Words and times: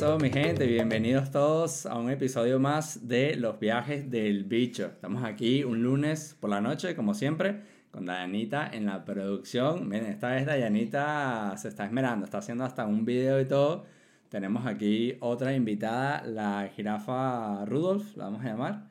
pasó 0.00 0.18
mi 0.18 0.30
gente? 0.30 0.66
Bienvenidos 0.66 1.30
todos 1.30 1.84
a 1.84 1.98
un 1.98 2.08
episodio 2.08 2.58
más 2.58 3.06
de 3.06 3.36
Los 3.36 3.60
viajes 3.60 4.10
del 4.10 4.44
bicho. 4.44 4.86
Estamos 4.86 5.24
aquí 5.24 5.62
un 5.62 5.82
lunes 5.82 6.38
por 6.40 6.48
la 6.48 6.62
noche, 6.62 6.96
como 6.96 7.12
siempre, 7.12 7.60
con 7.90 8.06
Dayanita 8.06 8.66
en 8.72 8.86
la 8.86 9.04
producción. 9.04 9.86
Miren, 9.90 10.06
esta 10.06 10.30
vez 10.30 10.46
Dayanita 10.46 11.54
se 11.58 11.68
está 11.68 11.84
esmerando, 11.84 12.24
está 12.24 12.38
haciendo 12.38 12.64
hasta 12.64 12.86
un 12.86 13.04
video 13.04 13.42
y 13.42 13.44
todo. 13.44 13.84
Tenemos 14.30 14.64
aquí 14.64 15.18
otra 15.20 15.52
invitada, 15.52 16.24
la 16.24 16.70
jirafa 16.74 17.66
Rudolf, 17.66 18.16
la 18.16 18.24
vamos 18.24 18.40
a 18.40 18.46
llamar. 18.46 18.89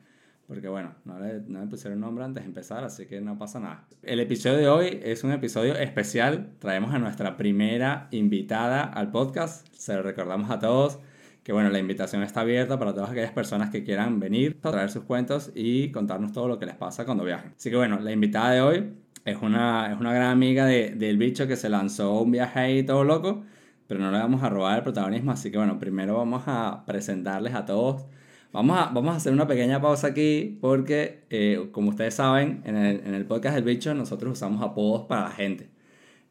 Porque 0.50 0.66
bueno, 0.66 0.96
no 1.04 1.20
le, 1.20 1.42
no 1.46 1.60
le 1.60 1.68
pusieron 1.68 2.00
nombre 2.00 2.24
antes 2.24 2.42
de 2.42 2.48
empezar, 2.48 2.82
así 2.82 3.06
que 3.06 3.20
no 3.20 3.38
pasa 3.38 3.60
nada. 3.60 3.86
El 4.02 4.18
episodio 4.18 4.56
de 4.56 4.68
hoy 4.68 5.00
es 5.00 5.22
un 5.22 5.30
episodio 5.30 5.76
especial. 5.76 6.48
Traemos 6.58 6.92
a 6.92 6.98
nuestra 6.98 7.36
primera 7.36 8.08
invitada 8.10 8.82
al 8.82 9.12
podcast. 9.12 9.68
Se 9.72 9.94
lo 9.94 10.02
recordamos 10.02 10.50
a 10.50 10.58
todos 10.58 10.98
que 11.44 11.52
bueno, 11.52 11.70
la 11.70 11.78
invitación 11.78 12.24
está 12.24 12.40
abierta 12.40 12.80
para 12.80 12.92
todas 12.92 13.10
aquellas 13.10 13.30
personas 13.30 13.70
que 13.70 13.84
quieran 13.84 14.18
venir 14.18 14.58
a 14.64 14.72
traer 14.72 14.90
sus 14.90 15.04
cuentos 15.04 15.52
y 15.54 15.92
contarnos 15.92 16.32
todo 16.32 16.48
lo 16.48 16.58
que 16.58 16.66
les 16.66 16.74
pasa 16.74 17.04
cuando 17.04 17.22
viajen. 17.22 17.52
Así 17.56 17.70
que 17.70 17.76
bueno, 17.76 18.00
la 18.00 18.10
invitada 18.10 18.50
de 18.50 18.60
hoy 18.60 18.92
es 19.24 19.36
una, 19.40 19.92
es 19.92 20.00
una 20.00 20.12
gran 20.12 20.32
amiga 20.32 20.66
de, 20.66 20.96
del 20.96 21.16
bicho 21.16 21.46
que 21.46 21.54
se 21.54 21.68
lanzó 21.68 22.22
un 22.22 22.32
viaje 22.32 22.58
ahí 22.58 22.82
todo 22.82 23.04
loco, 23.04 23.44
pero 23.86 24.00
no 24.00 24.10
le 24.10 24.18
vamos 24.18 24.42
a 24.42 24.48
robar 24.48 24.78
el 24.78 24.82
protagonismo, 24.82 25.30
así 25.30 25.52
que 25.52 25.58
bueno, 25.58 25.78
primero 25.78 26.16
vamos 26.16 26.42
a 26.48 26.82
presentarles 26.86 27.54
a 27.54 27.64
todos 27.64 28.06
Vamos 28.52 28.78
a, 28.78 28.86
vamos 28.86 29.14
a 29.14 29.16
hacer 29.16 29.32
una 29.32 29.46
pequeña 29.46 29.80
pausa 29.80 30.08
aquí 30.08 30.58
porque, 30.60 31.24
eh, 31.30 31.68
como 31.70 31.90
ustedes 31.90 32.14
saben, 32.14 32.62
en 32.64 32.76
el, 32.76 33.00
en 33.06 33.14
el, 33.14 33.24
podcast 33.24 33.54
del 33.54 33.64
bicho 33.64 33.94
nosotros 33.94 34.32
usamos 34.32 34.60
apodos 34.62 35.06
para 35.06 35.22
la 35.24 35.30
gente. 35.30 35.68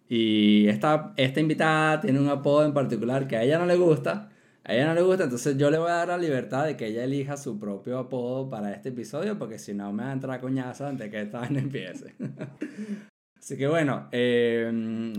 Y 0.10 0.68
esta, 0.68 1.14
esta 1.18 1.40
invitada 1.40 2.02
tiene 2.02 2.20
un 2.20 2.28
apodo 2.30 2.66
en 2.66 2.74
particular 2.74 3.28
que 3.28 3.38
a 3.38 3.44
ella 3.44 3.58
no 3.60 3.66
le 3.66 3.78
gusta. 3.78 4.30
A 4.66 4.74
ella 4.74 4.88
no 4.88 4.94
le 4.96 5.02
gusta, 5.02 5.24
entonces 5.26 5.58
yo 5.58 5.72
le 5.72 5.78
voy 5.78 5.90
a 5.90 5.96
dar 5.96 6.10
la 6.10 6.18
libertad 6.18 6.66
de 6.66 6.76
que 6.76 6.88
ella 6.88 7.04
elija 7.06 7.38
su 7.38 7.58
propio 7.58 7.98
apodo 8.00 8.50
para 8.50 8.74
este 8.74 8.90
episodio 8.90 9.40
porque 9.40 9.58
si 9.58 9.74
no 9.74 9.92
me 9.94 10.04
va 10.04 10.10
a 10.10 10.14
entrar 10.14 10.42
coñazo 10.42 10.88
antes 10.88 11.10
que 11.10 11.22
esta 11.22 11.42
vez 11.42 11.52
empiece. 11.52 12.16
Así 13.40 13.58
que 13.58 13.68
bueno, 13.68 14.10
eh, 14.12 14.70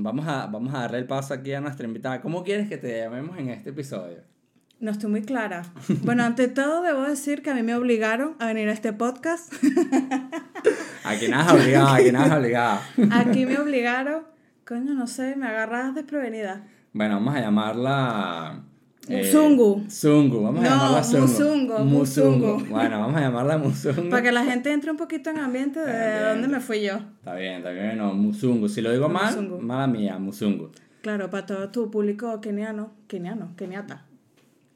vamos, 0.00 0.26
a, 0.28 0.46
vamos 0.46 0.74
a 0.74 0.80
darle 0.80 0.98
el 0.98 1.06
paso 1.06 1.34
aquí 1.34 1.52
a 1.54 1.60
nuestra 1.60 1.86
invitada. 1.86 2.20
¿Cómo 2.20 2.44
quieres 2.44 2.68
que 2.68 2.76
te 2.76 3.00
llamemos 3.00 3.38
en 3.38 3.48
este 3.48 3.70
episodio? 3.70 4.29
No 4.80 4.90
estoy 4.90 5.10
muy 5.10 5.20
clara. 5.20 5.64
Bueno, 6.04 6.24
ante 6.24 6.48
todo 6.48 6.80
debo 6.80 7.02
decir 7.02 7.42
que 7.42 7.50
a 7.50 7.54
mí 7.54 7.62
me 7.62 7.74
obligaron 7.74 8.34
a 8.38 8.46
venir 8.46 8.66
a 8.70 8.72
este 8.72 8.94
podcast. 8.94 9.52
Aquí 11.04 11.28
nada 11.28 11.52
obligado, 11.52 11.88
aquí 11.88 12.10
nada 12.10 12.38
obligado. 12.38 12.80
Aquí 13.10 13.44
me 13.44 13.58
obligaron. 13.58 14.22
Coño, 14.66 14.94
no 14.94 15.06
sé, 15.06 15.36
me 15.36 15.46
agarras 15.46 15.94
desprevenida. 15.94 16.66
Bueno, 16.94 17.16
vamos 17.16 17.34
a 17.34 17.40
llamarla... 17.40 18.62
Musungu. 19.06 19.82
Eh, 19.86 19.90
Zungu, 19.90 20.42
vamos 20.44 20.64
a 20.64 20.68
llamarla 20.68 21.04
Zungu. 21.04 21.26
Musungu, 21.26 21.78
Musungu. 21.80 22.66
Bueno, 22.70 23.00
vamos 23.00 23.16
a 23.16 23.20
llamarla 23.20 23.58
Musungu. 23.58 24.08
Para 24.08 24.22
que 24.22 24.32
la 24.32 24.44
gente 24.44 24.72
entre 24.72 24.90
un 24.90 24.96
poquito 24.96 25.28
en 25.28 25.40
ambiente 25.40 25.80
de 25.80 26.30
dónde 26.30 26.48
me 26.48 26.60
fui 26.60 26.80
yo. 26.80 26.94
Está 27.18 27.34
bien, 27.34 27.56
está 27.56 27.70
bien, 27.70 27.98
no, 27.98 28.14
Musungu. 28.14 28.66
Si 28.66 28.80
lo 28.80 28.90
digo 28.90 29.10
mal, 29.10 29.34
Musungu. 29.34 29.60
mala 29.60 29.86
mía, 29.86 30.18
Musungu. 30.18 30.70
Claro, 31.02 31.28
para 31.28 31.44
todo 31.44 31.68
tu 31.68 31.90
público 31.90 32.40
keniano, 32.40 32.92
keniano, 33.08 33.52
keniata 33.56 34.06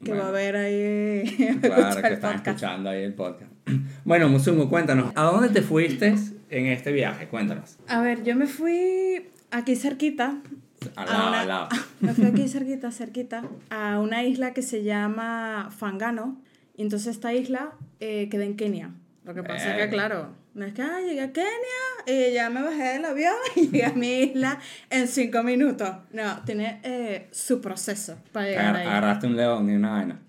que 0.03 0.13
va 0.13 0.25
a 0.25 0.27
haber 0.29 0.55
ahí. 0.55 1.57
Claro, 1.61 2.01
que 2.01 2.13
están 2.13 2.35
escuchando 2.35 2.89
ahí 2.89 3.03
el 3.03 3.13
podcast. 3.13 3.51
Bueno, 4.03 4.29
Musungu, 4.29 4.69
cuéntanos, 4.69 5.11
¿a 5.15 5.23
dónde 5.23 5.49
te 5.49 5.61
fuiste 5.63 6.13
en 6.49 6.67
este 6.67 6.91
viaje? 6.91 7.27
Cuéntanos. 7.27 7.77
A 7.87 8.01
ver, 8.01 8.23
yo 8.23 8.35
me 8.35 8.45
fui 8.45 9.31
aquí 9.49 9.75
cerquita. 9.75 10.37
Al 10.95 11.05
lado, 11.07 11.33
al 11.33 11.47
lado. 11.47 11.69
Me 11.99 12.13
fui 12.13 12.25
aquí 12.25 12.47
cerquita, 12.47 12.91
cerquita, 12.91 13.43
a 13.71 13.99
una 13.99 14.23
isla 14.23 14.53
que 14.53 14.61
se 14.61 14.83
llama 14.83 15.69
Fangano. 15.75 16.39
Y 16.77 16.83
entonces 16.83 17.15
esta 17.15 17.33
isla 17.33 17.71
eh, 17.99 18.29
queda 18.29 18.43
en 18.43 18.55
Kenia. 18.55 18.91
Lo 19.23 19.33
que 19.33 19.41
pasa 19.41 19.75
es 19.75 19.83
que, 19.83 19.89
claro, 19.89 20.29
no 20.55 20.65
es 20.65 20.73
que 20.73 20.81
ah, 20.81 20.99
llegué 21.01 21.21
a 21.21 21.31
Kenia 21.31 21.49
y 22.07 22.33
ya 22.33 22.49
me 22.49 22.63
bajé 22.63 22.83
del 22.93 23.05
avión 23.05 23.35
y 23.55 23.67
llegué 23.67 23.85
a 23.85 23.93
mi 23.93 24.19
isla 24.21 24.59
en 24.89 25.07
cinco 25.07 25.43
minutos. 25.43 25.89
No, 26.11 26.41
tiene 26.45 26.79
eh, 26.83 27.27
su 27.31 27.61
proceso 27.61 28.17
para 28.31 28.47
llegar 28.47 28.75
ahí. 28.75 28.87
Agarraste 28.87 29.27
un 29.27 29.35
león 29.35 29.69
y 29.69 29.75
una 29.75 29.91
vaina. 29.91 30.19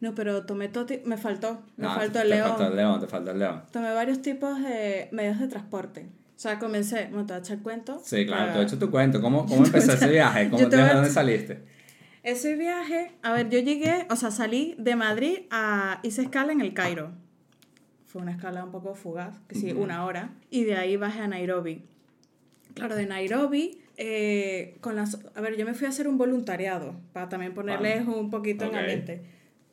No, 0.00 0.14
pero 0.14 0.44
tomé 0.44 0.68
todo, 0.68 0.86
me 1.04 1.16
faltó, 1.16 1.62
me 1.76 1.86
No, 1.86 1.94
faltó 1.94 2.12
te 2.14 2.20
el 2.22 2.30
león. 2.30 2.48
faltó 2.48 2.66
el 2.68 2.76
león, 2.76 3.00
te 3.00 3.06
faltó 3.06 3.30
el 3.30 3.38
león. 3.38 3.62
Tomé 3.72 3.92
varios 3.92 4.20
tipos 4.22 4.60
de 4.62 5.08
medios 5.12 5.38
de 5.40 5.48
transporte. 5.48 6.06
O 6.36 6.38
sea, 6.44 6.58
comencé, 6.58 7.06
bueno, 7.10 7.26
te 7.26 7.32
voy 7.32 7.38
a 7.40 7.42
echar 7.42 7.56
el 7.58 7.62
cuento. 7.62 8.00
Sí, 8.04 8.26
claro, 8.26 8.42
para- 8.42 8.52
tú 8.54 8.58
has 8.60 8.66
hecho 8.66 8.78
tu 8.78 8.90
cuento. 8.90 9.20
¿Cómo, 9.20 9.46
cómo 9.46 9.64
empezó 9.64 9.92
ese 9.92 10.08
viaje? 10.10 10.50
¿Cómo, 10.50 10.58
te 10.58 10.64
¿Desde 10.64 10.82
voy 10.82 10.90
a- 10.90 10.94
dónde 10.94 11.10
saliste? 11.10 11.62
Ese 12.22 12.54
viaje, 12.56 13.12
a 13.22 13.32
ver, 13.32 13.48
yo 13.50 13.58
llegué, 13.60 14.06
o 14.10 14.16
sea, 14.16 14.30
salí 14.30 14.74
de 14.78 14.96
Madrid 14.96 15.40
a, 15.50 16.00
hice 16.02 16.22
escala 16.22 16.52
en 16.52 16.60
el 16.60 16.74
Cairo. 16.74 17.12
Fue 18.14 18.22
una 18.22 18.30
escala 18.30 18.62
un 18.62 18.70
poco 18.70 18.94
fugaz, 18.94 19.36
que 19.48 19.56
sí, 19.56 19.72
una 19.72 20.04
hora. 20.04 20.30
Y 20.48 20.62
de 20.62 20.76
ahí 20.76 20.96
bajé 20.96 21.18
a 21.22 21.26
Nairobi. 21.26 21.82
Claro, 22.74 22.94
de 22.94 23.06
Nairobi, 23.06 23.80
eh, 23.96 24.76
con 24.80 24.94
las, 24.94 25.18
a 25.34 25.40
ver, 25.40 25.56
yo 25.56 25.66
me 25.66 25.74
fui 25.74 25.86
a 25.86 25.88
hacer 25.88 26.06
un 26.06 26.16
voluntariado, 26.16 26.94
para 27.12 27.28
también 27.28 27.54
ponerles 27.54 28.06
un 28.06 28.30
poquito 28.30 28.66
Ok. 28.66 28.72
en 28.72 28.78
ambiente. 28.78 29.22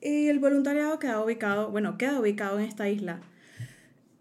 Y 0.01 0.25
el 0.25 0.39
voluntariado 0.39 0.97
queda 0.97 1.23
ubicado, 1.23 1.69
bueno, 1.69 1.99
queda 1.99 2.19
ubicado 2.19 2.57
en 2.57 2.65
esta 2.65 2.89
isla. 2.89 3.21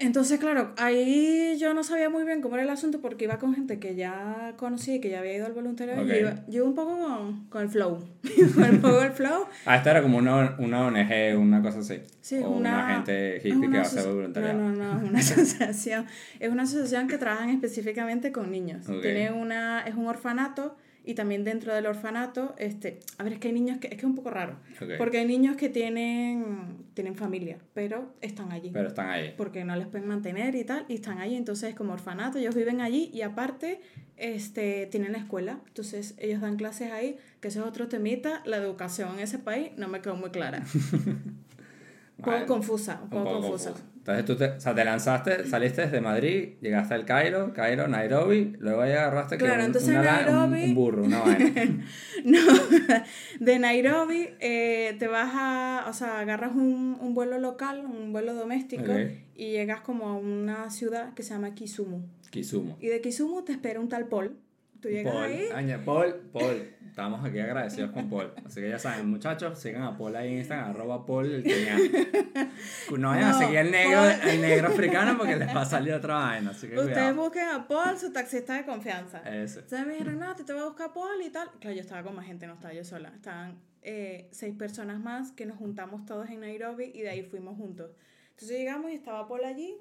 Entonces, 0.01 0.41
claro, 0.41 0.73
ahí 0.79 1.59
yo 1.61 1.75
no 1.75 1.85
sabía 1.85 2.09
muy 2.09 2.25
bien 2.25 2.41
cómo 2.41 2.55
era 2.57 2.65
el 2.65 2.71
asunto 2.71 3.03
porque 3.03 3.25
iba 3.25 3.39
con 3.39 3.55
gente 3.55 3.79
que 3.79 3.95
ya 3.95 4.55
conocí, 4.57 4.99
que 4.99 5.11
ya 5.11 5.19
había 5.19 5.37
ido 5.37 5.45
al 5.45 5.53
voluntariado. 5.53 6.03
Ok. 6.03 6.09
Y 6.09 6.19
iba, 6.21 6.35
yo 6.49 6.57
iba 6.61 6.65
un 6.65 6.75
poco 6.75 6.99
con, 6.99 7.45
con 7.51 7.63
el 7.63 7.69
flow. 7.69 8.03
con 8.55 8.65
un 8.65 8.81
poco 8.81 9.03
el 9.03 9.13
flow. 9.13 9.45
Ah, 9.67 9.77
esta 9.77 9.91
era 9.91 10.03
como 10.03 10.17
una, 10.17 10.57
una 10.59 10.87
ONG, 10.87 11.39
una 11.39 11.61
cosa 11.61 11.81
así. 11.81 12.01
Sí, 12.23 12.39
o 12.39 12.49
una, 12.49 12.71
una, 12.71 12.95
gente 12.95 13.37
hippie 13.45 13.61
que 13.61 13.77
va 13.77 13.79
a 13.79 13.83
hacer 13.83 14.07
voluntariado. 14.07 14.59
No, 14.59 14.71
no, 14.71 14.95
no, 14.95 15.01
es 15.01 15.11
una 15.11 15.19
asociación. 15.21 16.07
Es 16.39 16.51
una 16.51 16.63
asociación 16.63 17.07
que 17.07 17.19
trabajan 17.19 17.51
específicamente 17.51 18.33
con 18.33 18.51
niños. 18.51 18.87
Tiene 19.03 19.31
una, 19.33 19.83
es 19.83 19.95
un 19.95 20.07
orfanato 20.07 20.77
y 21.05 21.15
también 21.15 21.45
dentro 21.45 21.75
del 21.75 21.87
orfanato, 21.87 22.55
este, 22.59 23.01
a 23.19 23.25
ver, 23.25 23.35
es 23.35 23.39
que 23.39 23.49
hay 23.49 23.55
niños 23.55 23.79
que, 23.79 23.89
es 23.89 23.95
que 23.95 24.01
es 24.01 24.05
un 24.05 24.15
poco 24.15 24.31
raro. 24.31 24.57
Porque 24.99 25.19
hay 25.19 25.27
niños 25.27 25.57
que 25.57 25.69
tienen, 25.69 26.77
tienen 27.01 27.17
familia, 27.17 27.57
pero 27.73 28.13
están 28.21 28.53
allí. 28.53 28.71
Pero 28.73 28.89
están 28.89 29.09
ahí. 29.09 29.33
porque 29.39 29.65
no 29.65 29.75
les 29.75 29.87
pueden 29.87 30.07
mantener 30.07 30.55
y 30.55 30.65
tal, 30.65 30.85
y 30.87 30.95
están 30.97 31.19
allí, 31.19 31.35
entonces 31.35 31.71
es 31.71 31.75
como 31.75 31.95
orfanato, 31.95 32.37
ellos 32.37 32.55
viven 32.55 32.83
allí 32.83 33.11
y 33.15 33.23
aparte 33.23 33.81
este, 34.19 34.87
tienen 34.91 35.13
la 35.13 35.19
escuela, 35.19 35.61
entonces 35.67 36.15
ellos 36.19 36.43
dan 36.43 36.57
clases 36.57 36.93
ahí, 36.93 37.17
que 37.41 37.49
eso 37.49 37.61
es 37.61 37.67
otro 37.67 37.89
temita, 37.89 38.43
la 38.45 38.59
educación 38.59 39.15
en 39.15 39.21
ese 39.21 39.39
país 39.39 39.71
no 39.79 39.89
me 39.89 40.03
quedó 40.03 40.15
muy 40.17 40.29
clara. 40.31 40.63
Un 42.21 42.25
poco 42.25 42.31
Vale. 42.33 42.45
confusa, 42.47 43.01
un 43.03 43.09
poco, 43.09 43.25
poco 43.25 43.41
confusa. 43.41 43.71
confuso. 43.71 43.91
Entonces 44.19 44.25
tú 44.27 44.37
te, 44.37 44.57
o 44.57 44.61
sea, 44.61 44.75
te 44.75 44.85
lanzaste, 44.85 45.47
saliste 45.47 45.83
desde 45.83 46.01
Madrid, 46.01 46.55
llegaste 46.61 46.95
al 46.95 47.05
Cairo, 47.05 47.53
Cairo, 47.53 47.89
Nairobi, 47.89 48.57
luego 48.59 48.81
ahí 48.83 48.93
agarraste 48.93 49.37
que 49.39 49.45
Claro, 49.45 49.61
un, 49.61 49.67
entonces 49.67 49.91
una 49.91 50.03
la- 50.03 50.19
un- 50.31 50.51
Nairobi- 50.53 50.65
un 50.69 50.75
burro, 50.75 51.05
una 51.05 51.21
vaina. 51.21 51.85
No, 52.25 52.39
de 53.41 53.59
Nairobi 53.59 54.29
eh, 54.41 54.95
te 54.99 55.07
vas 55.07 55.31
a, 55.35 55.87
o 55.89 55.93
sea, 55.93 56.21
agarras 56.21 56.55
un, 56.55 56.99
un 57.01 57.15
vuelo 57.15 57.39
local, 57.39 57.85
un 57.87 58.13
vuelo 58.13 58.35
doméstico, 58.35 58.93
y 59.35 59.53
llegas 59.53 59.81
como 59.81 60.09
a 60.09 60.17
una 60.17 60.71
ciudad 60.71 61.15
que 61.15 61.23
se 61.23 61.33
llama 61.35 61.55
Kisumu. 61.55 62.03
Kisumu. 62.31 62.77
Y 62.81 62.89
de 62.89 63.01
Kisumu 63.01 63.43
te 63.43 63.53
espera 63.53 63.81
un 63.81 63.89
tal 63.89 64.07
Paul. 64.09 64.37
Tú 64.81 64.89
llegas 64.89 65.13
Paul, 65.13 65.25
ahí. 65.25 65.49
Aña- 65.55 65.85
Paul, 65.85 66.15
Paul, 66.33 66.71
estamos 66.87 67.25
aquí 67.25 67.39
agradecidos 67.39 67.91
con 67.93 68.09
Paul. 68.09 68.33
Así 68.45 68.61
que 68.61 68.69
ya 68.71 68.79
saben, 68.79 69.09
muchachos, 69.11 69.59
sigan 69.59 69.83
a 69.83 69.97
Paul 69.97 70.17
ahí 70.17 70.33
en 70.33 70.39
Instagram, 70.39 70.71
arroba 70.71 71.05
Paul 71.07 71.31
el 71.31 71.43
keniano. 71.43 71.83
No 72.97 73.09
vayan 73.11 73.25
a 73.29 73.33
No, 73.33 73.39
seguir 73.39 73.59
al 73.59 73.71
negro, 73.71 74.01
al 74.01 74.41
negro 74.41 74.69
africano 74.69 75.17
porque 75.19 75.37
les 75.37 75.49
va 75.55 75.63
a 75.63 75.67
salir 75.67 75.93
otra 75.93 76.15
vaina. 76.17 76.51
Así 76.51 76.67
que 76.69 76.75
Ustedes 76.79 76.93
cuidado. 76.97 77.15
busquen 77.17 77.49
a 77.49 77.69
Paul, 77.69 77.99
su 77.99 78.13
taxista 78.13 78.55
de 78.55 78.65
confianza. 78.65 79.19
Ese. 79.21 79.61
Entonces 79.61 79.87
me 79.87 79.93
dijeron, 79.93 80.19
no, 80.19 80.35
te, 80.35 80.45
te 80.45 80.53
voy 80.53 80.63
a 80.63 80.67
buscar 80.67 80.93
Paul 80.93 81.21
y 81.25 81.31
tal. 81.31 81.49
Claro, 81.61 81.75
yo 81.77 81.83
estaba 81.83 82.03
con 82.03 82.17
más 82.17 82.27
gente, 82.27 82.47
no 82.47 82.55
estaba 82.55 82.75
yo 82.75 82.85
sola. 82.85 83.13
Estaban 83.15 83.61
eh, 83.83 84.29
seis 84.33 84.55
personas 84.57 85.01
más 85.01 85.33
que 85.33 85.47
nos 85.47 85.57
juntamos 85.59 86.05
todos 86.07 86.29
en 86.31 86.41
Nairobi 86.41 86.91
y 86.95 87.03
de 87.03 87.11
ahí 87.11 87.23
fuimos 87.23 87.57
juntos. 87.57 87.91
Entonces 88.31 88.59
llegamos 88.59 88.91
y 88.91 88.95
estaba 88.95 89.27
Paul 89.29 89.45
allí. 89.45 89.77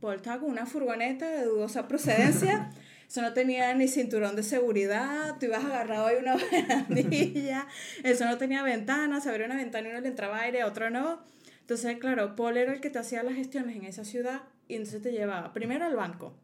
Paul 0.00 0.16
estaba 0.16 0.40
con 0.40 0.50
una 0.50 0.66
furgoneta 0.66 1.28
de 1.30 1.44
dudosa 1.44 1.88
procedencia. 1.88 2.70
Eso 3.08 3.22
no 3.22 3.32
tenía 3.32 3.72
ni 3.74 3.88
cinturón 3.88 4.34
de 4.36 4.42
seguridad, 4.42 5.36
tú 5.38 5.46
ibas 5.46 5.64
agarrado 5.64 6.06
ahí 6.06 6.16
una 6.20 6.36
barandilla, 6.88 7.66
eso 8.02 8.24
no 8.24 8.36
tenía 8.38 8.62
ventana, 8.62 9.20
se 9.20 9.30
abría 9.30 9.46
una 9.46 9.56
ventana 9.56 9.88
y 9.88 9.90
uno 9.92 10.00
le 10.00 10.08
entraba 10.08 10.40
aire, 10.40 10.64
otro 10.64 10.90
no. 10.90 11.20
Entonces, 11.60 11.96
claro, 11.98 12.36
Paul 12.36 12.56
era 12.56 12.72
el 12.72 12.80
que 12.80 12.90
te 12.90 12.98
hacía 12.98 13.22
las 13.22 13.34
gestiones 13.34 13.76
en 13.76 13.84
esa 13.84 14.04
ciudad 14.04 14.42
y 14.68 14.74
entonces 14.74 15.02
te 15.02 15.12
llevaba 15.12 15.52
primero 15.52 15.84
al 15.84 15.94
banco. 15.96 16.34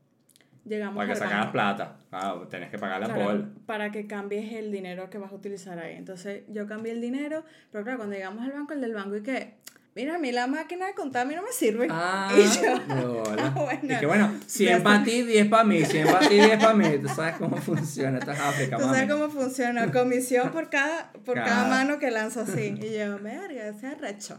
Llegamos 0.64 0.96
Para 0.96 1.12
que 1.12 1.18
sacaras 1.18 1.46
plata. 1.50 1.96
Claro, 2.10 2.46
tenés 2.46 2.70
que 2.70 2.78
pagarle 2.78 3.06
a 3.06 3.08
Claro, 3.14 3.24
Paul. 3.24 3.52
para 3.66 3.90
que 3.90 4.06
cambies 4.06 4.52
el 4.52 4.70
dinero 4.70 5.10
que 5.10 5.18
vas 5.18 5.32
a 5.32 5.34
utilizar 5.34 5.76
ahí. 5.80 5.96
Entonces 5.96 6.44
yo 6.48 6.68
cambié 6.68 6.92
el 6.92 7.00
dinero, 7.00 7.44
pero 7.72 7.82
claro, 7.82 7.98
cuando 7.98 8.14
llegamos 8.14 8.44
al 8.44 8.52
banco, 8.52 8.72
el 8.72 8.80
del 8.80 8.94
banco 8.94 9.16
y 9.16 9.22
que, 9.24 9.54
mira, 9.94 10.16
a 10.16 10.18
mí 10.18 10.32
la 10.32 10.46
máquina 10.46 10.86
de 10.86 10.94
contar 10.94 11.22
a 11.22 11.24
mí 11.28 11.34
no 11.34 11.42
me 11.42 11.52
sirve. 11.52 11.86
Ah, 11.90 12.30
y 12.36 12.42
yo, 12.62 12.78
no, 12.94 13.22
ah, 13.38 13.50
bueno. 13.54 13.94
Y 13.94 13.98
que 14.00 14.06
bueno, 14.06 14.32
100 14.46 14.78
Ya 14.78 14.82
para 14.82 15.04
ti, 15.04 15.22
10 15.22 15.48
para 15.48 15.64
mí, 15.64 15.84
100 15.84 16.06
para 16.06 16.28
ti, 16.28 16.34
10 16.34 16.58
para 16.58 16.74
mí. 16.74 16.98
Tú 16.98 17.08
sabes 17.08 17.36
cómo 17.36 17.56
funciona, 17.58 18.18
esto 18.18 18.32
es 18.32 18.40
África, 18.40 18.76
Tú 18.76 18.84
sabes 18.84 19.06
mami. 19.08 19.20
cómo 19.20 19.32
funciona, 19.32 19.90
comisión 19.92 20.50
por 20.50 20.70
cada, 20.70 21.12
por 21.24 21.34
cada 21.34 21.46
Cada- 21.48 21.68
mano 21.68 21.98
que 21.98 22.10
lanzo 22.10 22.40
así. 22.40 22.74
Y 22.80 22.98
yo, 22.98 23.18
verga, 23.20 23.68
ese 23.68 23.86
arrecho. 23.86 24.38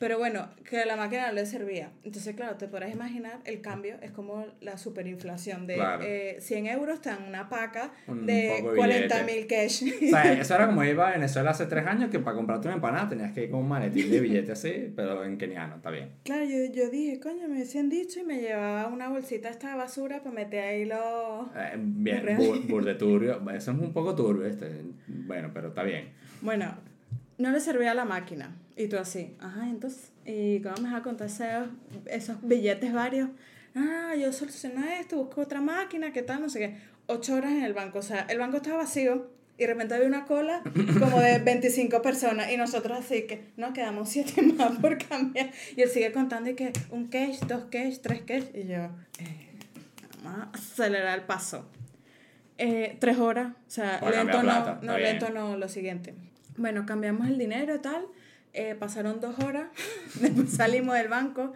Pero 0.00 0.16
bueno, 0.16 0.48
que 0.64 0.86
la 0.86 0.96
máquina 0.96 1.26
no 1.26 1.34
le 1.34 1.44
servía. 1.44 1.90
Entonces, 2.04 2.34
claro, 2.34 2.56
te 2.56 2.66
podrás 2.68 2.90
imaginar, 2.90 3.40
el 3.44 3.60
cambio 3.60 3.96
es 4.00 4.10
como 4.10 4.46
la 4.62 4.78
superinflación 4.78 5.66
de 5.66 5.74
Claro. 5.74 6.02
eh, 6.02 6.38
100 6.40 6.68
euros 6.68 7.00
una 7.28 7.50
paca 7.50 7.92
Un 8.06 8.24
de 8.24 8.56
poco 8.60 8.70
de 8.70 8.76
40 8.78 9.22
mil 9.24 9.46
cash. 9.46 9.82
O 9.82 10.08
sea, 10.08 10.32
eso 10.40 10.54
era 10.54 10.68
como 10.68 10.82
iba 10.84 11.06
a 11.06 11.12
Venezuela 11.12 11.50
hace 11.50 11.66
3 11.66 11.86
años, 11.86 12.10
que 12.10 12.18
para 12.18 12.34
comprarte 12.34 12.68
una 12.68 12.76
empanada 12.76 13.10
tenías 13.10 13.32
que 13.32 13.44
ir 13.44 13.50
con 13.50 13.60
un 13.60 13.68
maletín 13.68 14.10
de 14.10 14.20
billete 14.20 14.52
así, 14.52 14.90
pero 14.96 15.22
en 15.22 15.36
keniano, 15.36 15.76
está 15.76 15.90
bien. 15.90 16.12
Claro, 16.24 16.44
yo, 16.44 16.72
yo 16.72 16.88
dije, 16.88 17.20
coño, 17.20 17.46
me 17.46 17.58
decían 17.58 17.90
dicho 17.90 18.20
y 18.20 18.24
me 18.24 18.40
llevaba 18.40 18.86
una 18.86 19.10
bolsita 19.10 19.50
esta 19.50 19.72
de 19.72 19.76
basura 19.76 20.22
para 20.22 20.34
meter 20.34 20.64
ahí 20.64 20.86
los... 20.86 21.46
Eh, 21.54 21.74
bien, 21.76 22.36
bur, 22.38 22.58
bur 22.68 22.84
de 22.86 22.94
turbio. 22.94 23.38
Eso 23.50 23.72
es 23.72 23.78
un 23.78 23.92
poco 23.92 24.14
turbio, 24.14 24.46
este. 24.46 24.66
Bueno, 25.06 25.50
pero 25.52 25.68
está 25.68 25.82
bien. 25.82 26.08
Bueno, 26.40 26.74
no 27.40 27.50
le 27.50 27.60
servía 27.60 27.92
a 27.92 27.94
la 27.94 28.04
máquina. 28.04 28.54
Y 28.76 28.86
tú 28.86 28.98
así, 28.98 29.34
ajá, 29.40 29.68
entonces, 29.68 30.12
¿y 30.26 30.60
cómo 30.60 30.76
me 30.82 30.90
vas 30.90 31.00
a 31.00 31.02
contar 31.02 31.26
esos, 31.26 31.68
esos 32.06 32.36
billetes 32.42 32.92
varios? 32.92 33.30
Ah, 33.74 34.14
yo 34.14 34.32
solucioné 34.32 35.00
esto, 35.00 35.16
busco 35.16 35.40
otra 35.40 35.60
máquina, 35.60 36.12
¿qué 36.12 36.22
tal? 36.22 36.42
No 36.42 36.50
sé 36.50 36.58
qué. 36.58 36.76
Ocho 37.06 37.34
horas 37.34 37.52
en 37.52 37.64
el 37.64 37.72
banco, 37.72 37.98
o 37.98 38.02
sea, 38.02 38.26
el 38.28 38.38
banco 38.38 38.58
estaba 38.58 38.78
vacío 38.78 39.30
y 39.56 39.62
de 39.62 39.66
repente 39.66 39.94
había 39.94 40.06
una 40.06 40.26
cola 40.26 40.62
como 40.98 41.18
de 41.18 41.38
25 41.44 42.02
personas 42.02 42.52
y 42.52 42.56
nosotros 42.58 42.98
así 42.98 43.22
que, 43.22 43.48
no, 43.56 43.72
quedamos 43.72 44.10
siete 44.10 44.42
más 44.58 44.78
por 44.78 44.98
cambiar. 44.98 45.50
Y 45.76 45.80
él 45.80 45.88
sigue 45.88 46.12
contando 46.12 46.50
y 46.50 46.54
que 46.54 46.72
un 46.90 47.08
cash, 47.08 47.40
dos 47.48 47.64
cash, 47.70 47.98
tres 48.02 48.20
cash. 48.22 48.44
Y 48.54 48.66
yo, 48.66 48.76
eh, 49.18 49.50
vamos 50.22 50.46
a 50.46 50.50
acelerar 50.52 51.18
el 51.18 51.24
paso. 51.24 51.66
Eh, 52.58 52.96
tres 53.00 53.18
horas, 53.18 53.52
o 53.66 53.70
sea, 53.70 53.98
lento 54.10 54.42
no, 54.42 54.78
no, 54.82 54.98
lento 54.98 55.30
no, 55.30 55.56
lo 55.56 55.68
siguiente. 55.68 56.14
Bueno, 56.60 56.84
cambiamos 56.84 57.26
el 57.26 57.38
dinero 57.38 57.74
y 57.74 57.78
tal, 57.78 58.04
eh, 58.52 58.76
pasaron 58.78 59.18
dos 59.20 59.38
horas, 59.38 59.68
después 60.20 60.50
salimos 60.50 60.94
del 60.94 61.08
banco 61.08 61.54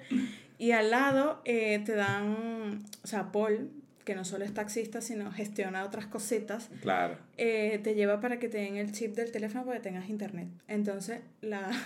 y 0.59 0.71
al 0.71 0.91
lado 0.91 1.43
eh, 1.45 1.83
te 1.85 1.95
dan, 1.95 2.83
o 3.03 3.07
sea, 3.07 3.31
Paul, 3.31 3.69
que 4.07 4.15
no 4.15 4.25
solo 4.25 4.45
es 4.47 4.55
taxista, 4.55 5.03
sino 5.03 5.31
gestiona 5.31 5.85
otras 5.85 6.07
cositas, 6.07 6.71
Claro. 6.81 7.17
eh, 7.37 7.81
te 7.85 7.95
lleva 7.95 8.21
para 8.21 8.39
que 8.39 8.49
te 8.49 8.59
den 8.59 8.77
el 8.77 8.93
chip 8.93 9.15
del 9.15 9.31
teléfono 9.31 9.65
para 9.67 9.77
que 9.79 9.83
tengas 9.83 10.09
internet. 10.09 10.49
Entonces, 10.69 11.21
la... 11.43 11.71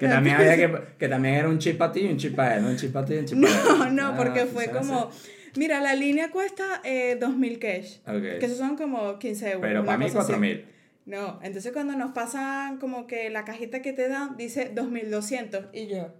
Que 0.00 0.08
también, 0.08 0.34
había 0.36 0.56
que, 0.56 0.78
que 0.98 1.06
también 1.08 1.34
era 1.34 1.48
un 1.48 1.58
chip 1.58 1.76
para 1.78 1.92
ti 1.92 2.00
y 2.00 2.06
un 2.08 2.16
chip 2.16 2.34
para 2.34 2.56
él, 2.56 2.62
¿no? 2.62 2.70
Un 2.70 2.76
chip 2.76 2.92
para 2.92 3.06
ti 3.06 3.14
y 3.14 3.18
un 3.18 3.24
chip 3.26 3.40
para 3.40 3.52
él. 3.54 3.60
No, 3.68 3.90
no, 3.90 4.06
Ah, 4.08 4.16
porque 4.16 4.46
fue 4.46 4.68
como, 4.70 5.08
así. 5.10 5.30
mira, 5.56 5.80
la 5.80 5.94
línea 5.94 6.30
cuesta 6.32 6.80
eh, 6.82 7.16
2.000 7.20 7.58
cash, 7.60 7.98
Ok. 8.06 8.38
que 8.40 8.46
esos 8.46 8.58
son 8.58 8.76
como 8.76 9.18
15 9.20 9.46
euros. 9.46 9.60
Pero 9.62 9.84
para 9.84 9.98
mí, 9.98 10.06
cosa 10.06 10.20
así. 10.20 10.32
4000. 10.32 10.64
No, 11.06 11.40
entonces 11.42 11.72
cuando 11.72 11.96
nos 11.96 12.12
pasan 12.12 12.78
como 12.78 13.06
que 13.06 13.30
la 13.30 13.44
cajita 13.44 13.82
que 13.82 13.92
te 13.92 14.08
dan 14.08 14.36
dice 14.36 14.70
2200 14.74 15.66
y 15.72 15.88
yo, 15.88 16.12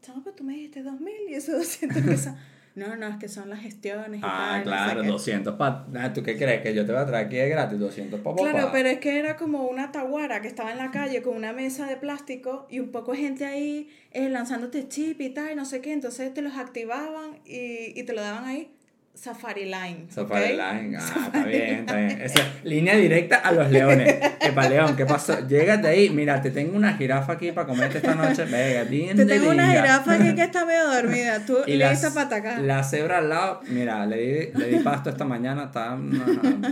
chamo, 0.00 0.22
pero 0.24 0.36
tú 0.36 0.44
me 0.44 0.54
dijiste 0.54 0.82
2000 0.82 1.12
y 1.30 1.34
eso 1.34 1.52
200 1.52 2.02
que 2.02 2.16
son. 2.16 2.36
No, 2.76 2.96
no, 2.96 3.06
es 3.06 3.18
que 3.18 3.28
son 3.28 3.50
las 3.50 3.60
gestiones 3.60 4.18
y 4.18 4.22
Ah, 4.24 4.54
tal. 4.54 4.62
claro, 4.64 5.02
qué. 5.02 5.06
200 5.06 5.54
para... 5.54 6.12
¿Tú 6.12 6.24
qué 6.24 6.36
crees? 6.36 6.60
¿Que 6.60 6.74
yo 6.74 6.84
te 6.84 6.90
voy 6.90 7.00
a 7.02 7.06
traer 7.06 7.26
aquí 7.26 7.36
de 7.36 7.48
gratis? 7.48 7.78
200 7.78 8.18
para 8.18 8.34
Claro, 8.34 8.70
pero 8.72 8.88
es 8.88 8.98
que 8.98 9.16
era 9.16 9.36
como 9.36 9.68
una 9.68 9.92
taguara 9.92 10.40
que 10.42 10.48
estaba 10.48 10.72
en 10.72 10.78
la 10.78 10.90
calle 10.90 11.22
con 11.22 11.36
una 11.36 11.52
mesa 11.52 11.86
de 11.86 11.96
plástico 11.96 12.66
y 12.68 12.80
un 12.80 12.90
poco 12.90 13.12
de 13.12 13.18
gente 13.18 13.44
ahí 13.46 13.90
eh, 14.10 14.28
lanzándote 14.28 14.88
chip 14.88 15.20
y 15.20 15.30
tal, 15.30 15.52
y 15.52 15.54
no 15.54 15.64
sé 15.66 15.80
qué. 15.82 15.92
Entonces 15.92 16.34
te 16.34 16.42
los 16.42 16.56
activaban 16.56 17.38
y, 17.44 17.92
y 17.96 18.02
te 18.02 18.12
lo 18.12 18.22
daban 18.22 18.42
ahí. 18.44 18.74
Safari 19.14 19.64
Line. 19.64 20.06
Safari. 20.10 20.50
Line, 20.56 20.96
ah, 20.98 21.22
está 21.26 21.44
bien, 21.44 21.74
está 21.80 21.96
bien. 21.96 22.20
Esa 22.20 22.52
línea 22.64 22.96
directa 22.96 23.36
a 23.36 23.52
los 23.52 23.70
leones. 23.70 24.16
Epa, 24.40 24.68
León, 24.68 24.96
¿qué 24.96 25.06
pasó? 25.06 25.46
Llégate 25.46 25.86
ahí, 25.88 26.10
mira, 26.10 26.42
te 26.42 26.50
tengo 26.50 26.76
una 26.76 26.94
jirafa 26.96 27.34
aquí 27.34 27.52
para 27.52 27.66
comerte 27.66 27.98
esta 27.98 28.14
noche. 28.14 28.44
Venga, 28.44 28.84
bien 28.90 29.16
Te 29.16 29.24
tengo 29.24 29.50
una 29.50 29.70
jirafa 29.70 30.14
aquí 30.14 30.34
que 30.34 30.42
está 30.44 30.66
medio 30.66 30.86
dormida. 30.90 31.46
Tú 31.46 31.58
Y 31.66 31.72
le 31.72 31.84
la, 31.84 31.90
dices 31.92 32.10
para 32.10 32.26
atacar. 32.26 32.60
la 32.60 32.82
cebra 32.82 33.18
al 33.18 33.28
lado, 33.28 33.60
mira, 33.68 34.04
le 34.04 34.16
di, 34.16 34.58
le 34.58 34.66
di 34.68 34.78
pasto 34.80 35.10
esta 35.10 35.24
mañana, 35.24 35.64
está 35.64 35.96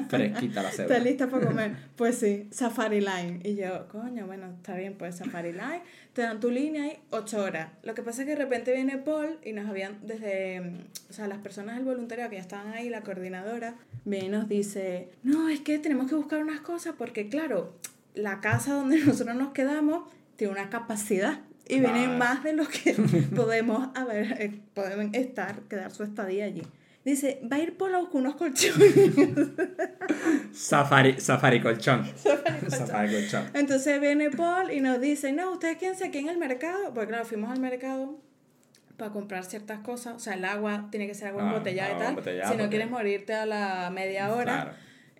fresquita 0.08 0.62
la 0.62 0.70
cebra. 0.70 0.96
Está 0.96 1.08
lista 1.08 1.28
para 1.28 1.46
comer. 1.46 1.72
Pues 1.96 2.18
sí, 2.18 2.48
Safari 2.50 3.00
Line. 3.00 3.40
Y 3.44 3.54
yo, 3.56 3.88
coño, 3.88 4.26
bueno, 4.26 4.48
está 4.56 4.74
bien, 4.74 4.94
pues 4.98 5.16
Safari 5.16 5.52
Line. 5.52 5.82
Te 6.12 6.20
dan 6.22 6.40
tu 6.40 6.50
línea 6.50 6.84
ahí 6.84 6.98
ocho 7.10 7.42
horas. 7.42 7.68
Lo 7.82 7.94
que 7.94 8.02
pasa 8.02 8.22
es 8.22 8.26
que 8.26 8.34
de 8.36 8.42
repente 8.42 8.74
viene 8.74 8.98
Paul 8.98 9.38
y 9.42 9.52
nos 9.52 9.66
habían, 9.70 9.96
desde, 10.02 10.60
o 11.08 11.12
sea, 11.12 11.26
las 11.26 11.38
personas 11.38 11.76
del 11.76 11.86
voluntariado 11.86 12.28
que 12.32 12.36
ya 12.36 12.42
estaban 12.42 12.72
ahí, 12.72 12.88
la 12.88 13.02
coordinadora, 13.02 13.74
viene 14.06 14.26
y 14.26 14.28
nos 14.30 14.48
dice, 14.48 15.10
no, 15.22 15.50
es 15.50 15.60
que 15.60 15.78
tenemos 15.78 16.08
que 16.08 16.14
buscar 16.14 16.42
unas 16.42 16.60
cosas 16.60 16.94
porque, 16.96 17.28
claro, 17.28 17.76
la 18.14 18.40
casa 18.40 18.72
donde 18.72 18.98
nosotros 19.04 19.36
nos 19.36 19.52
quedamos 19.52 20.08
tiene 20.36 20.54
una 20.54 20.70
capacidad. 20.70 21.40
Y 21.68 21.80
vienen 21.80 22.18
más 22.18 22.42
de 22.42 22.54
los 22.54 22.68
que 22.68 22.94
podemos, 23.36 23.90
haber, 23.94 24.40
eh, 24.40 24.60
podemos 24.72 25.14
estar, 25.14 25.60
quedar 25.68 25.90
su 25.90 26.04
estadía 26.04 26.46
allí. 26.46 26.62
Dice, 27.04 27.40
va 27.50 27.56
a 27.56 27.60
ir 27.60 27.76
a 27.78 27.98
buscar 27.98 28.16
unos 28.16 28.36
colchones. 28.36 28.94
Safari, 30.52 31.20
safari 31.20 31.60
colchón. 31.60 32.06
Safari 32.16 32.60
colchón. 32.60 32.70
Safari 32.70 33.12
colchón. 33.12 33.44
Entonces 33.54 34.00
viene 34.00 34.30
Paul 34.30 34.70
y 34.70 34.80
nos 34.80 35.00
dice, 35.00 35.32
no, 35.32 35.52
ustedes 35.52 35.76
quédense 35.76 36.06
aquí 36.06 36.18
en 36.18 36.30
el 36.30 36.38
mercado, 36.38 36.94
porque 36.94 37.08
claro, 37.08 37.24
fuimos 37.24 37.50
al 37.50 37.60
mercado 37.60 38.18
para 38.96 39.10
comprar 39.12 39.44
ciertas 39.44 39.80
cosas, 39.80 40.14
o 40.16 40.18
sea, 40.18 40.34
el 40.34 40.44
agua 40.44 40.88
tiene 40.90 41.06
que 41.06 41.14
ser 41.14 41.28
agua 41.28 41.42
Ah, 41.44 41.46
embotellada 41.48 41.92
y 41.94 41.98
tal, 41.98 42.08
embotellada, 42.10 42.50
si 42.52 42.56
no 42.56 42.68
quieres 42.68 42.90
morirte 42.90 43.34
a 43.34 43.46
la 43.46 43.90
media 43.92 44.32
hora, 44.32 44.44
Claro. 44.44 44.70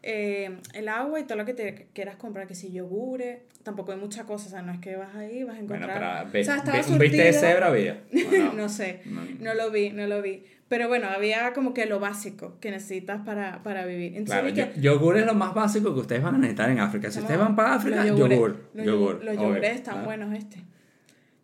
eh, 0.02 0.58
el 0.74 0.88
agua 0.88 1.20
y 1.20 1.24
todo 1.24 1.38
lo 1.38 1.44
que 1.44 1.54
te 1.54 1.86
quieras 1.92 2.16
comprar, 2.16 2.46
que 2.46 2.54
si 2.54 2.72
yogures, 2.72 3.38
tampoco 3.62 3.92
hay 3.92 3.98
mucha 3.98 4.24
cosa, 4.24 4.46
o 4.48 4.50
sea, 4.50 4.62
no 4.62 4.72
es 4.72 4.78
que 4.80 4.96
vas 4.96 5.14
ahí, 5.14 5.44
vas 5.44 5.56
a 5.58 5.62
Bueno, 5.62 5.84
encontrar... 5.86 6.20
pero 6.22 6.32
ve- 6.32 6.40
o 6.40 6.44
sea, 6.44 6.56
estaba 6.56 6.78
un 6.78 6.98
viste 6.98 7.16
de 7.19 7.32
surtido. 7.32 7.50
cebra 7.52 7.66
había. 7.69 8.02
¿o 8.12 8.30
no 8.46 8.52
no? 8.54 8.69
sé, 8.69 9.00
No. 9.06 9.20
no 9.40 9.54
lo 9.54 9.70
vi, 9.70 9.90
no 9.90 10.06
lo 10.06 10.20
vi. 10.22 10.44
Pero 10.69 10.88
bueno, 10.88 11.06
había 11.08 11.52
como 11.52 11.74
que 11.74 11.84
lo 11.86 12.00
básico 12.00 12.58
que 12.58 12.70
necesitas 12.70 13.20
para, 13.26 13.62
para 13.62 13.84
vivir. 13.84 14.16
Entonces 14.16 14.52
Claro, 14.54 14.72
que- 14.72 14.80
yo- 14.80 14.94
yogur 14.94 15.19
es 15.19 15.26
lo 15.26 15.34
más 15.34 15.52
básico 15.54 15.92
que 15.94 16.00
ustedes 16.00 16.22
van 16.22 16.34
a 16.36 16.38
necesitar 16.38 16.70
en 16.70 16.80
África. 16.80 17.10
Si 17.10 17.20
ustedes 17.20 17.38
van 17.38 17.54
para 17.54 17.74
África, 17.74 18.04
los 18.04 18.19
yogur. 18.19 18.70
Los 18.74 18.86
yogur, 18.86 19.20
yogur- 19.20 19.22
Los 19.24 19.36
obvio. 19.36 19.48
yogures 19.48 19.74
están 19.74 19.94
Claro. 19.94 20.06
buenos 20.06 20.34
este. 20.38 20.62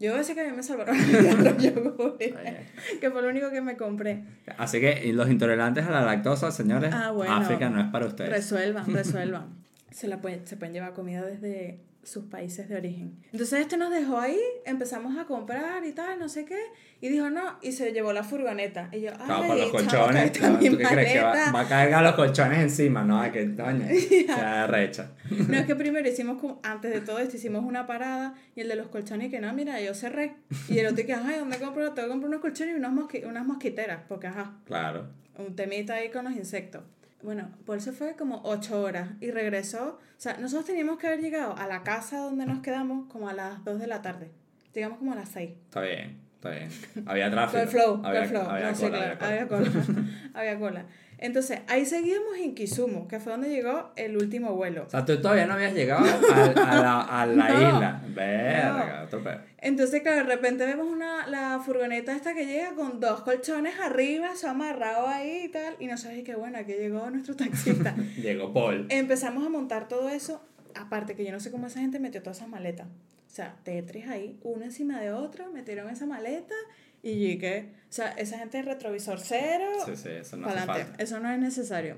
Yo 0.01 0.11
voy 0.11 0.17
a 0.17 0.19
decir 0.19 0.35
que 0.37 0.43
a 0.43 0.45
mí 0.45 0.57
me 0.57 0.63
salvaron 0.63 0.97
los 0.97 1.63
yogures. 1.63 2.35
Que 3.01 3.11
fue 3.11 3.21
lo 3.23 3.29
único 3.29 3.51
que 3.51 3.61
me 3.61 3.77
compré. 3.77 4.23
Así 4.57 4.81
que 4.81 5.03
y 5.07 5.13
los 5.13 5.29
intolerantes 5.29 5.85
a 5.87 5.91
la 5.91 6.03
lactosa, 6.03 6.51
señores, 6.53 6.93
Ah, 6.95 7.11
bueno. 7.11 7.35
África 7.35 7.69
no 7.69 7.81
es 7.81 7.89
para 7.89 8.07
ustedes. 8.07 8.31
Resuelvan, 8.31 8.87
resuelvan. 8.95 9.47
se, 9.91 10.07
la 10.07 10.21
pueden, 10.21 10.47
se 10.47 10.57
pueden 10.57 10.73
llevar 10.75 10.93
comida 10.95 11.23
desde 11.27 11.81
sus 12.09 12.25
países 12.25 12.69
de 12.69 12.77
origen. 12.77 13.21
Entonces 13.33 13.61
este 13.61 13.77
nos 13.77 13.91
dejó 13.91 14.19
ahí, 14.19 14.39
empezamos 14.65 15.17
a 15.19 15.25
comprar 15.27 15.85
y 15.85 15.93
tal, 15.93 16.19
no 16.19 16.29
sé 16.29 16.45
qué, 16.45 16.59
y 17.01 17.09
dijo 17.09 17.29
no, 17.31 17.59
y 17.63 17.73
se 17.73 17.93
llevó 17.93 18.13
la 18.13 18.25
furgoneta. 18.25 18.89
Y 18.93 19.01
yo, 19.03 19.11
ay, 19.19 19.27
Claro, 19.27 19.55
los 19.55 19.71
colchones. 19.71 20.31
claro, 20.33 20.55
¿Tú 20.59 20.61
qué 20.79 20.85
crees 20.85 21.13
que 21.13 21.21
va, 21.21 21.53
va 21.53 21.61
a 21.61 21.69
cargar 21.69 22.03
los 22.03 22.15
colchones 22.15 22.59
encima? 22.61 23.05
No, 23.05 23.31
que 23.31 23.47
doña. 23.47 23.87
Se 23.89 24.67
recha. 24.67 25.13
No, 25.31 25.57
es 25.59 25.67
que 25.67 25.77
primero 25.77 26.09
hicimos, 26.09 26.41
como, 26.41 26.61
antes 26.63 26.93
de 26.93 27.01
todo 27.01 27.19
esto, 27.19 27.37
hicimos 27.37 27.65
una 27.65 27.87
parada 27.87 28.35
y 28.57 28.63
el 28.63 28.69
de 28.69 28.77
los 28.77 28.89
colchones 28.89 29.31
que 29.31 29.41
no, 29.41 29.53
mira, 29.53 29.81
yo 29.81 29.95
cerré. 29.95 30.35
Y 30.69 30.79
el 30.79 30.87
otro 30.87 31.05
que, 31.07 31.13
ay, 31.15 31.37
¿dónde 31.39 31.59
compro? 31.59 31.93
Tengo 31.93 32.09
que 32.09 32.13
comprar 32.13 32.29
unos 32.31 32.41
colchones 32.41 32.75
y 32.75 32.79
unos 32.79 32.93
mosqui- 32.93 33.27
unas 33.27 33.47
mosquiteras, 33.47 34.01
porque 34.09 34.27
ajá, 34.29 34.57
Claro. 34.65 35.09
un 35.39 35.55
temita 35.55 35.95
ahí 35.95 36.09
con 36.11 36.25
los 36.25 36.35
insectos. 36.35 36.83
Bueno, 37.23 37.49
Paul 37.67 37.81
se 37.81 37.93
fue 37.93 38.15
como 38.17 38.41
ocho 38.45 38.81
horas 38.81 39.09
y 39.21 39.31
regresó. 39.31 39.99
O 39.99 40.21
sea, 40.21 40.37
nosotros 40.39 40.67
teníamos 40.67 40.99
que 40.99 41.09
haber 41.09 41.21
llegado 41.21 41.57
a 41.57 41.67
la 41.67 41.83
casa 41.83 42.19
donde 42.19 42.47
nos 42.47 42.61
quedamos 42.61 43.11
como 43.11 43.29
a 43.29 43.33
las 43.35 43.65
2 43.65 43.81
de 43.81 43.87
la 43.87 44.03
tarde. 44.03 44.31
Llegamos 44.73 44.99
como 44.99 45.13
a 45.13 45.17
las 45.17 45.29
6. 45.31 45.51
Está 45.65 45.81
bien, 45.81 46.21
está 46.35 46.51
bien. 46.51 46.69
Había 47.07 47.31
tráfico. 47.31 47.59
El 47.63 47.69
flow, 47.69 48.03
había, 48.05 48.23
el 48.23 48.29
flow. 48.29 48.43
había 48.49 48.69
no, 48.71 48.75
sí, 48.77 48.83
cola, 48.85 48.99
claro, 49.19 49.27
había 49.27 49.49
cola. 49.49 49.61
había 49.69 49.81
cola. 49.87 50.05
había 50.35 50.59
cola. 50.59 50.85
Entonces, 51.21 51.61
ahí 51.67 51.85
seguíamos 51.85 52.37
en 52.41 52.55
Kisumu, 52.55 53.09
que 53.09 53.19
fue 53.19 53.33
donde 53.33 53.49
llegó 53.51 53.91
el 53.97 54.17
último 54.17 54.55
vuelo. 54.55 54.85
O 54.87 54.91
sea, 54.91 55.05
tú 55.05 55.21
todavía 55.21 55.47
no 55.47 55.55
habías 55.55 55.75
llegado 55.75 56.05
a, 56.05 56.45
a 56.45 56.75
la, 56.81 57.01
a 57.01 57.27
la 57.27 57.49
No. 57.49 57.55
isla. 57.77 58.01
Verga, 58.15 59.03
otro 59.05 59.25
pedo. 59.25 59.41
Entonces, 59.61 60.03
claro, 60.03 60.19
de 60.19 60.35
repente 60.35 60.65
vemos 60.65 60.87
una, 60.87 61.27
la 61.27 61.61
furgoneta 61.65 62.15
esta 62.15 62.33
que 62.33 62.47
llega 62.47 62.75
con 62.75 63.01
dos 63.01 63.23
colchones 63.23 63.79
arriba, 63.81 64.37
se 64.37 64.47
ha 64.47 64.51
amarrado 64.51 65.09
ahí 65.09 65.45
y 65.47 65.49
tal. 65.49 65.75
Y 65.81 65.87
no 65.87 65.97
sabes 65.97 66.23
qué 66.23 66.37
bueno, 66.37 66.59
aquí 66.59 66.73
llegó 66.73 67.11
nuestro 67.11 67.35
taxista. 67.35 67.95
Llegó 68.17 68.53
Paul. 68.53 68.87
Empezamos 68.89 69.45
a 69.45 69.49
montar 69.49 69.89
todo 69.89 70.09
eso. 70.09 70.41
Aparte 70.75 71.17
que 71.17 71.25
yo 71.25 71.33
no 71.33 71.41
sé 71.41 71.51
cómo 71.51 71.67
esa 71.67 71.81
gente 71.81 71.99
metió 71.99 72.23
todas 72.23 72.39
esas 72.39 72.49
maletas. 72.49 72.87
O 72.87 73.31
sea, 73.31 73.57
Tetris 73.65 74.07
ahí, 74.07 74.39
una 74.43 74.67
encima 74.67 75.01
de 75.01 75.13
otra, 75.13 75.49
metieron 75.49 75.91
esa 75.91 76.07
maleta 76.07 76.55
y 77.03 77.39
que, 77.39 77.73
o 77.89 77.93
sea, 77.93 78.11
esa 78.13 78.39
gente 78.39 78.63
retrovisor 78.63 79.21
cero, 79.21 79.67
Sí, 79.87 79.97
sí, 79.97 80.09
eso 80.11 80.37
no 80.37 80.49
hace 80.49 80.67
falta. 80.67 81.03
Eso 81.03 81.21
no 81.21 81.31
es 81.31 81.39
necesario. 81.39 81.97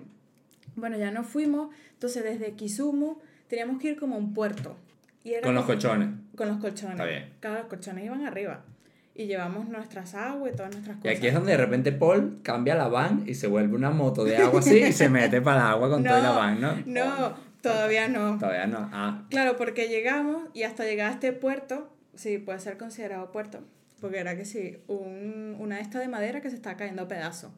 Bueno, 0.76 0.96
ya 0.98 1.10
nos 1.10 1.26
fuimos. 1.26 1.74
Entonces, 1.92 2.24
desde 2.24 2.52
Kisumu 2.52 3.18
teníamos 3.48 3.80
que 3.80 3.90
ir 3.90 3.96
como 3.96 4.16
a 4.16 4.18
un 4.18 4.32
puerto. 4.32 4.76
Y 5.24 5.32
era 5.34 5.42
Con 5.42 5.54
los 5.54 5.64
colchones. 5.64 6.08
Con 6.36 6.48
los 6.48 6.58
colchones. 6.58 6.92
Está 6.92 7.04
bien. 7.04 7.30
Claro, 7.40 7.58
los 7.58 7.66
colchones 7.66 8.04
iban 8.04 8.24
arriba. 8.26 8.62
Y 9.14 9.26
llevamos 9.26 9.68
nuestras 9.68 10.14
aguas 10.14 10.52
y 10.52 10.56
todas 10.56 10.72
nuestras 10.72 10.96
Y 10.98 11.00
cosas. 11.00 11.16
aquí 11.18 11.26
es 11.26 11.34
donde 11.34 11.52
de 11.52 11.58
repente 11.58 11.92
Paul 11.92 12.40
cambia 12.42 12.74
la 12.74 12.88
van 12.88 13.24
y 13.26 13.34
se 13.34 13.48
vuelve 13.48 13.74
una 13.76 13.90
moto 13.90 14.24
de 14.24 14.36
agua 14.38 14.60
así 14.60 14.78
y 14.78 14.92
se 14.92 15.08
mete 15.10 15.42
para 15.42 15.60
el 15.60 15.66
agua 15.66 15.90
con 15.90 16.02
toda 16.04 16.20
la 16.20 16.30
van, 16.30 16.60
¿no? 16.60 16.74
No, 16.86 17.34
todavía 17.60 18.08
no. 18.08 18.38
Todavía 18.38 18.66
no. 18.66 18.88
Ah, 18.92 19.24
Claro, 19.28 19.56
porque 19.56 19.88
llegamos 19.88 20.44
y 20.54 20.62
hasta 20.62 20.84
llegar 20.84 21.10
a 21.10 21.14
este 21.14 21.32
puerto, 21.32 21.92
sí, 22.14 22.38
puede 22.38 22.60
ser 22.60 22.78
considerado 22.78 23.30
puerto, 23.30 23.60
porque 24.00 24.18
era 24.20 24.36
que 24.36 24.46
sí, 24.46 24.78
un, 24.86 25.56
una 25.58 25.80
esta 25.80 25.98
de 25.98 26.08
madera 26.08 26.40
que 26.40 26.48
se 26.48 26.56
está 26.56 26.76
cayendo 26.76 27.02
a 27.02 27.08
pedazos. 27.08 27.50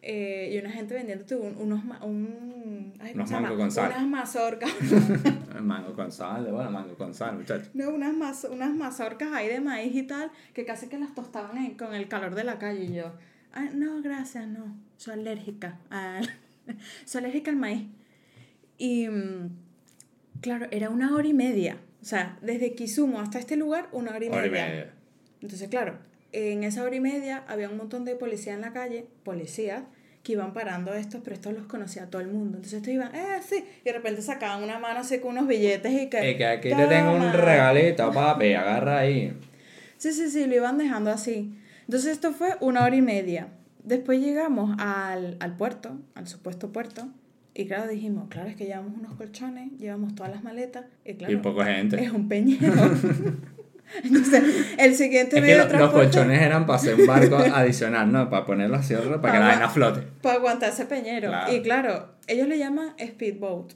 Eh, 0.00 0.52
y 0.54 0.58
una 0.58 0.70
gente 0.70 0.94
vendiéndote 0.94 1.34
un- 1.34 1.56
unos, 1.56 1.82
un, 2.02 2.94
ay, 3.00 3.12
¿cómo 3.12 3.24
Unos 3.24 3.30
mangos 3.32 3.56
con 3.58 3.70
sal. 3.72 3.90
Unas 3.90 4.06
mazorcas, 4.06 4.70
mango 5.60 5.92
con 5.94 6.12
sal, 6.12 6.44
de 6.44 6.52
bueno, 6.52 6.70
mango 6.70 6.94
con 6.94 7.12
sal, 7.14 7.36
muchachos. 7.36 7.70
no, 7.74 7.90
unas, 7.90 8.14
maz- 8.14 8.48
unas 8.50 8.70
mazorcas 8.74 9.32
ahí 9.32 9.48
de 9.48 9.60
maíz 9.60 9.94
y 9.96 10.04
tal, 10.04 10.30
que 10.54 10.64
casi 10.64 10.88
que 10.88 10.98
las 10.98 11.14
tostaban 11.14 11.56
en- 11.58 11.74
con 11.76 11.94
el 11.94 12.06
calor 12.08 12.34
de 12.36 12.44
la 12.44 12.58
calle 12.60 12.84
y 12.84 12.94
yo, 12.94 13.12
"Ay, 13.52 13.70
no, 13.74 14.00
gracias, 14.00 14.46
no, 14.46 14.76
soy 14.96 15.14
alérgica, 15.14 15.80
al- 15.90 16.30
soy 17.04 17.18
alérgica 17.20 17.50
al 17.50 17.56
maíz. 17.56 17.88
Y 18.78 19.08
mm, 19.08 19.50
claro, 20.40 20.68
era 20.70 20.90
una 20.90 21.12
hora 21.14 21.26
y 21.26 21.34
media. 21.34 21.78
O 22.00 22.04
sea, 22.04 22.38
desde 22.42 22.74
Kisumu 22.76 23.18
hasta 23.18 23.40
este 23.40 23.56
lugar, 23.56 23.88
una 23.90 24.12
hora 24.12 24.24
y, 24.24 24.28
Hora 24.28 24.46
y 24.46 24.50
media. 24.50 24.66
media. 24.68 24.92
Entonces, 25.40 25.68
claro, 25.68 25.98
en 26.32 26.64
esa 26.64 26.82
hora 26.84 26.94
y 26.96 27.00
media 27.00 27.44
había 27.48 27.68
un 27.68 27.76
montón 27.76 28.04
de 28.04 28.14
policías 28.16 28.54
en 28.56 28.60
la 28.62 28.72
calle, 28.72 29.06
policías, 29.24 29.82
que 30.22 30.32
iban 30.32 30.52
parando 30.52 30.92
a 30.92 30.98
estos, 30.98 31.20
pero 31.22 31.34
estos 31.34 31.54
los 31.54 31.66
conocía 31.66 32.06
todo 32.10 32.20
el 32.20 32.28
mundo. 32.28 32.56
Entonces 32.58 32.74
estos 32.74 32.92
iban, 32.92 33.14
eh, 33.14 33.40
sí, 33.48 33.64
y 33.80 33.84
de 33.84 33.92
repente 33.92 34.20
sacaban 34.20 34.62
una 34.62 34.78
mano 34.78 35.00
así 35.00 35.20
con 35.20 35.30
unos 35.32 35.46
billetes 35.46 35.92
y 36.02 36.08
que... 36.10 36.30
Y 36.32 36.36
que 36.36 36.44
aquí 36.46 36.68
te 36.70 36.86
tengo 36.86 37.12
un 37.12 37.18
"Toma". 37.20 37.32
regalito, 37.32 38.12
papi, 38.12 38.52
agarra 38.52 38.98
ahí. 38.98 39.32
Sí, 39.96 40.12
sí, 40.12 40.28
sí, 40.30 40.46
lo 40.46 40.54
iban 40.56 40.76
dejando 40.76 41.10
así. 41.10 41.54
Entonces 41.82 42.12
esto 42.12 42.32
fue 42.32 42.56
una 42.60 42.84
hora 42.84 42.94
y 42.96 43.00
media. 43.02 43.48
Después 43.84 44.20
llegamos 44.20 44.76
al, 44.78 45.36
al 45.40 45.56
puerto, 45.56 45.98
al 46.14 46.26
supuesto 46.28 46.72
puerto, 46.72 47.08
y 47.54 47.66
claro, 47.66 47.88
dijimos, 47.88 48.28
claro, 48.28 48.48
es 48.50 48.56
que 48.56 48.66
llevamos 48.66 48.98
unos 48.98 49.14
colchones, 49.14 49.70
llevamos 49.78 50.14
todas 50.14 50.30
las 50.30 50.44
maletas, 50.44 50.84
y 51.04 51.14
claro, 51.14 51.32
Y 51.32 51.36
poca 51.38 51.64
gente. 51.64 52.02
es 52.02 52.10
un 52.12 52.28
peñero. 52.28 52.72
Entonces, 54.02 54.74
el 54.78 54.94
siguiente 54.94 55.38
Es 55.38 55.44
que 55.44 55.72
de 55.72 55.78
los 55.78 55.92
colchones 55.92 56.40
eran 56.40 56.66
para 56.66 56.78
hacer 56.78 56.94
un 56.94 57.06
barco 57.06 57.36
adicional, 57.36 58.10
¿no? 58.10 58.28
Para 58.30 58.44
ponerlo 58.44 58.76
así, 58.76 58.94
para 58.94 59.32
que 59.32 59.38
la 59.38 59.46
vaina 59.46 59.68
flote. 59.68 60.02
para 60.22 60.36
aguantar 60.36 60.70
ese 60.70 60.86
peñero. 60.86 61.28
Claro. 61.28 61.52
Y 61.52 61.62
claro, 61.62 62.14
ellos 62.26 62.48
le 62.48 62.58
llaman 62.58 62.94
speedboat, 63.00 63.72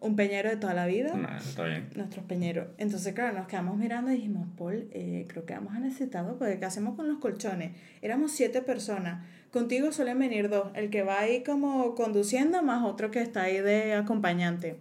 un 0.00 0.16
peñero 0.16 0.50
de 0.50 0.56
toda 0.56 0.74
la 0.74 0.86
vida. 0.86 1.14
No, 1.14 1.28
está 1.36 1.64
bien. 1.64 1.88
nuestros 1.94 2.24
peñeros. 2.24 2.68
Entonces, 2.78 3.12
claro, 3.14 3.38
nos 3.38 3.46
quedamos 3.46 3.76
mirando 3.76 4.10
y 4.10 4.16
dijimos, 4.16 4.48
Paul, 4.56 4.88
eh, 4.92 5.26
creo 5.28 5.44
que 5.44 5.54
vamos 5.54 5.74
a 5.74 5.78
necesitarlo, 5.78 6.38
porque 6.38 6.58
¿qué 6.58 6.64
hacemos 6.64 6.96
con 6.96 7.08
los 7.08 7.18
colchones? 7.18 7.72
Éramos 8.00 8.32
siete 8.32 8.62
personas. 8.62 9.24
Contigo 9.52 9.92
suelen 9.92 10.18
venir 10.18 10.48
dos, 10.48 10.68
el 10.74 10.88
que 10.88 11.02
va 11.02 11.20
ahí 11.20 11.42
como 11.42 11.94
conduciendo 11.94 12.62
más 12.62 12.84
otro 12.84 13.10
que 13.10 13.20
está 13.20 13.42
ahí 13.42 13.60
de 13.60 13.94
acompañante. 13.94 14.78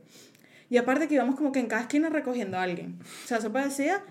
Y 0.72 0.78
aparte 0.78 1.08
que 1.08 1.16
íbamos 1.16 1.36
como 1.36 1.52
que 1.52 1.60
en 1.60 1.68
cada 1.68 1.82
esquina 1.84 2.10
recogiendo 2.10 2.58
a 2.58 2.64
alguien. 2.64 2.96
O 3.02 3.28
sea, 3.28 3.38
eso 3.40 3.52
parecía... 3.52 4.02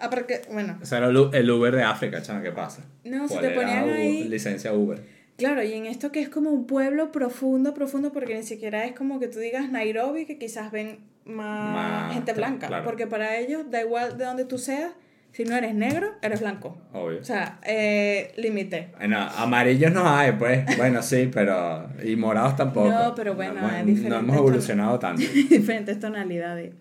aparte 0.00 0.26
que- 0.42 0.52
bueno, 0.52 0.78
O 0.82 0.86
sea, 0.86 0.98
era 0.98 1.08
el 1.08 1.50
Uber 1.50 1.76
de 1.76 1.82
África, 1.82 2.22
chaval, 2.22 2.42
¿qué 2.42 2.52
pasa? 2.52 2.82
No, 3.04 3.28
se 3.28 3.34
¿Cuál 3.34 3.46
te 3.48 3.54
ponían 3.54 3.88
ahí- 3.90 4.24
Licencia 4.24 4.72
Uber. 4.72 5.00
Claro, 5.36 5.62
y 5.62 5.74
en 5.74 5.84
esto 5.84 6.10
que 6.12 6.20
es 6.20 6.30
como 6.30 6.50
un 6.50 6.66
pueblo 6.66 7.12
profundo, 7.12 7.74
profundo, 7.74 8.12
porque 8.14 8.34
ni 8.34 8.42
siquiera 8.42 8.86
es 8.86 8.94
como 8.94 9.20
que 9.20 9.28
tú 9.28 9.38
digas 9.38 9.70
Nairobi, 9.70 10.24
que 10.24 10.38
quizás 10.38 10.72
ven 10.72 11.00
más, 11.26 11.74
Más, 11.74 12.14
gente 12.14 12.32
blanca, 12.32 12.68
claro. 12.68 12.84
porque 12.84 13.06
para 13.06 13.36
ellos 13.36 13.70
da 13.70 13.82
igual 13.82 14.16
de 14.16 14.24
donde 14.24 14.46
tú 14.46 14.56
seas, 14.56 14.92
si 15.36 15.44
no 15.44 15.54
eres 15.54 15.74
negro, 15.74 16.14
eres 16.22 16.40
blanco. 16.40 16.78
Obvio. 16.94 17.20
O 17.20 17.24
sea, 17.24 17.58
eh, 17.62 18.32
límite. 18.38 18.88
Bueno, 18.96 19.18
amarillos 19.36 19.92
no 19.92 20.08
hay, 20.08 20.32
pues. 20.32 20.64
Bueno, 20.78 21.02
sí, 21.02 21.28
pero. 21.30 21.90
Y 22.02 22.16
morados 22.16 22.56
tampoco. 22.56 22.88
No, 22.88 23.14
pero 23.14 23.34
bueno, 23.34 23.52
no 23.60 23.68
hemos, 23.76 23.98
no 24.00 24.16
hemos 24.16 24.36
evolucionado 24.36 24.98
tanto. 24.98 25.20
diferentes 25.50 26.00
tonalidades. 26.00 26.72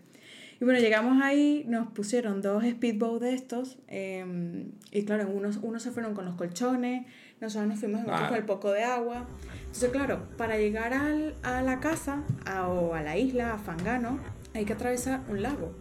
Y 0.61 0.63
bueno, 0.63 0.79
llegamos 0.79 1.21
ahí, 1.21 1.65
nos 1.67 1.87
pusieron 1.91 2.41
dos 2.41 2.63
speedboat 2.63 3.21
de 3.23 3.33
estos, 3.33 3.77
eh, 3.89 4.63
y 4.89 5.03
claro, 5.03 5.27
unos, 5.27 5.57
unos 5.61 5.83
se 5.83 5.91
fueron 5.91 6.13
con 6.13 6.23
los 6.23 6.35
colchones, 6.35 7.05
nosotros 7.41 7.67
nos 7.67 7.79
fuimos 7.81 8.03
Ah. 8.07 8.27
con 8.29 8.37
el 8.37 8.45
poco 8.45 8.71
de 8.71 8.81
agua. 8.85 9.27
Entonces, 9.65 9.89
claro, 9.89 10.29
para 10.37 10.55
llegar 10.57 10.93
al, 10.93 11.35
a 11.43 11.61
la 11.61 11.81
casa 11.81 12.23
a- 12.45 12.69
o 12.69 12.93
a 12.95 13.01
la 13.01 13.17
isla, 13.17 13.55
a 13.55 13.57
Fangano, 13.57 14.17
hay 14.53 14.63
que 14.63 14.71
atravesar 14.71 15.19
un 15.27 15.41
lago. 15.41 15.75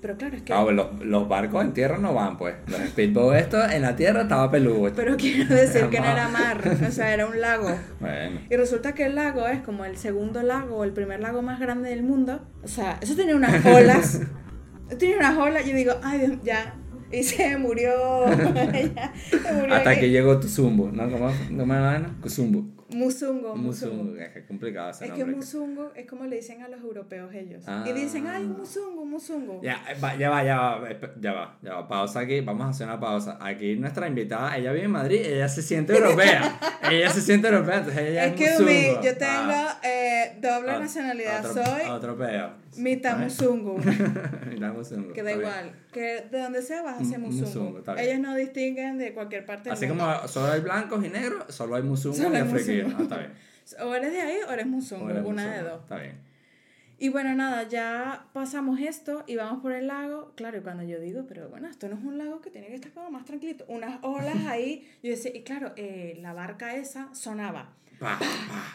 Pero 0.00 0.16
claro, 0.16 0.34
es 0.36 0.42
que... 0.42 0.46
Claro, 0.46 0.70
los, 0.72 1.04
los 1.04 1.28
barcos 1.28 1.62
en 1.62 1.74
tierra 1.74 1.98
no 1.98 2.14
van, 2.14 2.38
pues. 2.38 2.54
Los 2.68 2.80
speedboat 2.88 3.36
estos 3.36 3.70
en 3.72 3.82
la 3.82 3.96
tierra 3.96 4.22
estaba 4.22 4.50
peludo. 4.50 4.90
Pero 4.96 5.16
quiero 5.16 5.54
decir 5.54 5.88
que 5.90 6.00
no 6.00 6.06
era 6.06 6.28
mar, 6.28 6.62
o 6.88 6.90
sea, 6.90 7.12
era 7.12 7.26
un 7.26 7.38
lago. 7.38 7.70
Bueno. 8.00 8.40
Y 8.48 8.56
resulta 8.56 8.94
que 8.94 9.04
el 9.04 9.14
lago 9.14 9.46
es 9.46 9.60
como 9.60 9.84
el 9.84 9.98
segundo 9.98 10.42
lago 10.42 10.76
o 10.76 10.84
el 10.84 10.92
primer 10.92 11.20
lago 11.20 11.42
más 11.42 11.60
grande 11.60 11.90
del 11.90 12.02
mundo. 12.02 12.40
O 12.62 12.68
sea, 12.68 12.98
eso 13.02 13.14
tenía 13.14 13.36
unas 13.36 13.64
olas. 13.66 14.20
tenía 14.98 15.16
unas 15.16 15.36
olas. 15.36 15.66
Yo 15.66 15.74
digo, 15.74 15.92
ay, 16.02 16.18
Dios, 16.20 16.32
ya. 16.42 16.74
Y 17.12 17.22
se 17.22 17.58
murió. 17.58 18.26
ya, 18.94 19.12
se 19.28 19.52
murió 19.52 19.74
Hasta 19.74 19.90
aquí. 19.90 20.00
que 20.00 20.10
llegó 20.10 20.40
Tuzumbo, 20.40 20.90
¿no? 20.90 21.10
¿Cómo, 21.10 21.30
cómo 21.58 21.74
era 21.74 21.82
la 21.82 21.90
vaina? 21.92 22.14
Musungo, 22.94 23.54
Musungo. 23.56 24.16
Es 24.16 24.44
complicado 24.46 24.90
ese 24.90 25.06
Es 25.06 25.12
que. 25.12 25.24
Musungo 25.24 25.92
es 25.94 26.06
como 26.06 26.24
le 26.24 26.36
dicen 26.36 26.62
a 26.62 26.68
los 26.68 26.80
europeos 26.80 27.32
ellos. 27.34 27.64
Ah. 27.66 27.84
Y 27.88 27.92
dicen, 27.92 28.26
ay, 28.26 28.44
un 28.44 28.58
Musungo, 28.58 29.02
un 29.02 29.10
Musungo. 29.10 29.60
Ya, 29.62 29.82
eh, 29.90 29.96
va, 30.02 30.16
ya 30.16 30.30
va, 30.30 30.44
ya 30.44 30.56
va, 30.60 30.90
esp- 30.90 31.20
ya 31.20 31.32
va, 31.32 31.58
ya 31.62 31.74
va, 31.74 31.88
pausa 31.88 32.20
aquí, 32.20 32.40
vamos 32.40 32.66
a 32.66 32.70
hacer 32.70 32.86
una 32.86 32.98
pausa. 33.00 33.38
Aquí 33.40 33.76
nuestra 33.76 34.06
invitada, 34.08 34.56
ella 34.56 34.72
vive 34.72 34.84
en 34.86 34.90
Madrid, 34.90 35.20
ella 35.24 35.48
se 35.48 35.62
siente 35.62 35.94
europea, 35.96 36.58
ella 36.90 37.10
se 37.10 37.20
siente 37.20 37.48
europea, 37.48 37.78
entonces 37.78 38.02
ella 38.08 38.26
es, 38.26 38.32
Es 38.32 38.38
que 38.38 38.50
musungo. 38.62 39.02
yo 39.02 39.16
tengo 39.16 39.30
Ah, 39.52 39.80
eh, 39.82 40.38
doble 40.40 40.78
nacionalidad. 40.78 41.42
Soy 41.52 41.88
Otro 41.90 42.16
peo. 42.16 42.50
Mitad 42.76 43.18
musungo, 43.18 43.76
Que 43.80 43.90
da 44.62 44.70
está 44.70 45.22
bien. 45.22 45.38
igual. 45.40 45.72
Que 45.92 46.28
de 46.30 46.38
donde 46.40 46.62
sea 46.62 46.82
vas 46.82 47.00
a 47.00 47.04
ser 47.04 47.14
M- 47.16 47.26
Musungo. 47.26 47.46
musungo, 47.46 47.78
está 47.80 47.94
bien. 47.94 48.06
Ellos 48.06 48.20
no 48.20 48.34
distinguen 48.36 48.98
de 48.98 49.12
cualquier 49.12 49.44
parte 49.44 49.64
del 49.64 49.72
Así 49.72 49.86
mundo. 49.86 50.04
como 50.04 50.28
solo 50.28 50.52
hay 50.52 50.60
blancos 50.60 51.04
y 51.04 51.08
negros, 51.08 51.44
solo 51.54 51.74
hay 51.76 51.82
musungo 51.82 52.16
Solo 52.16 52.30
y 52.32 52.36
hay 52.36 52.42
afriquino. 52.42 52.84
musungo. 52.84 52.96
Ah, 52.98 53.02
está 53.02 53.18
bien. 53.18 53.32
O 53.88 53.94
eres 53.94 54.12
de 54.12 54.20
ahí 54.20 54.36
o 54.48 54.52
eres 54.52 54.66
Musungo, 54.66 55.04
O 55.04 55.10
eres 55.10 55.24
una 55.24 55.54
de 55.54 55.62
dos. 55.62 55.82
Está 55.82 55.96
bien. 55.98 56.18
Y 56.98 57.08
bueno, 57.08 57.34
nada, 57.34 57.62
ya 57.68 58.26
pasamos 58.32 58.78
esto 58.80 59.22
y 59.28 59.36
vamos 59.36 59.62
por 59.62 59.72
el 59.72 59.86
lago. 59.86 60.32
Claro, 60.36 60.58
y 60.58 60.60
cuando 60.60 60.82
yo 60.82 60.98
digo, 61.00 61.24
pero 61.28 61.48
bueno, 61.48 61.68
esto 61.68 61.88
no 61.88 61.96
es 61.96 62.02
un 62.04 62.18
lago 62.18 62.40
que 62.40 62.50
tiene 62.50 62.66
que 62.66 62.74
estar 62.74 62.92
como 62.92 63.10
más 63.12 63.24
tranquilito. 63.24 63.64
Unas 63.68 63.98
olas 64.02 64.44
ahí. 64.48 64.86
Yo 65.02 65.10
decía, 65.10 65.30
y 65.34 65.42
claro, 65.44 65.72
eh, 65.76 66.18
la 66.20 66.32
barca 66.34 66.74
esa 66.74 67.14
sonaba. 67.14 67.72
Pa, 68.00 68.18
pa, 68.18 68.26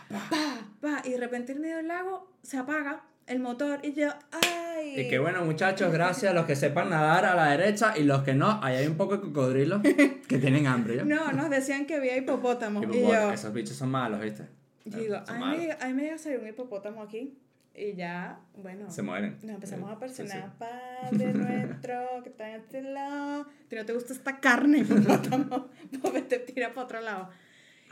pa. 0.09 0.29
Pa, 0.29 0.67
pa, 0.81 1.01
y 1.07 1.11
de 1.11 1.17
repente 1.17 1.51
en 1.51 1.61
medio 1.61 1.75
del 1.77 1.87
lago 1.89 2.31
se 2.41 2.57
apaga 2.57 3.03
el 3.27 3.39
motor 3.39 3.79
y 3.83 3.93
yo, 3.93 4.09
¡ay! 4.31 4.99
Y 5.01 5.09
que 5.09 5.19
bueno, 5.19 5.43
muchachos, 5.43 5.91
gracias 5.91 6.31
a 6.31 6.35
los 6.35 6.45
que 6.45 6.55
sepan 6.55 6.89
nadar 6.89 7.25
a 7.25 7.35
la 7.35 7.49
derecha 7.51 7.97
y 7.97 8.03
los 8.03 8.23
que 8.23 8.33
no, 8.33 8.59
ahí 8.63 8.77
hay 8.77 8.87
un 8.87 8.97
poco 8.97 9.17
de 9.17 9.21
cocodrilos 9.21 9.81
que 10.27 10.37
tienen 10.37 10.67
hambre. 10.67 11.03
No, 11.03 11.31
nos 11.31 11.49
decían 11.49 11.85
que 11.85 11.95
había 11.95 12.15
hipopótamos. 12.17 12.83
Y, 12.83 12.97
Y, 12.97 13.01
yo, 13.01 13.31
esos 13.31 13.53
bichos 13.53 13.75
son 13.75 13.89
malos, 13.89 14.21
¿viste? 14.21 14.47
yo 14.85 14.99
digo, 14.99 15.17
malos. 15.39 15.65
me, 15.93 16.11
a 16.11 16.17
salir 16.17 16.39
un 16.39 16.47
hipopótamo 16.47 17.01
aquí. 17.01 17.37
Y 17.77 17.93
ya, 17.95 18.39
bueno. 18.55 18.89
Se 18.89 19.01
mueren. 19.01 19.37
Nos 19.41 19.55
empezamos 19.55 19.89
a 19.89 19.95
Sí, 19.95 19.99
personar, 19.99 20.43
sí. 20.43 20.49
Padre 20.59 21.33
nuestro, 21.33 22.23
que 22.23 22.29
está 22.29 22.49
en 22.49 22.61
este 22.61 22.81
lado, 22.81 23.47
si 23.69 23.75
no 23.75 23.85
te 23.85 23.91
gusta 23.91 24.13
esta 24.13 24.39
carne, 24.39 24.77
hipopótamo, 24.79 25.67
pues 26.01 26.27
te 26.29 26.39
tira 26.39 26.69
para 26.69 26.85
otro 26.85 27.01
lado. 27.01 27.29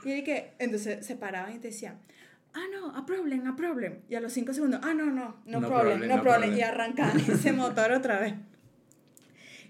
Y 0.06 0.12
ahí 0.12 0.24
que, 0.24 0.54
entonces 0.60 1.06
se 1.06 1.16
paraban 1.18 1.54
y 1.54 1.60
te 1.60 1.68
decían, 1.68 1.98
ah, 2.53 2.63
no, 2.72 2.95
a 2.95 3.05
problem, 3.05 3.48
a 3.48 3.55
problem. 3.55 4.00
Y 4.10 4.15
a 4.15 4.22
los 4.22 4.33
cinco 4.33 4.53
segundos, 4.53 4.79
ah, 4.83 4.93
no, 4.93 5.05
no, 5.07 5.36
no, 5.45 5.60
No 5.60 5.67
problem, 5.67 6.00
problem, 6.00 6.10
no, 6.10 6.22
problem. 6.22 6.41
problem. 6.41 6.57
Y 6.57 6.62
arrancaban 6.62 7.19
ese 7.29 7.51
motor 7.53 7.91
otra 7.91 8.19
vez. 8.19 8.36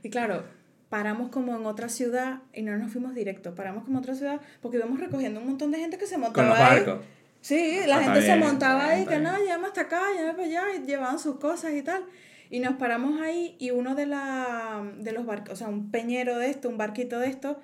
Y 0.03 0.09
claro, 0.09 0.43
paramos 0.89 1.29
como 1.29 1.55
en 1.55 1.65
otra 1.65 1.89
ciudad 1.89 2.41
y 2.53 2.61
no 2.61 2.77
nos 2.77 2.91
fuimos 2.91 3.15
directo, 3.15 3.55
paramos 3.55 3.83
como 3.83 3.97
en 3.97 4.03
otra 4.03 4.15
ciudad 4.15 4.41
porque 4.61 4.77
íbamos 4.77 4.99
recogiendo 4.99 5.39
un 5.39 5.47
montón 5.47 5.71
de 5.71 5.79
gente 5.79 5.97
que 5.97 6.05
se 6.05 6.15
Con 6.15 6.21
montaba 6.21 6.75
los 6.75 6.87
ahí. 6.87 6.99
Sí, 7.41 7.79
la 7.87 7.97
Ah, 7.97 8.03
gente 8.03 8.19
está 8.19 8.33
se 8.33 8.37
bien, 8.37 8.47
montaba 8.47 8.85
bien, 8.85 8.91
ahí, 8.99 9.03
que 9.05 9.19
bien. 9.19 9.23
no, 9.23 9.45
llama 9.45 9.67
hasta 9.67 9.81
acá, 9.81 10.01
llama 10.15 10.31
para 10.33 10.43
allá, 10.43 10.63
y 10.77 10.85
llevaban 10.85 11.19
sus 11.19 11.37
cosas 11.39 11.73
y 11.73 11.81
tal. 11.81 12.03
Y 12.49 12.59
nos 12.59 12.75
paramos 12.75 13.19
ahí 13.21 13.55
y 13.59 13.71
uno 13.71 13.95
de, 13.95 14.05
la, 14.05 14.83
de 14.99 15.11
los 15.11 15.25
barcos, 15.25 15.53
o 15.53 15.55
sea, 15.55 15.67
un 15.69 15.89
peñero 15.89 16.37
de 16.37 16.49
esto, 16.51 16.69
un 16.69 16.77
barquito 16.77 17.19
de 17.19 17.27
esto, 17.27 17.59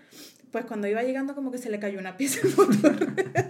pues 0.51 0.65
cuando 0.65 0.88
iba 0.88 1.03
llegando 1.03 1.35
como 1.35 1.51
que 1.51 1.59
se 1.59 1.69
le 1.69 1.79
cayó 1.79 1.99
una 1.99 2.17
pieza 2.17 2.39
del 2.47 2.55
motor. 2.57 3.13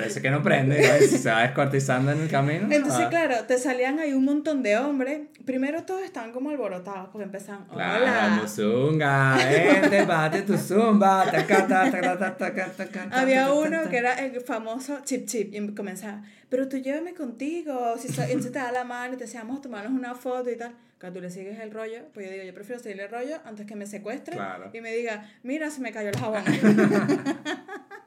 Parece 0.00 0.22
que 0.22 0.30
no 0.30 0.42
prende, 0.42 0.80
¿no? 0.80 1.06
Se 1.18 1.30
va 1.30 1.42
descuartizando 1.42 2.12
en 2.12 2.20
el 2.20 2.28
camino. 2.30 2.68
Entonces, 2.70 3.04
ah, 3.06 3.10
claro, 3.10 3.36
te 3.46 3.58
salían 3.58 3.98
ahí 3.98 4.12
un 4.12 4.24
montón 4.24 4.62
de 4.62 4.76
hombres. 4.76 5.20
Primero 5.44 5.82
todos 5.84 6.02
estaban 6.02 6.32
como 6.32 6.50
alborotados 6.50 7.08
porque 7.10 7.24
empezaban, 7.24 7.64
Claro, 7.66 8.02
hola. 8.04 8.38
Musunga, 8.42 9.36
vente, 9.36 10.04
bate 10.04 10.42
tu 10.42 10.56
zumba, 10.56 11.24
taca, 11.30 11.66
ta, 11.66 11.90
taca, 11.90 12.18
ta, 12.18 12.36
taca, 12.36 12.66
taca, 12.76 13.08
ta, 13.10 13.20
Había 13.20 13.52
uno 13.52 13.88
que 13.88 13.96
era 13.98 14.14
el 14.14 14.40
famoso 14.40 15.00
chip 15.04 15.26
chip 15.26 15.54
y 15.54 15.74
comenzaba, 15.74 16.22
pero 16.48 16.68
tú 16.68 16.76
llévame 16.78 17.14
contigo, 17.14 17.96
si 17.98 18.08
so- 18.08 18.22
entonces 18.22 18.52
te 18.52 18.58
da 18.58 18.72
la 18.72 18.84
mano 18.84 19.14
y 19.14 19.16
te 19.16 19.24
decía, 19.24 19.40
vamos 19.40 19.58
a 19.58 19.62
tomarnos 19.62 19.92
una 19.92 20.14
foto 20.14 20.50
y 20.50 20.56
tal. 20.56 20.72
que 21.00 21.10
tú 21.12 21.20
le 21.20 21.30
sigues 21.30 21.58
el 21.60 21.70
rollo, 21.70 22.00
pues 22.12 22.26
yo 22.26 22.32
digo, 22.32 22.44
yo 22.44 22.52
prefiero 22.54 22.82
seguirle 22.82 23.04
el 23.04 23.10
rollo 23.10 23.36
antes 23.44 23.66
que 23.66 23.76
me 23.76 23.86
secuestre 23.86 24.34
Claro. 24.34 24.70
y 24.72 24.80
me 24.80 24.92
diga, 24.92 25.30
mira, 25.44 25.70
se 25.70 25.80
me 25.80 25.92
cayó 25.92 26.08
el 26.08 26.16
jabón. 26.16 26.42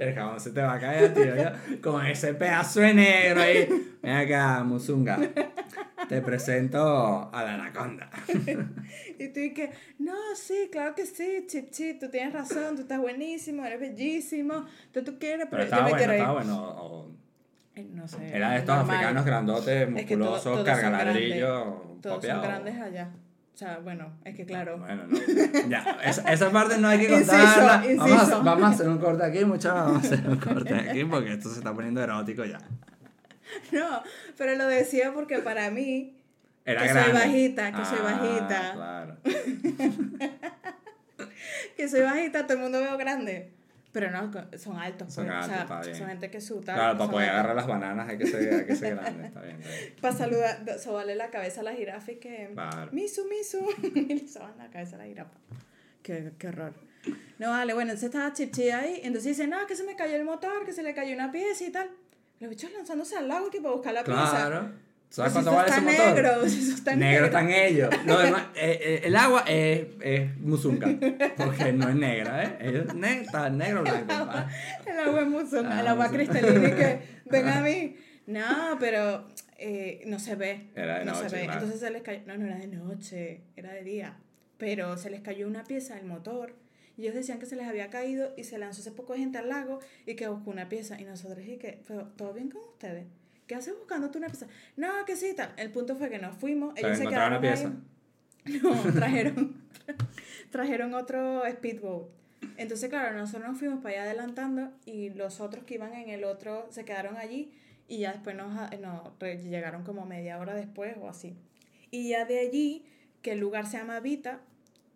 El 0.00 0.14
jabón 0.14 0.40
se 0.40 0.50
te 0.50 0.60
va 0.62 0.74
a 0.74 0.80
caer, 0.80 1.12
tío. 1.14 1.80
Con 1.82 2.04
ese 2.06 2.34
pedazo 2.34 2.80
de 2.80 2.94
negro 2.94 3.42
ahí. 3.42 3.68
Ven 4.02 4.16
acá, 4.16 4.62
Musunga. 4.64 5.18
Te 6.08 6.22
presento 6.22 7.30
a 7.32 7.42
la 7.44 7.54
anaconda. 7.54 8.08
y 9.18 9.28
tú 9.28 9.40
que, 9.54 9.70
no, 9.98 10.14
sí, 10.34 10.68
claro 10.72 10.94
que 10.94 11.04
sí, 11.04 11.44
chip, 11.46 11.70
chip, 11.70 12.00
tú 12.00 12.08
tienes 12.08 12.32
razón, 12.32 12.76
tú 12.76 12.82
estás 12.82 12.98
buenísimo, 13.00 13.64
eres 13.66 13.80
bellísimo, 13.80 14.64
tú, 14.92 15.04
tú 15.04 15.18
quieres, 15.18 15.48
Pero 15.50 15.64
pero, 15.64 15.76
yo 15.76 15.76
me 15.76 15.82
bueno, 15.82 15.96
quiero 15.98 16.12
ir. 16.14 16.18
estaba 16.20 16.32
bueno. 16.34 16.58
o- 16.78 17.10
No 17.94 18.08
sé. 18.08 18.34
Era 18.36 18.50
de 18.52 18.58
estos 18.58 18.74
normal. 18.76 18.96
africanos 18.96 19.24
grandotes, 19.26 19.88
Es 19.96 20.06
que 20.06 20.16
todo- 20.16 20.30
musculosos, 20.30 20.64
cargaladrillos, 20.64 22.00
Todos 22.00 22.24
son 22.24 22.42
grandes 22.42 22.80
allá. 22.80 23.10
O 23.58 23.60
sea, 23.60 23.80
bueno, 23.80 24.12
es 24.24 24.36
que 24.36 24.46
claro. 24.46 24.78
Bueno, 24.78 25.02
no. 25.08 25.18
Ya, 25.68 25.98
esa, 26.04 26.32
esa 26.32 26.48
parte 26.52 26.78
no 26.78 26.86
hay 26.86 27.00
que 27.00 27.12
Inciso, 27.12 27.32
contarla. 27.32 27.82
Vamos, 27.96 28.30
a, 28.30 28.38
vamos 28.38 28.62
a 28.62 28.68
hacer 28.68 28.88
un 28.88 28.98
corte 28.98 29.24
aquí, 29.24 29.44
muchachos. 29.44 29.80
Vamos 29.80 30.04
a 30.04 30.06
hacer 30.14 30.28
un 30.30 30.36
corte 30.36 30.74
aquí 30.76 31.04
porque 31.04 31.32
esto 31.32 31.50
se 31.50 31.58
está 31.58 31.74
poniendo 31.74 32.00
erótico 32.00 32.44
ya. 32.44 32.60
No, 33.72 34.00
pero 34.36 34.54
lo 34.54 34.68
decía 34.68 35.12
porque 35.12 35.38
para 35.40 35.72
mí, 35.72 36.16
Era 36.64 36.82
Que 36.82 36.88
soy 37.02 37.12
bajita, 37.12 37.72
que 37.72 37.84
soy 37.84 37.98
Ah, 38.00 38.04
bajita. 38.04 38.72
Claro. 38.74 39.16
que 41.76 41.88
soy 41.88 42.02
bajita, 42.02 42.44
todo 42.44 42.58
el 42.58 42.62
mundo 42.62 42.78
veo 42.78 42.96
grande. 42.96 43.50
Pero 43.92 44.10
no, 44.10 44.30
son 44.58 44.78
altos. 44.78 45.14
Son 45.14 45.24
pues, 45.26 45.36
o 45.36 45.38
altos, 45.38 45.46
sea, 45.46 45.62
está 45.62 45.80
bien. 45.80 45.96
son 45.96 46.08
gente 46.08 46.30
que 46.30 46.40
suta. 46.40 46.74
Claro, 46.74 46.98
para 46.98 47.10
poder 47.10 47.28
altos. 47.28 47.40
agarrar 47.40 47.56
las 47.56 47.66
bananas 47.66 48.08
hay 48.08 48.18
que 48.18 48.26
ser, 48.26 48.54
hay 48.54 48.66
que 48.66 48.76
ser 48.76 48.96
grande. 48.96 49.26
Está 49.26 49.40
bien, 49.40 49.56
está 49.60 49.70
bien. 49.70 49.94
Para 50.00 50.14
saludar, 50.14 50.78
sobarle 50.78 51.14
la 51.14 51.30
cabeza 51.30 51.62
a 51.62 51.64
la 51.64 51.72
jirafa 51.72 52.12
y 52.12 52.16
que. 52.16 52.50
Claro. 52.52 52.92
Misu, 52.92 53.26
misu. 53.28 53.66
y 53.94 54.14
le 54.14 54.28
soban 54.28 54.58
la 54.58 54.68
cabeza 54.68 54.96
a 54.96 54.98
la 54.98 55.04
jirafa. 55.06 55.38
Qué, 56.02 56.32
qué 56.38 56.48
horror. 56.48 56.74
No, 57.38 57.50
vale, 57.50 57.72
bueno, 57.72 57.92
entonces 57.92 58.08
estaba 58.12 58.32
Chipchi 58.32 58.70
ahí. 58.70 59.00
Entonces 59.02 59.36
dice, 59.36 59.46
no, 59.46 59.66
que 59.66 59.74
se 59.74 59.84
me 59.84 59.96
cayó 59.96 60.16
el 60.16 60.24
motor, 60.24 60.64
que 60.64 60.72
se 60.72 60.82
le 60.82 60.94
cayó 60.94 61.14
una 61.14 61.30
pieza 61.30 61.64
y 61.64 61.70
tal. 61.70 61.88
Los 62.40 62.50
bichos 62.50 62.72
lanzándose 62.72 63.16
al 63.16 63.28
lago 63.28 63.50
que 63.50 63.60
para 63.60 63.74
buscar 63.74 63.94
la 63.94 64.04
pieza. 64.04 64.30
Claro. 64.30 64.72
¿Sabes 65.10 65.32
Pues 65.32 65.44
cuánto 65.44 65.52
vale 65.52 65.70
ese 65.70 65.80
motor? 65.80 66.14
negro, 66.14 66.48
si 66.48 66.58
eso 66.60 66.74
está 66.74 66.94
negro 66.94 67.10
negro. 67.12 67.26
están 67.26 67.50
ellos. 67.50 67.90
Lo 68.04 68.18
demás, 68.18 68.42
eh, 68.54 68.78
eh, 68.82 69.00
el 69.04 69.16
agua 69.16 69.42
es, 69.48 69.86
es 70.02 70.36
musunga. 70.38 70.86
Porque 71.36 71.72
no 71.72 71.88
es 71.88 71.94
negra, 71.94 72.44
¿eh? 72.44 72.58
Ellos 72.60 72.94
ne 72.94 73.22
está 73.22 73.48
negro 73.48 73.82
blanco. 73.82 74.06
pa. 74.06 74.48
El 74.86 74.98
agua 74.98 75.20
es 75.22 75.26
mucho, 75.28 75.62
Ah, 75.64 75.80
el 75.80 75.86
agua 75.86 76.10
cristalina 76.10 76.68
y 76.68 76.72
que 76.72 76.98
ven 77.30 77.48
a 77.48 77.62
mí. 77.62 77.96
No, 78.26 78.76
pero 78.78 79.26
eh, 79.56 80.02
no 80.06 80.18
se 80.18 80.36
ve. 80.36 80.66
Era 80.74 80.98
de 80.98 81.06
no 81.06 81.12
noche, 81.12 81.30
se 81.30 81.36
ve. 81.36 81.42
claro. 81.44 81.60
Entonces 81.60 81.80
se 81.80 81.90
les 81.90 82.02
cayó. 82.02 82.20
No, 82.26 82.36
no 82.36 82.44
era 82.46 82.56
de 82.58 82.66
noche, 82.66 83.40
era 83.56 83.72
de 83.72 83.82
día. 83.84 84.18
Pero 84.58 84.98
se 84.98 85.08
les 85.08 85.22
cayó 85.22 85.46
una 85.46 85.64
pieza 85.64 85.94
del 85.94 86.04
motor. 86.04 86.54
Y 86.98 87.02
ellos 87.02 87.14
decían 87.14 87.38
que 87.38 87.46
se 87.46 87.56
les 87.56 87.66
había 87.66 87.88
caído 87.90 88.34
y 88.36 88.44
se 88.44 88.58
lanzó 88.58 88.80
ese 88.82 88.90
poco 88.90 89.12
de 89.14 89.20
gente 89.20 89.38
al 89.38 89.48
lago 89.48 89.78
y 90.04 90.16
que 90.16 90.28
buscó 90.28 90.50
una 90.50 90.68
pieza. 90.68 91.00
Y 91.00 91.04
nosotros 91.04 91.46
y 91.46 91.56
que, 91.56 91.80
pero 91.86 92.08
¿todo 92.16 92.34
bien 92.34 92.50
con 92.50 92.60
ustedes? 92.62 93.04
¿Qué 93.48 93.56
haces 93.56 93.74
buscando 93.76 94.10
tú 94.12 94.18
una 94.18 94.28
pieza? 94.28 94.46
No, 94.76 95.04
que 95.04 95.16
sí, 95.16 95.32
tal. 95.34 95.52
El 95.56 95.72
punto 95.72 95.96
fue 95.96 96.08
que 96.10 96.18
nos 96.18 96.36
fuimos. 96.36 96.74
Ellos 96.76 96.96
se 96.98 97.06
quedaron 97.08 97.42
la 97.42 97.50
ahí. 97.50 97.72
No, 98.62 98.70
trajeron, 98.92 99.56
trajeron 100.50 100.94
otro 100.94 101.42
speedboat. 101.50 102.08
Entonces, 102.56 102.88
claro, 102.88 103.16
nosotros 103.16 103.48
nos 103.48 103.58
fuimos 103.58 103.80
para 103.82 103.94
allá 103.96 104.02
adelantando 104.04 104.70
y 104.86 105.10
los 105.10 105.40
otros 105.40 105.64
que 105.64 105.74
iban 105.74 105.92
en 105.94 106.08
el 106.08 106.24
otro 106.24 106.66
se 106.70 106.84
quedaron 106.84 107.16
allí 107.16 107.50
y 107.88 107.98
ya 107.98 108.12
después 108.12 108.36
nos, 108.36 108.52
nos 108.80 109.18
re- 109.18 109.42
llegaron 109.42 109.82
como 109.82 110.06
media 110.06 110.38
hora 110.38 110.54
después 110.54 110.94
o 111.00 111.08
así. 111.08 111.36
Y 111.90 112.10
ya 112.10 112.24
de 112.26 112.38
allí, 112.38 112.84
que 113.22 113.32
el 113.32 113.40
lugar 113.40 113.66
se 113.66 113.78
llama 113.78 113.98
Vita, 114.00 114.40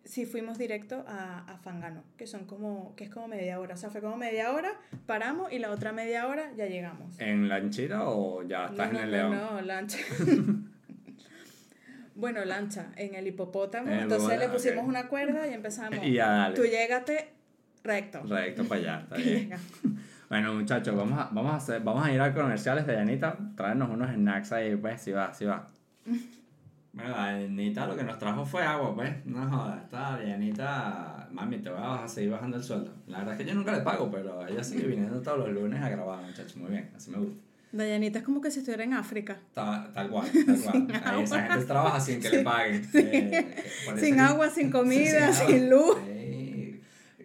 sí 0.05 0.25
fuimos 0.25 0.57
directo 0.57 1.05
a, 1.07 1.39
a 1.47 1.57
Fangano, 1.57 2.03
que 2.17 2.27
son 2.27 2.45
como, 2.45 2.95
que 2.95 3.05
es 3.05 3.09
como 3.09 3.27
media 3.27 3.59
hora. 3.59 3.75
O 3.75 3.77
sea, 3.77 3.89
fue 3.89 4.01
como 4.01 4.17
media 4.17 4.51
hora, 4.51 4.73
paramos 5.05 5.51
y 5.51 5.59
la 5.59 5.71
otra 5.71 5.91
media 5.93 6.27
hora 6.27 6.51
ya 6.55 6.65
llegamos. 6.65 7.19
¿En 7.19 7.47
lanchita 7.47 8.09
o 8.09 8.43
ya 8.43 8.65
estás 8.65 8.91
no, 8.91 8.99
en 8.99 9.05
el 9.05 9.11
no, 9.11 9.17
león? 9.17 9.35
No, 9.35 9.61
lancha. 9.61 9.97
bueno, 12.15 12.43
lancha, 12.45 12.91
en 12.95 13.15
el 13.15 13.27
hipopótamo. 13.27 13.89
Entonces 13.89 14.39
le 14.39 14.49
pusimos 14.49 14.85
una 14.85 15.07
cuerda 15.07 15.47
y 15.47 15.53
empezamos. 15.53 15.99
Y 16.03 16.13
ya 16.13 16.27
dale. 16.27 16.55
Tú 16.55 16.63
llégate 16.63 17.29
recto. 17.83 18.23
Recto 18.23 18.65
para 18.65 18.81
allá, 18.81 18.99
está 19.03 19.15
bien. 19.15 19.51
Bueno, 20.29 20.53
muchachos, 20.53 20.95
vamos 20.95 21.19
a, 21.19 21.29
vamos, 21.31 21.53
a 21.53 21.57
hacer, 21.57 21.81
vamos 21.81 22.05
a 22.05 22.11
ir 22.11 22.19
a 22.19 22.33
comerciales 22.33 22.87
de 22.87 22.93
Yanita. 22.93 23.37
Traernos 23.55 23.89
unos 23.89 24.11
snacks 24.11 24.51
ahí, 24.51 24.75
pues, 24.75 25.01
si 25.01 25.11
va, 25.11 25.33
si 25.33 25.45
va. 25.45 25.69
Bueno, 26.93 27.15
Yanita 27.15 27.87
lo 27.87 27.95
que 27.95 28.03
nos 28.03 28.19
trajo 28.19 28.45
fue 28.45 28.63
agua, 28.63 28.93
pues. 28.95 29.25
No 29.25 29.49
jodas, 29.49 29.83
está 29.83 30.23
Yanita. 30.23 31.27
Mami, 31.31 31.57
te 31.57 31.69
voy 31.71 31.79
a 31.81 32.07
seguir 32.07 32.29
bajando 32.31 32.57
el 32.57 32.63
sueldo. 32.63 32.93
La 33.07 33.19
verdad 33.19 33.33
es 33.33 33.39
que 33.41 33.45
yo 33.49 33.55
nunca 33.55 33.71
le 33.71 33.81
pago, 33.81 34.11
pero 34.11 34.45
ella 34.47 34.63
sigue 34.63 34.85
viniendo 34.87 35.19
todos 35.21 35.39
los 35.39 35.49
lunes 35.49 35.81
a 35.81 35.89
grabar, 35.89 36.23
muchachos. 36.23 36.55
Muy 36.57 36.69
bien, 36.69 36.91
así 36.95 37.09
me 37.09 37.17
gusta. 37.17 37.41
Dayanita 37.71 38.19
es 38.19 38.23
como 38.25 38.39
que 38.39 38.51
si 38.51 38.59
estuviera 38.59 38.83
en 38.83 38.93
África. 38.93 39.39
Ta- 39.55 39.89
tal 39.91 40.09
cual, 40.11 40.27
tal 40.45 40.59
cual. 40.61 41.01
Ahí 41.03 41.23
esa 41.23 41.41
gente 41.47 41.65
trabaja 41.65 41.99
sin 41.99 42.19
que 42.21 42.29
le 42.29 42.43
paguen. 42.43 42.87
Eh, 42.93 43.63
Sin 43.99 44.19
agua, 44.19 44.49
sin 44.51 44.69
comida, 44.69 45.33
sin 45.33 45.71
luz. 45.71 45.97
Sí. 46.05 46.81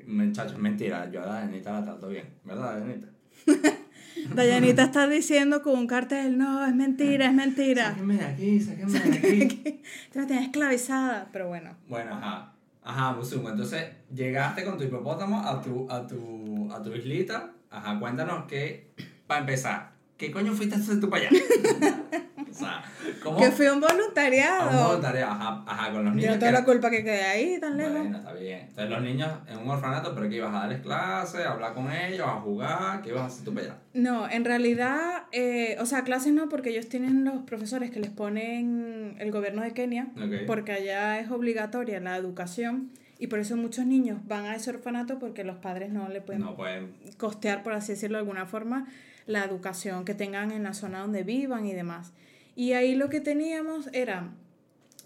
Muchachos, 0.06 0.56
mentira, 0.56 1.10
yo 1.10 1.20
a 1.22 1.26
Dayanita 1.26 1.72
la 1.72 1.84
trato 1.84 2.08
bien, 2.08 2.24
¿verdad, 2.44 2.80
Dayanita? 2.80 3.08
Dayanita 4.34 4.84
está 4.84 5.06
diciendo 5.08 5.62
con 5.62 5.78
un 5.78 5.86
cartel, 5.86 6.38
no, 6.38 6.64
es 6.66 6.74
mentira, 6.74 7.26
es 7.26 7.34
mentira. 7.34 7.90
Sáquenme 7.90 8.16
de 8.16 8.24
aquí, 8.24 8.60
sáquenme 8.60 9.00
de 9.00 9.18
aquí. 9.18 9.82
Te 10.12 10.20
la 10.20 10.26
tienes 10.26 10.46
esclavizada, 10.46 11.28
pero 11.32 11.48
bueno. 11.48 11.76
bueno, 11.88 12.14
ajá. 12.14 12.52
Ajá, 12.88 13.12
Musumo, 13.12 13.50
entonces 13.50 13.84
llegaste 14.14 14.64
con 14.64 14.78
tu 14.78 14.84
hipopótamo 14.84 15.44
a 15.44 15.60
tu, 15.60 15.86
a 15.90 16.06
tu, 16.06 16.72
a 16.72 16.82
tu 16.82 16.94
islita. 16.94 17.50
Ajá, 17.70 17.98
cuéntanos 18.00 18.46
que, 18.46 18.92
para 19.26 19.40
empezar, 19.40 19.92
¿qué 20.16 20.30
coño 20.30 20.54
fuiste 20.54 20.76
a 20.76 20.78
hacer 20.78 20.98
tú 20.98 21.10
para 21.10 21.28
allá? 21.28 21.38
o 22.50 22.54
sea, 22.54 22.82
¿cómo? 23.22 23.38
Que 23.38 23.50
fui 23.50 23.66
un 23.66 23.72
A 23.72 23.74
un 23.74 23.80
voluntariado. 23.80 24.86
voluntariado, 24.88 25.32
ajá, 25.32 25.64
ajá, 25.66 25.92
con 25.92 26.04
los 26.04 26.12
Yo 26.14 26.16
niños. 26.16 26.30
no 26.30 26.32
que 26.34 26.38
tengo 26.46 26.52
la 26.58 26.64
culpa 26.64 26.90
que 26.90 27.04
quedé 27.04 27.22
ahí 27.24 27.60
tan 27.60 27.76
lejos. 27.76 27.92
Bueno, 27.98 28.18
está 28.18 28.32
bien. 28.32 28.60
Entonces 28.60 28.90
los 28.90 29.02
niños 29.02 29.30
en 29.48 29.58
un 29.58 29.68
orfanato, 29.70 30.14
pero 30.14 30.28
que 30.28 30.36
ibas 30.36 30.54
a 30.54 30.58
darles 30.60 30.80
clases, 30.80 31.46
a 31.46 31.52
hablar 31.52 31.74
con 31.74 31.90
ellos, 31.92 32.26
a 32.26 32.40
jugar, 32.40 33.02
¿qué 33.02 33.10
ibas 33.10 33.22
a 33.22 33.26
hacer 33.26 33.44
tú 33.44 33.54
para 33.54 33.66
allá? 33.66 33.76
No, 33.94 34.28
en 34.28 34.44
realidad, 34.44 35.24
eh, 35.32 35.76
o 35.80 35.86
sea, 35.86 36.02
clases 36.04 36.32
no, 36.32 36.48
porque 36.48 36.70
ellos 36.70 36.88
tienen 36.88 37.24
los 37.24 37.42
profesores 37.44 37.90
que 37.90 38.00
les 38.00 38.10
ponen 38.10 39.16
el 39.18 39.30
gobierno 39.30 39.62
de 39.62 39.72
Kenia, 39.72 40.08
porque 40.46 40.72
allá 40.72 41.18
es 41.20 41.30
obligatoria 41.30 42.00
la 42.00 42.16
educación 42.16 42.90
y 43.18 43.26
por 43.26 43.40
eso 43.40 43.56
muchos 43.56 43.84
niños 43.84 44.20
van 44.28 44.44
a 44.46 44.54
ese 44.54 44.70
orfanato 44.70 45.18
porque 45.18 45.42
los 45.42 45.56
padres 45.56 45.90
no 45.90 46.08
le 46.08 46.20
pueden 46.20 46.42
No 46.42 46.54
pueden. 46.54 46.92
costear, 47.16 47.62
por 47.64 47.72
así 47.72 47.92
decirlo 47.92 48.16
de 48.18 48.20
alguna 48.20 48.46
forma, 48.46 48.86
la 49.26 49.44
educación 49.44 50.04
que 50.04 50.14
tengan 50.14 50.52
en 50.52 50.62
la 50.62 50.72
zona 50.72 51.00
donde 51.00 51.24
vivan 51.24 51.66
y 51.66 51.72
demás. 51.74 52.12
Y 52.58 52.72
ahí 52.72 52.96
lo 52.96 53.08
que 53.08 53.20
teníamos 53.20 53.88
era, 53.92 54.32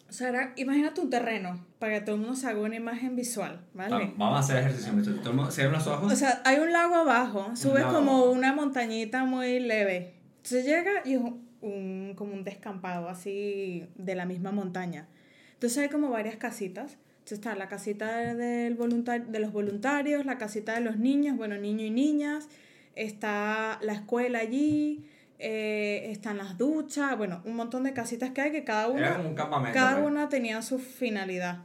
o 0.09 0.13
sea, 0.13 0.31
era, 0.31 0.53
imagínate 0.57 1.03
un 1.03 1.11
terreno, 1.11 1.63
para 1.79 1.99
que 1.99 2.01
todo 2.01 2.15
el 2.15 2.23
mundo 2.23 2.35
se 2.35 2.47
haga 2.47 2.61
una 2.61 2.77
imagen 2.77 3.15
visual, 3.15 3.61
¿vale? 3.75 4.15
Vamos 4.17 4.37
a 4.37 4.39
hacer 4.41 4.57
ejercicio. 4.59 4.93
Todo 5.21 5.31
el 5.31 5.37
mundo- 5.37 5.51
Cierren 5.51 5.75
los 5.75 5.87
ojos. 5.87 6.11
O 6.11 6.17
sea, 6.17 6.41
hay 6.47 6.61
un 6.61 6.73
lago 6.73 6.95
abajo, 6.95 7.55
subes 7.55 7.85
como 7.85 8.25
una 8.31 8.55
montañita 8.55 9.25
muy 9.27 9.61
leve. 9.61 10.15
Entonces 10.37 10.65
llega 10.65 10.93
y 11.05 11.13
es 11.13 11.21
un, 11.61 12.15
como 12.17 12.33
un 12.33 12.43
descampado 12.43 13.11
así 13.11 13.85
de 13.97 14.15
la 14.15 14.25
misma 14.25 14.51
montaña. 14.51 15.07
Entonces 15.53 15.77
hay 15.77 15.89
como 15.91 16.09
varias 16.09 16.37
casitas. 16.37 16.97
Entonces 17.19 17.39
está 17.39 17.55
la 17.55 17.69
casita 17.69 18.35
del 18.35 18.77
de 18.79 19.39
los 19.41 19.53
voluntarios, 19.53 20.25
la 20.25 20.39
casita 20.39 20.75
de 20.75 20.81
los 20.81 20.97
niños, 20.97 21.37
bueno, 21.37 21.57
niños 21.59 21.83
y 21.83 21.91
niñas, 21.91 22.49
está 22.97 23.79
la 23.83 23.93
escuela 23.93 24.39
allí, 24.41 25.05
eh, 25.45 26.13
están 26.13 26.39
las 26.39 26.57
duchas, 26.57 27.19
bueno, 27.19 27.43
un 27.45 27.57
montón 27.57 27.83
de 27.83 27.93
casitas 27.93 28.31
que 28.31 28.41
hay 28.41 28.53
que 28.53 28.63
cada 28.63 28.85
Era 28.85 28.93
una, 28.93 29.17
como 29.17 29.29
un 29.31 29.35
campamento. 29.35 29.75
cada 29.77 29.97
pues. 29.97 30.07
una 30.07 30.29
tenía 30.29 30.63
su 30.63 30.79
finalidad. 30.79 31.59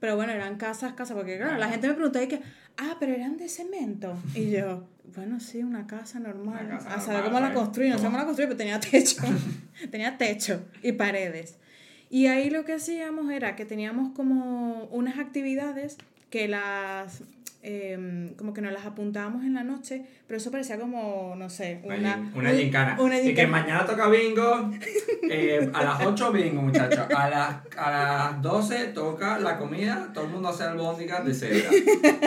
Pero 0.00 0.16
bueno, 0.16 0.32
eran 0.32 0.56
casas, 0.56 0.94
casas, 0.94 1.16
porque 1.16 1.36
claro, 1.36 1.56
la 1.56 1.68
gente 1.68 1.86
me 1.86 1.94
preguntaba 1.94 2.24
y 2.24 2.28
que, 2.28 2.42
ah, 2.76 2.96
pero 2.98 3.12
eran 3.12 3.36
de 3.36 3.48
cemento. 3.48 4.18
Y 4.34 4.50
yo, 4.50 4.88
bueno, 5.14 5.38
sí, 5.38 5.62
una 5.62 5.86
casa 5.86 6.18
normal. 6.18 6.66
Una 6.66 6.78
casa 6.78 6.94
a 6.94 7.00
saber 7.00 7.22
normal, 7.22 7.24
cómo 7.24 7.40
la 7.40 7.52
pues. 7.52 7.64
construí, 7.64 7.88
no 7.88 7.98
sé 7.98 7.98
¿Cómo? 7.98 8.10
cómo 8.10 8.18
la 8.18 8.24
construí, 8.24 8.46
pero 8.48 8.56
tenía 8.56 8.80
techo. 8.80 9.22
tenía 9.92 10.18
techo 10.18 10.64
y 10.82 10.92
paredes. 10.92 11.56
Y 12.10 12.26
ahí 12.26 12.50
lo 12.50 12.64
que 12.64 12.72
hacíamos 12.72 13.30
era 13.30 13.54
que 13.54 13.64
teníamos 13.64 14.12
como 14.12 14.86
unas 14.86 15.20
actividades 15.20 15.98
que 16.30 16.48
las 16.48 17.22
em, 17.62 18.34
como 18.36 18.52
que 18.54 18.60
nos 18.62 18.72
las 18.72 18.86
apuntábamos 18.86 19.44
en 19.44 19.54
la 19.54 19.62
noche, 19.64 20.04
pero 20.26 20.38
eso 20.38 20.50
parecía 20.50 20.78
como, 20.78 21.34
no 21.36 21.48
sé, 21.50 21.80
Una, 21.84 22.50
gincana. 22.52 22.96
Y 23.22 23.34
que 23.34 23.46
mañana 23.46 23.84
toca 23.84 24.08
bingo. 24.08 24.70
eh, 25.30 25.70
a 25.74 25.84
las 25.84 26.04
8 26.06 26.32
bingo, 26.32 26.62
muchachos. 26.62 27.06
A 27.14 27.28
las, 27.28 27.56
a 27.76 27.90
las 27.90 28.42
12 28.42 28.86
toca 28.88 29.38
la 29.38 29.58
comida. 29.58 30.10
Todo 30.14 30.24
el 30.24 30.30
mundo 30.30 30.48
hace 30.48 30.64
albóndigas 30.64 31.24
de 31.24 31.34
cebra. 31.34 31.70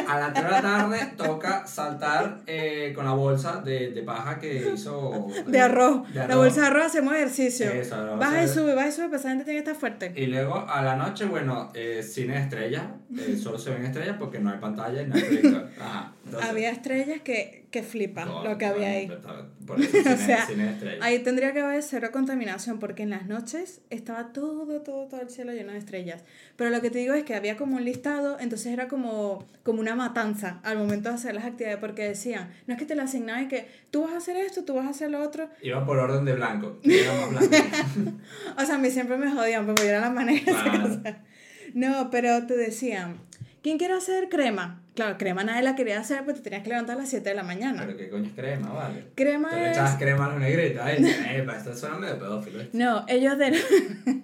A 0.08 0.20
las 0.20 0.34
3 0.34 0.46
de 0.46 0.52
la 0.52 0.62
tarde 0.62 1.00
toca 1.18 1.66
saltar 1.68 2.42
eh, 2.48 2.92
con 2.96 3.06
la 3.06 3.12
bolsa 3.14 3.62
de, 3.62 3.92
de 3.92 4.04
paja 4.04 4.40
que 4.40 4.72
hizo. 4.76 5.28
de 5.48 5.60
arroz. 5.60 6.08
de 6.10 6.16
La 6.16 6.24
arroz. 6.26 6.38
bolsa 6.38 6.62
de 6.62 6.68
arroz 6.68 6.86
hacemos 6.86 7.14
ejercicio. 7.16 7.72
Eso, 7.72 7.98
la 8.06 8.16
baja 8.16 8.44
y 8.44 8.48
sube, 8.48 8.74
baja 8.76 8.88
y 8.90 8.92
sube, 8.92 9.06
pero 9.06 9.18
esa 9.18 9.30
gente 9.30 9.46
tiene 9.46 9.58
que 9.64 9.70
estar 9.70 9.76
fuerte. 9.80 10.14
Y 10.16 10.28
luego 10.28 10.66
a 10.70 10.82
la 10.82 10.96
noche, 10.96 11.26
bueno, 11.26 11.72
eh, 11.74 12.04
cine 12.04 12.34
de 12.36 12.40
estrellas. 12.42 12.84
eh, 13.18 13.36
solo 13.42 13.58
se 13.58 13.72
ven 13.72 13.86
estrellas 13.86 14.16
porque 14.20 14.40
no 14.40 14.52
hay 14.52 14.60
pantalla 14.60 15.02
y 15.02 15.08
no 15.08 15.16
hay 15.16 15.23
Ajá. 15.80 16.14
entonces- 16.26 16.50
había 16.50 16.70
estrellas 16.72 17.22
que, 17.22 17.66
que 17.72 17.84
flipan 17.84 18.28
lo 18.44 18.58
que 18.58 18.66
había 18.66 18.90
ahí. 18.90 19.12
Por 19.66 19.80
eso 19.82 19.92
cine, 19.98 20.14
O 20.14 20.18
sea, 20.18 20.46
cine 20.46 20.64
de 20.66 20.72
estrellas. 20.72 21.00
Ahí 21.02 21.20
tendría 21.20 21.54
que 21.54 21.62
haber 21.62 21.82
cero 21.84 22.10
contaminación 22.12 22.80
porque 22.80 23.04
en 23.04 23.10
las 23.12 23.26
noches 23.28 23.82
estaba 23.90 24.34
todo, 24.34 24.66
todo, 24.82 25.08
todo 25.08 25.22
el 25.22 25.30
cielo 25.30 25.54
lleno 25.54 25.72
de 25.72 25.78
estrellas. 25.80 26.24
Pero 26.56 26.70
lo 26.70 26.82
que 26.82 26.90
te 26.92 27.00
digo 27.00 27.14
es 27.14 27.24
que 27.24 27.36
había 27.36 27.58
como 27.58 27.78
un 27.78 27.86
listado, 27.86 28.38
entonces 28.40 28.74
era 28.74 28.88
como, 28.88 29.48
como 29.64 29.80
una 29.80 29.96
matanza 29.96 30.60
al 30.64 30.78
momento 30.78 31.10
de 31.10 31.16
hacer 31.16 31.34
las 31.34 31.46
actividades 31.46 31.80
porque 31.80 32.04
decían, 32.08 32.50
no 32.68 32.74
es 32.74 32.80
que 32.80 32.86
te 32.86 32.96
la 32.96 33.04
asignaban 33.04 33.44
y 33.44 33.48
que 33.48 33.68
tú 33.92 34.04
vas 34.04 34.14
a 34.14 34.18
hacer 34.18 34.38
esto, 34.38 34.64
tú 34.66 34.76
vas 34.76 34.86
a 34.86 34.90
hacer 34.90 35.10
lo 35.10 35.22
otro. 35.22 35.50
Iba 35.62 35.86
por 35.86 35.98
orden 35.98 36.26
de 36.26 36.34
blanco. 36.34 36.80
blanco. 36.84 37.56
O 38.58 38.66
sea, 38.66 38.76
a 38.76 38.78
mí 38.78 38.90
siempre 38.92 39.18
me 39.18 39.32
jodían 39.32 39.66
porque 39.66 39.84
yo 39.84 39.90
era 39.90 40.00
la 40.02 40.10
manera. 40.10 41.22
No, 41.74 42.10
pero 42.12 42.46
te 42.46 42.56
decían, 42.56 43.18
¿quién 43.64 43.78
quiere 43.80 43.96
hacer 43.96 44.30
crema? 44.30 44.83
Claro, 44.96 45.18
crema 45.18 45.44
nadie 45.44 45.64
la 45.64 45.76
quería 45.76 46.00
hacer, 46.00 46.22
pero 46.26 46.38
te 46.38 46.44
tenías 46.44 46.62
que 46.62 46.70
levantar 46.70 46.98
a 46.98 47.00
las 47.00 47.10
7 47.10 47.28
de 47.28 47.36
la 47.36 47.44
mañana. 47.44 47.84
Pero 47.86 47.98
qué 47.98 48.10
coño 48.10 48.28
es 48.28 48.34
crema, 48.34 48.70
vale. 48.72 49.06
Crema 49.16 49.50
Tú 49.50 49.56
le 49.56 49.72
echabas 49.72 49.96
crema 49.96 50.26
a 50.26 50.30
los 50.30 50.40
negritos. 50.40 50.82
Ay, 50.84 51.04
epa, 51.36 51.58
esto 51.58 51.76
suena 51.76 51.98
medio 51.98 52.20
pedófilo. 52.20 52.62
¿eh? 52.62 52.70
No, 52.74 53.04
ellos 53.08 53.38
de... 53.40 53.48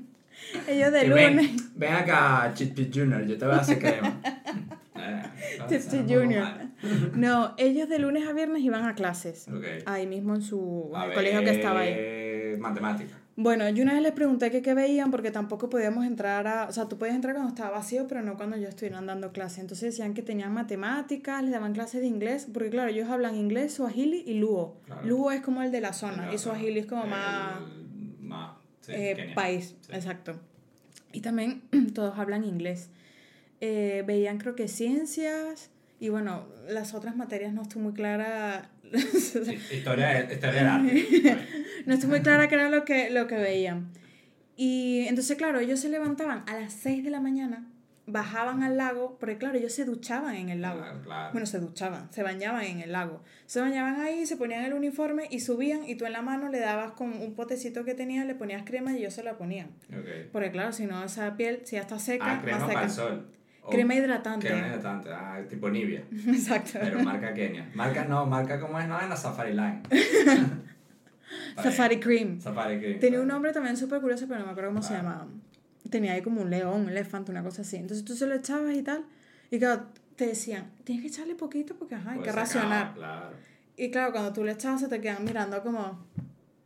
ellos 0.67 0.91
de 0.91 1.07
lunes... 1.07 1.35
ven, 1.35 1.71
ven 1.75 1.93
acá, 1.93 2.51
Chispy 2.53 2.91
Junior, 2.93 3.25
yo 3.25 3.37
te 3.37 3.45
voy 3.45 3.55
a 3.55 3.59
hacer 3.59 3.79
crema. 3.79 4.21
Eh, 5.01 5.79
poco 5.79 6.03
Junior. 6.07 6.47
No, 7.15 7.55
ellos 7.57 7.87
de 7.87 7.99
lunes 7.99 8.27
a 8.27 8.33
viernes 8.33 8.61
iban 8.61 8.85
a 8.85 8.95
clases. 8.95 9.47
Ok. 9.47 9.63
Ahí 9.85 10.05
mismo 10.07 10.35
en 10.35 10.41
su 10.41 10.91
en 10.93 11.13
colegio 11.13 11.39
que 11.41 11.51
estaba 11.51 11.79
ahí. 11.81 12.57
Matemática. 12.57 13.15
Bueno, 13.41 13.69
yo 13.69 13.83
una 13.83 13.93
vez 13.93 14.01
les 14.01 14.11
pregunté 14.11 14.51
que 14.51 14.61
qué 14.61 14.73
veían 14.73 15.11
porque 15.11 15.31
tampoco 15.31 15.69
podíamos 15.69 16.05
entrar 16.05 16.45
a... 16.45 16.65
O 16.67 16.73
sea, 16.73 16.89
tú 16.89 16.97
podías 16.97 17.15
entrar 17.15 17.33
cuando 17.35 17.47
estaba 17.47 17.69
vacío, 17.69 18.05
pero 18.05 18.21
no 18.21 18.35
cuando 18.35 18.57
ellos 18.57 18.67
estuvieran 18.67 19.05
dando 19.05 19.31
clases. 19.31 19.59
Entonces 19.59 19.93
decían 19.93 20.13
que 20.13 20.21
tenían 20.21 20.53
matemáticas, 20.53 21.41
les 21.41 21.53
daban 21.53 21.71
clases 21.71 22.01
de 22.01 22.07
inglés, 22.07 22.49
porque 22.53 22.69
claro, 22.69 22.89
ellos 22.89 23.07
hablan 23.09 23.35
inglés, 23.35 23.73
suajili 23.73 24.25
y 24.27 24.33
luo. 24.33 24.81
Claro. 24.85 25.07
Luo 25.07 25.31
es 25.31 25.39
como 25.39 25.63
el 25.63 25.71
de 25.71 25.79
la 25.79 25.93
zona 25.93 26.33
y 26.33 26.37
suajili 26.37 26.79
es 26.79 26.85
como 26.85 27.07
más... 27.07 27.61
Más. 28.19 28.57
sí, 28.81 28.91
eh, 28.93 29.31
país, 29.33 29.73
Sí. 29.83 29.91
exacto. 29.93 30.37
Y 31.13 31.21
también 31.21 31.61
todos 31.93 32.19
hablan 32.19 32.43
inglés. 32.43 32.89
Eh, 33.61 34.03
veían 34.05 34.37
creo 34.37 34.57
que 34.57 34.67
ciencias 34.67 35.69
y 36.01 36.09
bueno, 36.09 36.45
las 36.67 36.93
otras 36.93 37.15
materias 37.15 37.53
no 37.53 37.61
estoy 37.61 37.81
muy 37.81 37.93
clara. 37.93 38.69
Hi- 38.93 39.59
Historia, 39.75 40.21
historia 40.31 40.51
del 40.51 40.67
arte. 40.67 41.37
no 41.85 41.93
estoy 41.93 42.09
muy 42.09 42.21
clara 42.21 42.47
qué 42.47 42.55
era 42.55 42.69
lo 42.69 42.85
que, 42.85 43.09
lo 43.09 43.27
que 43.27 43.35
veían. 43.35 43.91
Y 44.55 45.05
entonces, 45.07 45.37
claro, 45.37 45.59
ellos 45.59 45.79
se 45.79 45.89
levantaban 45.89 46.43
a 46.47 46.59
las 46.59 46.73
6 46.73 47.03
de 47.03 47.09
la 47.09 47.21
mañana, 47.21 47.65
bajaban 48.07 48.61
al 48.63 48.75
lago, 48.75 49.17
porque 49.19 49.37
claro, 49.37 49.57
ellos 49.57 49.71
se 49.71 49.85
duchaban 49.85 50.35
en 50.35 50.49
el 50.49 50.61
lago. 50.61 50.79
Claro, 50.81 51.01
claro. 51.01 51.31
Bueno, 51.31 51.45
se 51.45 51.59
duchaban, 51.59 52.11
se 52.11 52.23
bañaban 52.23 52.63
en 52.63 52.79
el 52.81 52.91
lago. 52.91 53.23
Se 53.45 53.61
bañaban 53.61 54.01
ahí, 54.01 54.25
se 54.25 54.35
ponían 54.35 54.65
el 54.65 54.73
uniforme 54.73 55.27
y 55.31 55.39
subían 55.39 55.87
y 55.87 55.95
tú 55.95 56.05
en 56.05 56.11
la 56.13 56.21
mano 56.21 56.49
le 56.49 56.59
dabas 56.59 56.91
con 56.91 57.13
un 57.13 57.35
potecito 57.35 57.85
que 57.85 57.93
tenían, 57.93 58.27
le 58.27 58.35
ponías 58.35 58.63
crema 58.65 58.91
y 58.93 58.97
ellos 58.97 59.13
se 59.13 59.23
la 59.23 59.37
ponían. 59.37 59.67
Ok. 59.97 60.29
Porque 60.33 60.51
claro, 60.51 60.73
si 60.73 60.85
no 60.87 61.03
esa 61.05 61.37
piel, 61.37 61.61
si 61.63 61.75
ya 61.77 61.81
está 61.83 61.97
seca, 61.99 62.25
Ah, 62.39 62.41
crema 62.41 62.59
seca. 62.61 62.73
para 62.73 62.85
el 62.87 62.91
sol. 62.91 63.27
Crema 63.69 63.95
hidratante. 63.95 64.47
Crema 64.47 64.67
hidratante. 64.67 65.09
Ah, 65.11 65.39
tipo 65.49 65.69
Nivea. 65.69 66.03
Exacto. 66.27 66.71
Pero 66.81 66.99
marca 67.03 67.33
Kenia. 67.33 67.69
Marca 67.73 68.05
no, 68.05 68.25
marca 68.25 68.59
como 68.59 68.79
es, 68.79 68.87
no, 68.87 68.99
en 69.01 69.09
la 69.09 69.15
Safari 69.15 69.53
Line. 69.53 69.81
Safari 71.61 71.99
Cream. 71.99 72.39
Safari 72.41 72.79
Cream. 72.79 72.99
Tenía 72.99 73.21
un 73.21 73.27
nombre 73.27 73.51
también 73.53 73.77
súper 73.77 74.01
curioso, 74.01 74.25
pero 74.27 74.39
no 74.39 74.45
me 74.45 74.51
acuerdo 74.51 74.69
cómo 74.71 74.81
se 74.81 74.89
Claro. 74.89 75.03
llamaba. 75.09 75.27
Tenía 75.89 76.13
ahí 76.13 76.21
como 76.21 76.41
un 76.41 76.49
león, 76.49 76.81
un 76.81 76.89
elefante, 76.89 77.31
una 77.31 77.43
cosa 77.43 77.61
así. 77.61 77.77
Entonces 77.77 78.05
tú 78.05 78.15
se 78.15 78.25
lo 78.27 78.35
echabas 78.35 78.75
y 78.75 78.81
tal. 78.83 79.03
Y 79.51 79.59
claro, 79.59 79.83
te 80.15 80.27
decían, 80.27 80.71
tienes 80.83 81.03
que 81.03 81.09
echarle 81.09 81.35
poquito 81.35 81.75
porque 81.75 81.95
ajá, 81.95 82.11
hay 82.11 82.19
que 82.19 82.29
acaba, 82.29 82.43
racionar. 82.45 82.93
Claro. 82.93 83.29
Y 83.77 83.89
claro, 83.91 84.11
cuando 84.11 84.33
tú 84.33 84.43
le 84.43 84.51
echabas 84.51 84.81
se 84.81 84.87
te 84.87 84.99
quedan 85.01 85.23
mirando 85.23 85.61
como, 85.63 86.05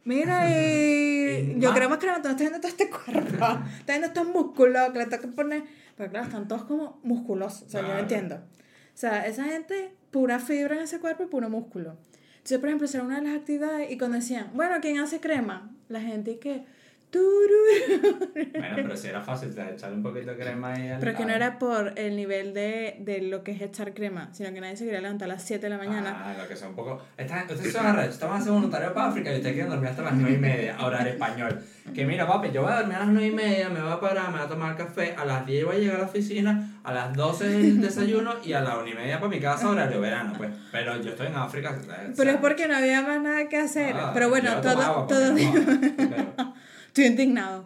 mira 0.06 0.50
y 0.50 1.60
yo 1.60 1.74
creo 1.74 1.90
más 1.90 1.98
que 2.00 2.08
no 2.08 2.16
estás 2.16 2.38
viendo 2.38 2.60
todo 2.60 2.68
este 2.68 2.90
cuerpo, 2.90 3.46
estás 3.80 3.86
viendo 3.88 4.08
estos 4.08 4.28
músculos 4.28 4.92
que 4.92 5.00
le 5.00 5.06
tengo 5.08 5.22
que 5.22 5.28
poner, 5.30 5.64
pero 5.98 6.10
claro, 6.10 6.26
están 6.26 6.48
todos 6.48 6.66
como 6.66 7.00
musculosos, 7.04 7.64
o 7.64 7.70
sea, 7.70 7.82
yo 7.82 7.88
Claro. 7.88 8.02
entiendo. 8.02 8.36
O 8.36 8.96
sea, 8.98 9.26
esa 9.26 9.46
gente, 9.46 9.94
pura 10.12 10.40
fibra 10.40 10.76
en 10.76 10.82
ese 10.84 11.00
cuerpo 11.00 11.24
y 11.24 11.28
puro 11.28 11.50
músculo. 11.50 11.98
Entonces, 12.36 12.60
por 12.60 12.70
ejemplo, 12.70 12.86
esa 12.86 12.98
era 13.00 13.08
una 13.08 13.20
de 13.22 13.28
las 13.28 13.38
actividades 13.40 13.90
y 13.92 13.98
cuando 13.98 14.18
decían, 14.18 14.52
bueno, 14.54 14.76
¿quién 14.82 15.00
hace 15.00 15.20
crema? 15.20 15.72
La 15.90 16.02
gente 16.02 16.38
que. 16.40 16.66
Bueno, 17.20 18.76
pero 18.76 18.98
si 18.98 19.08
era 19.08 19.22
fácil, 19.22 19.54
te 19.54 19.62
echarle 19.74 19.98
un 19.98 20.04
poquito 20.04 20.32
de 20.32 20.38
crema 20.38 20.74
ahí 20.74 20.90
al 20.90 21.00
Pero 21.00 21.12
es 21.12 21.18
que 21.18 21.26
no 21.26 21.34
era 21.34 21.60
por 21.60 21.94
el 21.98 22.16
nivel 22.16 22.54
de, 22.54 22.98
de 23.00 23.22
lo 23.22 23.44
que 23.44 23.52
es 23.52 23.62
echar 23.62 23.94
crema, 23.94 24.30
sino 24.34 24.52
que 24.54 24.62
nadie 24.62 24.76
se 24.76 24.86
quería 24.86 25.02
levantar 25.02 25.30
a 25.30 25.34
las 25.34 25.44
7 25.44 25.62
de 25.66 25.70
la 25.70 25.78
mañana. 25.78 26.24
Ah, 26.26 26.34
lo 26.42 26.48
que 26.48 26.56
sea 26.56 26.68
un 26.70 26.76
poco. 26.76 27.02
Esta- 27.18 27.46
Ustedes 27.50 27.74
son 27.74 27.86
arrechos, 27.86 28.14
estamos 28.16 28.36
haciendo 28.36 28.54
voluntarios 28.56 28.92
para 28.94 29.08
África 29.08 29.32
y 29.32 29.36
ustedes 29.36 29.54
quieren 29.54 29.70
dormir 29.72 29.90
hasta 29.90 30.02
las 30.04 30.14
9 30.14 30.36
y 30.36 30.40
media, 30.40 30.78
horario 30.84 31.14
español. 31.14 31.60
Que 31.94 32.06
mira, 32.06 32.26
papi, 32.26 32.50
yo 32.52 32.64
voy 32.64 32.72
a 32.72 32.76
dormir 32.78 32.96
a 32.96 33.00
las 33.00 33.10
9 33.10 33.28
y 33.28 33.32
media, 33.32 33.70
me 33.70 33.82
voy 33.82 33.92
a 33.92 34.00
parar, 34.00 34.28
me 34.32 34.38
voy 34.38 34.46
a 34.46 34.50
tomar 34.50 34.76
café, 34.78 35.14
a 35.18 35.26
las 35.26 35.46
10 35.46 35.66
voy 35.66 35.76
a 35.76 35.80
llegar 35.80 35.96
a 35.98 36.00
la 36.00 36.06
oficina, 36.06 36.80
a 36.84 36.94
las 36.94 37.14
12 37.14 37.46
el 37.60 37.82
desayuno 37.82 38.34
y 38.44 38.54
a 38.54 38.62
la 38.62 38.78
1 38.78 38.88
y 38.88 38.94
media 38.94 39.20
para 39.20 39.30
mi 39.30 39.40
casa, 39.40 39.70
horario 39.70 40.00
verano, 40.02 40.34
pues. 40.38 40.50
Pero 40.72 41.00
yo 41.02 41.12
estoy 41.12 41.28
en 41.28 41.36
África. 41.36 41.76
eh, 41.82 42.14
Pero 42.16 42.32
es 42.32 42.38
porque 42.38 42.68
no 42.68 42.76
había 42.78 43.02
más 43.02 43.22
nada 43.22 43.48
que 43.50 43.58
hacer. 43.58 43.96
Ah, 43.98 44.12
pero 44.14 44.30
bueno, 44.30 44.60
todo, 44.62 45.06
todo, 45.08 45.34
no, 45.34 46.54
Estoy 46.94 47.06
indignado. 47.06 47.66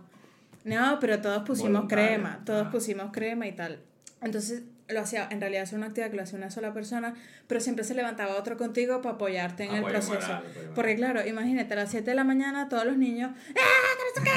No, 0.63 0.99
pero 1.01 1.19
todos 1.19 1.43
pusimos 1.43 1.73
Voluntario, 1.73 2.05
crema, 2.05 2.41
todos 2.45 2.67
ah. 2.67 2.71
pusimos 2.71 3.11
crema 3.11 3.45
y 3.45 3.51
tal. 3.51 3.81
Entonces 4.21 4.63
lo 4.87 5.01
hacía, 5.01 5.27
en 5.29 5.41
realidad 5.41 5.63
es 5.63 5.73
una 5.73 5.87
actividad 5.87 6.11
que 6.11 6.15
lo 6.15 6.23
hacía 6.23 6.37
una 6.37 6.49
sola 6.49 6.73
persona, 6.73 7.13
pero 7.45 7.59
siempre 7.59 7.83
se 7.83 7.93
levantaba 7.93 8.37
otro 8.37 8.55
contigo 8.55 9.01
para 9.01 9.15
apoyarte 9.15 9.65
en 9.65 9.71
el 9.71 9.79
Apoyo 9.79 9.95
proceso. 9.95 10.15
moral. 10.15 10.43
Porque 10.73 10.95
claro, 10.95 11.27
imagínate, 11.27 11.73
a 11.73 11.75
las 11.75 11.91
7 11.91 12.09
de 12.09 12.15
la 12.15 12.23
mañana 12.23 12.69
todos 12.69 12.85
los 12.85 12.95
niños, 12.95 13.31
¡ah, 13.49 14.13
qué, 14.15 14.21
que 14.23 14.29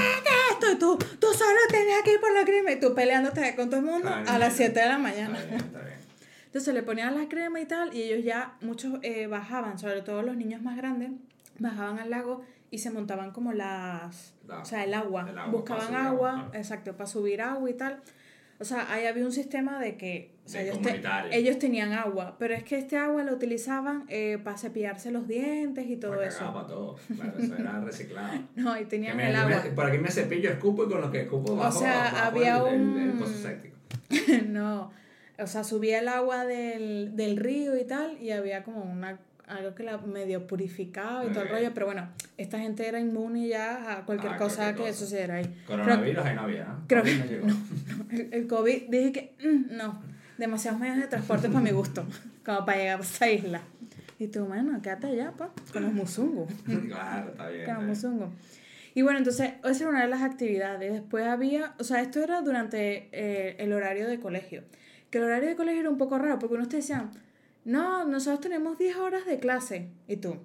esto! 0.54 0.72
Y 0.72 0.76
tú, 0.76 0.98
tú 1.20 1.28
solo 1.34 1.60
tenías 1.70 2.02
que 2.02 2.14
ir 2.14 2.20
por 2.20 2.32
la 2.32 2.44
crema 2.44 2.72
y 2.72 2.80
tú 2.80 2.92
peleándote 2.92 3.54
con 3.54 3.70
todo 3.70 3.78
el 3.78 3.86
mundo 3.86 4.08
a 4.08 4.38
las 4.38 4.58
entiendo. 4.58 4.80
7 4.80 4.80
de 4.80 4.86
la 4.88 4.98
mañana. 4.98 5.38
Está 5.38 5.50
bien, 5.50 5.60
está 5.60 5.82
bien. 5.82 5.94
Entonces 6.46 6.74
le 6.74 6.82
ponían 6.82 7.14
la 7.16 7.28
crema 7.28 7.60
y 7.60 7.66
tal, 7.66 7.94
y 7.94 8.02
ellos 8.02 8.24
ya, 8.24 8.54
muchos 8.60 8.98
eh, 9.02 9.28
bajaban, 9.28 9.78
sobre 9.78 10.02
todo 10.02 10.22
los 10.22 10.36
niños 10.36 10.62
más 10.62 10.76
grandes, 10.76 11.10
bajaban 11.60 12.00
al 12.00 12.10
lago 12.10 12.44
y 12.70 12.78
se 12.78 12.90
montaban 12.90 13.32
como 13.32 13.52
las, 13.52 14.34
La- 14.46 14.60
o 14.60 14.64
sea, 14.64 14.84
el 14.84 14.94
agua, 14.94 15.26
el 15.28 15.38
agua, 15.38 15.52
buscaban 15.52 15.86
para 15.88 16.06
agua, 16.06 16.30
agua, 16.40 16.50
exacto, 16.54 16.96
para 16.96 17.06
subir 17.06 17.40
agua 17.42 17.68
y 17.70 17.74
tal. 17.74 18.00
O 18.58 18.64
sea, 18.64 18.92
ahí 18.92 19.06
había 19.06 19.24
un 19.24 19.32
sistema 19.32 19.78
de 19.80 19.96
que 19.96 20.32
o 20.44 20.48
sea, 20.50 20.60
De 20.62 20.68
ellos, 20.70 20.82
te- 20.82 21.38
ellos 21.38 21.58
tenían 21.58 21.92
agua, 21.94 22.36
pero 22.38 22.52
es 22.54 22.62
que 22.62 22.76
este 22.76 22.96
agua 22.98 23.22
lo 23.24 23.32
utilizaban 23.32 24.04
eh, 24.08 24.38
para 24.44 24.58
cepillarse 24.58 25.10
los 25.10 25.26
dientes 25.26 25.88
y 25.88 25.96
todo 25.96 26.12
Porque 26.12 26.28
eso. 26.28 26.40
cagaba 26.40 26.66
todo, 26.66 26.96
claro, 27.16 27.38
eso 27.38 27.56
era 27.56 27.80
reciclado. 27.84 28.38
No, 28.56 28.76
y 28.76 28.80
Que 28.80 28.86
tenían 28.86 29.16
me- 29.16 29.30
el 29.30 29.36
yo 29.36 29.46
me- 29.48 29.54
agua. 29.54 29.74
por 29.74 29.86
aquí 29.86 29.96
me 29.98 30.10
cepillo, 30.10 30.50
escupo 30.50 30.84
y 30.84 30.88
con 30.90 31.00
lo 31.00 31.10
que 31.10 31.22
escupo 31.22 31.56
bajo, 31.56 31.78
sea, 31.80 32.10
bajo 32.12 32.16
había 32.26 32.58
el, 32.58 32.74
el- 32.74 32.96
el 32.98 33.10
un- 33.22 33.26
séptico. 33.34 33.76
no, 34.48 34.92
o 35.38 35.46
sea, 35.46 35.64
subía 35.64 36.00
el 36.00 36.08
agua 36.08 36.44
del, 36.44 37.16
del 37.16 37.38
río 37.38 37.78
y 37.78 37.84
tal, 37.84 38.20
y 38.20 38.30
había 38.32 38.62
como 38.62 38.82
una 38.82 39.18
algo 39.50 39.74
que 39.74 39.82
la 39.82 39.98
medio 39.98 40.46
purificaba 40.46 41.24
y 41.24 41.28
todo 41.30 41.42
el 41.42 41.48
rollo, 41.50 41.70
pero 41.74 41.86
bueno, 41.86 42.08
esta 42.36 42.58
gente 42.58 42.86
era 42.86 43.00
inmune 43.00 43.48
ya 43.48 43.98
a 43.98 44.06
cualquier 44.06 44.32
A 44.34 44.36
cosa 44.36 44.74
que 44.74 44.92
sucediera 44.92 45.36
ahí. 45.36 45.62
Coronavirus 45.66 46.24
ahí 46.24 46.34
no 46.36 46.42
había, 46.42 46.64
¿no? 46.64 46.84
creo 46.86 47.02
que- 47.02 47.16
no 47.16 47.24
llegó. 47.26 47.46
El, 48.10 48.28
el 48.32 48.46
COVID, 48.46 48.82
dije 48.88 49.12
que 49.12 49.34
mm, 49.46 49.76
no, 49.76 50.02
demasiados 50.38 50.80
medios 50.80 50.96
de 50.98 51.06
transporte 51.08 51.48
para 51.48 51.60
mi 51.60 51.70
gusto, 51.70 52.04
como 52.44 52.64
para 52.64 52.78
llegar 52.78 53.00
a 53.00 53.02
esta 53.02 53.30
isla. 53.30 53.60
Y 54.18 54.26
tú, 54.28 54.44
bueno, 54.44 54.80
quédate 54.82 55.06
allá, 55.08 55.32
pa, 55.32 55.50
con 55.72 55.82
los 55.82 55.92
musungus. 55.92 56.52
claro, 56.88 57.30
está 57.30 57.48
bien. 57.48 57.54
que 57.56 57.60
está 57.62 57.72
no 57.74 57.78
bien. 57.80 57.88
musungo. 57.88 58.32
Y 58.94 59.02
bueno, 59.02 59.18
entonces, 59.18 59.52
esa 59.64 59.80
era 59.84 59.88
una 59.88 60.02
de 60.02 60.08
las 60.08 60.22
actividades. 60.22 60.92
Después 60.92 61.24
había, 61.26 61.74
o 61.78 61.84
sea, 61.84 62.02
esto 62.02 62.20
era 62.22 62.42
durante 62.42 63.08
eh, 63.12 63.56
el 63.60 63.72
horario 63.72 64.08
de 64.08 64.18
colegio. 64.20 64.62
Que 65.10 65.18
el 65.18 65.24
horario 65.24 65.48
de 65.48 65.56
colegio 65.56 65.80
era 65.80 65.90
un 65.90 65.96
poco 65.96 66.18
raro, 66.18 66.38
porque 66.38 66.56
unos 66.56 66.68
te 66.68 66.76
decían, 66.76 67.12
no, 67.64 68.04
nosotros 68.04 68.40
tenemos 68.40 68.78
10 68.78 68.96
horas 68.96 69.26
de 69.26 69.38
clase. 69.38 69.90
Y 70.08 70.16
tú, 70.16 70.36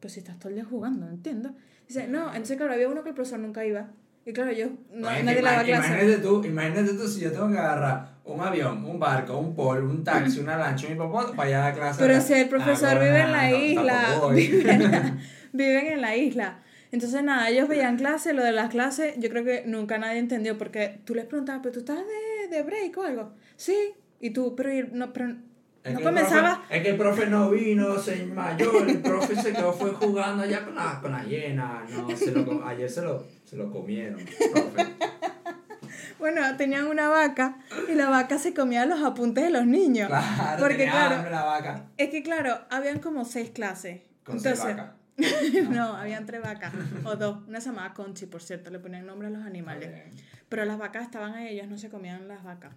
pues 0.00 0.12
si 0.14 0.20
estás 0.20 0.38
todo 0.38 0.48
el 0.50 0.54
día 0.56 0.64
jugando, 0.64 1.06
no 1.06 1.12
entiendo. 1.12 1.52
Dice, 1.86 2.06
no, 2.08 2.28
entonces 2.28 2.56
claro, 2.56 2.72
había 2.72 2.88
uno 2.88 3.02
que 3.02 3.10
el 3.10 3.14
profesor 3.14 3.38
nunca 3.40 3.64
iba. 3.64 3.88
Y 4.24 4.32
claro, 4.32 4.52
yo 4.52 4.66
no, 4.92 5.08
Oye, 5.08 5.22
nadie 5.22 5.42
daba 5.42 5.64
clase. 5.64 5.88
Imagínate 5.88 6.18
tú, 6.22 6.44
imagínate 6.44 6.92
tú 6.94 7.08
si 7.08 7.20
yo 7.20 7.32
tengo 7.32 7.50
que 7.50 7.58
agarrar 7.58 8.18
un 8.24 8.40
avión, 8.40 8.84
un 8.84 8.98
barco, 9.00 9.38
un 9.38 9.54
pol, 9.54 9.82
un 9.82 10.04
taxi, 10.04 10.40
una 10.40 10.56
lancha, 10.56 10.86
un 10.86 10.92
hipopótamo 10.92 11.34
para 11.34 11.48
ir 11.48 11.56
a 11.56 11.58
dar 11.60 11.74
clase. 11.74 11.98
Pero 12.00 12.20
si 12.20 12.34
el 12.34 12.48
profesor 12.48 12.90
Ah, 12.96 13.00
vive 13.00 13.20
en 13.20 13.26
no, 13.26 13.32
la 13.32 13.50
no, 13.50 13.56
isla, 13.56 14.30
vive 14.34 14.72
en 14.72 14.82
la- 14.92 15.18
viven 15.52 15.86
en 15.86 16.00
la 16.00 16.16
isla. 16.16 16.62
Entonces, 16.92 17.22
nada, 17.24 17.48
ellos 17.48 17.66
veían 17.68 17.96
clase, 17.96 18.32
lo 18.32 18.44
de 18.44 18.52
las 18.52 18.68
clases, 18.68 19.14
yo 19.18 19.28
creo 19.30 19.44
que 19.44 19.64
nunca 19.66 19.96
nadie 19.98 20.18
entendió, 20.18 20.58
porque 20.58 21.00
tú 21.04 21.14
les 21.14 21.24
preguntabas, 21.24 21.62
¿pero 21.62 21.72
tú 21.72 21.78
estás 21.80 21.98
de, 21.98 22.48
de 22.56 22.62
break 22.62 22.96
o 22.98 23.02
algo? 23.04 23.32
Sí, 23.56 23.76
y 24.20 24.30
tú, 24.30 24.54
pero, 24.56 24.88
no, 24.92 25.12
pero 25.12 25.36
Es 25.82 25.94
no 25.94 26.00
comenzaba... 26.02 26.56
profe- 26.56 26.76
es 26.76 26.82
que 26.82 26.88
el 26.90 26.96
profe 26.98 27.26
no 27.26 27.50
vino, 27.50 27.98
se 27.98 28.26
mayor, 28.26 28.88
el 28.88 29.00
profe 29.00 29.34
se 29.34 29.52
quedó 29.52 29.72
fue 29.72 29.90
jugando 29.92 30.42
allá 30.42 30.64
con 30.64 30.74
la, 30.74 31.00
con 31.00 31.12
la 31.12 31.24
hiena. 31.24 31.84
No, 31.88 32.14
se 32.16 32.32
lo, 32.32 32.66
ayer 32.66 32.90
se 32.90 33.00
lo, 33.02 33.24
se 33.44 33.56
lo 33.56 33.70
comieron, 33.70 34.20
profe. 34.52 34.94
Bueno, 36.18 36.42
tenían 36.58 36.86
una 36.86 37.08
vaca 37.08 37.56
y 37.90 37.94
la 37.94 38.10
vaca 38.10 38.38
se 38.38 38.52
comía 38.52 38.84
los 38.84 39.02
apuntes 39.02 39.42
de 39.42 39.50
los 39.50 39.64
niños. 39.66 40.08
Claro, 40.08 40.62
Porque, 40.62 40.84
claro, 40.84 41.30
la 41.30 41.44
vaca. 41.44 41.84
Es 41.96 42.10
que, 42.10 42.22
claro, 42.22 42.60
habían 42.68 42.98
como 42.98 43.24
seis 43.24 43.50
clases. 43.50 44.02
Con 44.22 44.38
seis 44.38 44.60
Entonces, 44.60 44.76
vacas. 44.76 45.68
no, 45.70 45.96
habían 45.96 46.26
tres 46.26 46.42
vacas, 46.42 46.72
o 47.04 47.16
dos. 47.16 47.38
Una 47.48 47.60
se 47.60 47.70
llamaba 47.70 47.94
Conchi, 47.94 48.26
por 48.26 48.42
cierto, 48.42 48.70
le 48.70 48.78
ponían 48.78 49.06
nombre 49.06 49.28
a 49.28 49.30
los 49.30 49.44
animales. 49.44 49.90
Pero 50.50 50.64
las 50.66 50.76
vacas 50.78 51.04
estaban 51.04 51.32
ahí, 51.34 51.54
ellos 51.54 51.68
no 51.68 51.78
se 51.78 51.88
comían 51.88 52.28
las 52.28 52.44
vacas. 52.44 52.74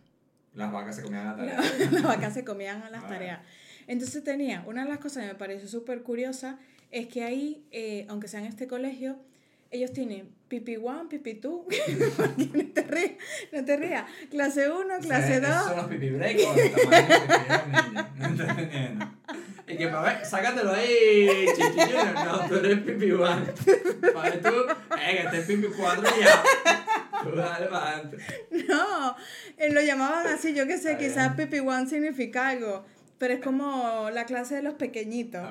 Las 0.55 0.71
vacas 0.71 0.95
se 0.95 1.01
comían 1.03 1.25
la 1.25 1.35
tarea. 1.35 1.61
las 1.91 2.03
vacas 2.03 2.33
se 2.33 2.43
comían 2.43 2.83
a 2.83 2.89
las 2.89 3.03
Ah. 3.03 3.07
tareas. 3.07 3.39
Entonces 3.87 4.23
tenía, 4.23 4.63
una 4.67 4.83
de 4.83 4.89
las 4.89 4.99
cosas 4.99 5.23
que 5.23 5.29
me 5.29 5.35
pareció 5.35 5.67
súper 5.67 6.03
curiosa 6.03 6.57
es 6.91 7.07
que 7.07 7.23
ahí, 7.23 7.65
eh, 7.71 8.05
aunque 8.09 8.27
sea 8.27 8.39
en 8.39 8.45
este 8.45 8.67
colegio, 8.67 9.17
ellos 9.71 9.91
tienen 9.91 10.29
pipi 10.47 10.77
one, 10.77 11.05
pipi 11.09 11.33
two, 11.33 11.65
porque 12.17 12.49
no 12.53 12.65
te 12.73 12.81
rías, 12.83 13.11
no 13.51 13.65
te 13.65 13.75
rías, 13.77 14.05
clase 14.29 14.69
1, 14.69 14.99
clase 15.01 15.37
¿Esos 15.37 15.49
2, 15.49 15.65
son 15.65 15.77
los 15.77 15.85
pipi 15.87 16.09
break 16.11 16.37
o 16.47 16.53
el 16.53 16.71
tamaño 16.71 17.07
que 17.07 17.19
te 17.19 17.37
pidieron, 17.39 17.71
niño? 17.71 18.09
No 18.19 18.27
estoy 18.27 18.49
entendiendo. 18.49 19.05
Y 19.65 19.77
que 19.77 19.87
para 19.87 20.01
ver, 20.13 20.25
sácatelo 20.25 20.73
ahí, 20.73 21.45
chichillo. 21.55 22.13
No, 22.25 22.47
tú 22.47 22.55
eres 22.57 22.79
pipi 22.81 23.11
one. 23.11 23.45
Para 24.13 24.29
ver 24.29 24.41
tú, 24.43 24.49
eh, 24.49 25.11
que 25.11 25.21
este 25.23 25.39
es 25.39 25.45
pipi 25.47 25.67
4 25.75 26.03
ya. 26.21 26.43
No, 28.67 29.15
eh, 29.57 29.71
lo 29.71 29.81
llamaban 29.81 30.27
así, 30.27 30.53
yo 30.53 30.67
qué 30.67 30.77
sé, 30.77 30.97
quizás 30.97 31.33
pipi 31.35 31.59
one 31.59 31.87
significa 31.87 32.49
algo, 32.49 32.85
pero 33.17 33.33
es 33.33 33.39
como 33.41 34.09
la 34.11 34.25
clase 34.25 34.55
de 34.55 34.61
los 34.63 34.73
pequeñitos. 34.75 35.47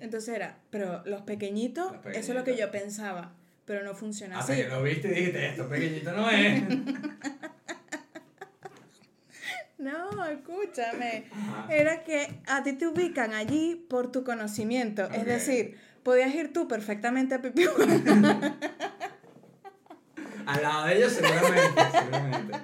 Entonces 0.00 0.34
era, 0.34 0.58
pero 0.70 1.02
los 1.06 1.22
pequeñitos, 1.22 1.92
Los 2.04 2.16
eso 2.16 2.32
es 2.32 2.38
lo 2.38 2.44
que 2.44 2.56
yo 2.56 2.70
pensaba, 2.70 3.34
pero 3.64 3.82
no 3.82 3.94
funciona 3.94 4.38
Hasta 4.38 4.52
así. 4.52 4.62
que 4.62 4.68
lo 4.68 4.82
viste 4.82 5.08
y 5.08 5.14
dijiste, 5.14 5.46
esto 5.48 5.68
pequeñito 5.68 6.12
no 6.12 6.30
es. 6.30 6.62
No, 9.78 10.24
escúchame. 10.24 11.26
Ajá. 11.30 11.66
Era 11.72 12.02
que 12.02 12.40
a 12.46 12.62
ti 12.62 12.72
te 12.72 12.86
ubican 12.86 13.34
allí 13.34 13.86
por 13.88 14.10
tu 14.10 14.24
conocimiento. 14.24 15.04
Es 15.10 15.26
decir, 15.26 15.76
podías 16.02 16.34
ir 16.34 16.52
tú 16.52 16.66
perfectamente 16.66 17.34
a 17.34 17.42
Pipi 17.42 17.64
Al 20.46 20.62
lado 20.62 20.86
de 20.86 20.96
ellos 20.96 21.12
seguramente, 21.12 21.82
seguramente. 21.92 22.58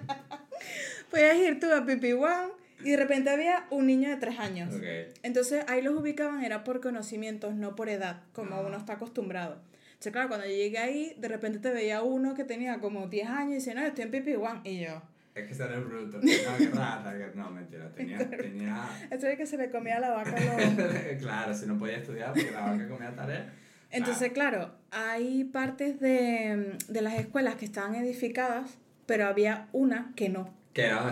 podías 1.10 1.36
ir 1.36 1.60
tú 1.60 1.72
a 1.72 1.84
Pipi 1.84 2.12
One 2.12 2.52
y 2.84 2.90
de 2.90 2.96
repente 2.96 3.30
había 3.30 3.66
un 3.70 3.86
niño 3.86 4.08
de 4.10 4.16
tres 4.16 4.38
años. 4.38 4.74
Ok. 4.74 4.82
Entonces 5.22 5.64
ahí 5.68 5.82
los 5.82 5.94
ubicaban 5.94 6.42
era 6.44 6.64
por 6.64 6.80
conocimientos, 6.80 7.54
no 7.54 7.76
por 7.76 7.88
edad, 7.88 8.22
como 8.32 8.56
Ah. 8.56 8.64
uno 8.66 8.76
está 8.76 8.94
acostumbrado. 8.94 9.60
Entonces, 9.92 10.12
claro, 10.12 10.28
cuando 10.28 10.46
yo 10.46 10.52
llegué 10.52 10.78
ahí, 10.78 11.14
de 11.18 11.28
repente 11.28 11.60
te 11.60 11.70
veía 11.70 12.02
uno 12.02 12.34
que 12.34 12.42
tenía 12.42 12.78
como 12.80 13.06
10 13.06 13.28
años 13.28 13.50
y 13.52 13.54
dice, 13.56 13.74
no, 13.74 13.82
estoy 13.82 14.04
en 14.04 14.10
Pipi 14.10 14.34
One. 14.34 14.60
Y 14.64 14.80
yo, 14.80 15.00
Es 15.34 15.46
que 15.46 15.52
ese 15.52 15.62
era 15.62 15.76
el 15.76 15.84
bruto. 15.84 16.16
No, 16.18 16.22
qué 16.58 16.70
rata. 16.74 17.14
que- 17.16 17.30
No, 17.38 17.50
mentira. 17.50 17.88
Tenía. 17.94 18.18
tenía... 18.30 18.84
eso 19.10 19.28
es 19.28 19.36
que 19.38 19.46
se 19.46 19.56
le 19.56 19.70
comía 19.70 20.00
la 20.00 20.10
vaca 20.10 20.34
a 20.36 20.60
los... 20.60 21.18
claro, 21.22 21.54
si 21.54 21.66
no 21.66 21.78
podía 21.78 21.98
estudiar 21.98 22.32
porque 22.32 22.50
la 22.50 22.60
vaca 22.62 22.88
comía 22.88 23.14
tarea. 23.14 23.52
Entonces, 23.92 24.32
claro, 24.32 24.72
hay 24.90 25.44
partes 25.44 26.00
de, 26.00 26.76
de 26.88 27.02
las 27.02 27.14
escuelas 27.14 27.54
que 27.56 27.64
estaban 27.64 27.94
edificadas, 27.94 28.78
pero 29.06 29.26
había 29.26 29.68
una 29.72 30.12
que 30.16 30.28
no, 30.28 30.52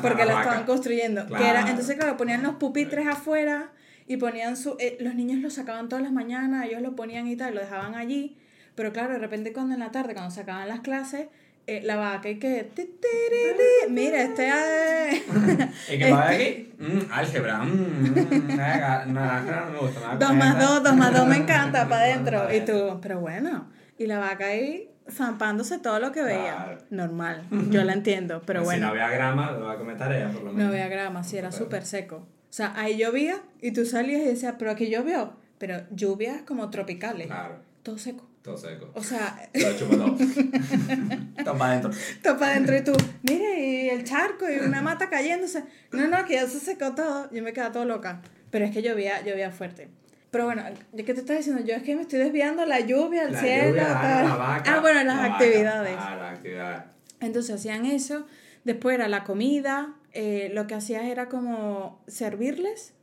porque 0.00 0.24
la 0.24 0.32
la 0.32 0.40
estaban 0.40 0.64
construyendo. 0.64 1.26
Que 1.26 1.48
era, 1.48 1.68
entonces, 1.68 1.96
claro, 1.96 2.16
ponían 2.16 2.42
los 2.42 2.54
pupitres 2.56 3.06
afuera 3.06 3.70
y 4.06 4.16
ponían 4.16 4.56
su... 4.56 4.76
eh, 4.80 4.96
los 5.00 5.14
niños 5.14 5.38
lo 5.40 5.50
sacaban 5.50 5.88
todas 5.88 6.02
las 6.02 6.12
mañanas, 6.12 6.64
ellos 6.66 6.82
lo 6.82 6.96
ponían 6.96 7.26
y 7.28 7.36
tal, 7.36 7.54
lo 7.54 7.60
dejaban 7.60 7.94
allí, 7.94 8.38
pero 8.74 8.92
claro, 8.92 9.12
de 9.12 9.18
repente 9.18 9.52
cuando 9.52 9.74
en 9.74 9.80
la 9.80 9.90
tarde, 9.90 10.14
cuando 10.14 10.30
se 10.30 10.40
acababan 10.40 10.68
las 10.68 10.80
clases, 10.80 11.28
eh, 11.76 11.82
la 11.84 11.96
vaca 11.96 12.28
y 12.28 12.38
que... 12.38 12.64
ti, 12.74 12.82
ti, 12.84 13.08
ri, 13.30 13.52
ri, 13.52 13.92
Mira, 13.92 14.22
este... 14.22 14.48
eh, 14.48 15.22
¿Y 15.92 15.98
qué 15.98 16.08
pasa 16.10 16.28
aquí? 16.30 16.72
Mm, 16.78 17.12
álgebra. 17.12 17.58
Mm, 17.58 17.70
mm, 17.70 18.56
nada, 18.56 19.06
nada, 19.06 19.64
no 19.66 19.70
me 19.72 19.78
gusta. 19.78 20.00
nada 20.00 20.14
Dos 20.16 20.34
más 20.34 20.58
dos, 20.60 20.82
dos 20.82 20.96
más 20.96 21.12
dos 21.12 21.26
me 21.26 21.36
encanta 21.36 21.88
para 21.88 22.02
adentro. 22.02 22.52
Y 22.54 22.60
tú, 22.64 22.98
pero 23.00 23.20
bueno. 23.20 23.70
Y 23.98 24.06
la 24.06 24.18
vaca 24.18 24.46
ahí 24.46 24.90
zampándose 25.10 25.78
todo 25.78 25.98
lo 26.00 26.12
que 26.12 26.22
veía. 26.22 26.54
Claro. 26.54 26.78
Normal. 26.90 27.46
Yo 27.70 27.84
la 27.84 27.92
entiendo, 27.92 28.42
pero 28.46 28.60
Si 28.60 28.64
bueno. 28.66 28.86
no 28.86 28.92
había 28.92 29.08
grama, 29.10 29.50
lo 29.52 29.66
va 29.66 29.72
a 29.72 29.76
comer 29.76 29.96
tarea, 29.96 30.28
por 30.28 30.42
lo 30.42 30.52
menos. 30.52 30.56
No 30.66 30.68
había 30.68 30.88
grama, 30.88 31.22
sí, 31.24 31.36
era 31.36 31.52
súper 31.52 31.84
seco. 31.84 32.16
O 32.16 32.52
sea, 32.52 32.72
ahí 32.76 32.96
llovía 32.96 33.40
y 33.60 33.72
tú 33.72 33.84
salías 33.84 34.22
y 34.22 34.24
decías, 34.26 34.54
pero 34.58 34.70
aquí 34.70 34.88
llovió. 34.90 35.34
Pero 35.58 35.82
lluvias 35.90 36.42
como 36.42 36.70
tropicales. 36.70 37.26
Claro, 37.26 37.56
Todo 37.82 37.98
seco. 37.98 38.29
Todo 38.42 38.56
seco. 38.56 38.90
O 38.94 39.02
sea, 39.02 39.48
Lo 39.54 39.76
chupo. 39.76 39.96
Todo 41.44 41.58
para 41.58 41.72
adentro. 41.72 41.90
para 42.22 42.52
adentro 42.52 42.76
y 42.76 42.84
tú, 42.84 42.92
mire, 43.22 43.60
y 43.60 43.88
el 43.90 44.04
charco 44.04 44.48
y 44.50 44.58
una 44.64 44.80
mata 44.82 45.08
cayéndose. 45.10 45.64
No, 45.92 46.06
no, 46.08 46.24
que 46.24 46.34
ya 46.34 46.46
se 46.46 46.60
secó 46.60 46.94
todo. 46.94 47.30
Yo 47.32 47.42
me 47.42 47.52
quedaba 47.52 47.72
todo 47.72 47.84
loca. 47.84 48.22
Pero 48.50 48.64
es 48.64 48.70
que 48.72 48.82
llovía, 48.82 49.22
llovía 49.22 49.50
fuerte. 49.50 49.88
Pero 50.30 50.44
bueno, 50.44 50.62
¿yo 50.92 51.04
qué 51.04 51.12
te 51.14 51.20
estás 51.20 51.38
diciendo? 51.38 51.62
Yo 51.64 51.74
es 51.74 51.82
que 51.82 51.94
me 51.96 52.02
estoy 52.02 52.20
desviando 52.20 52.64
la 52.64 52.80
lluvia, 52.80 53.24
el 53.24 53.32
La 53.32 53.40
cielo, 53.40 53.68
lluvia, 53.70 53.86
tal. 54.00 54.28
la 54.28 54.36
vaca. 54.36 54.74
Ah, 54.74 54.80
bueno, 54.80 55.02
las 55.04 55.16
la 55.16 55.22
vaca. 55.22 55.34
actividades. 55.34 55.96
Ah, 55.98 56.16
las 56.16 56.32
actividades. 56.36 56.82
Entonces 57.20 57.54
hacían 57.56 57.84
eso, 57.84 58.26
después 58.64 58.94
era 58.94 59.08
la 59.08 59.24
comida, 59.24 59.94
eh, 60.12 60.50
lo 60.54 60.66
que 60.66 60.74
hacías 60.74 61.04
era 61.04 61.28
como 61.28 62.02
servirles, 62.06 62.94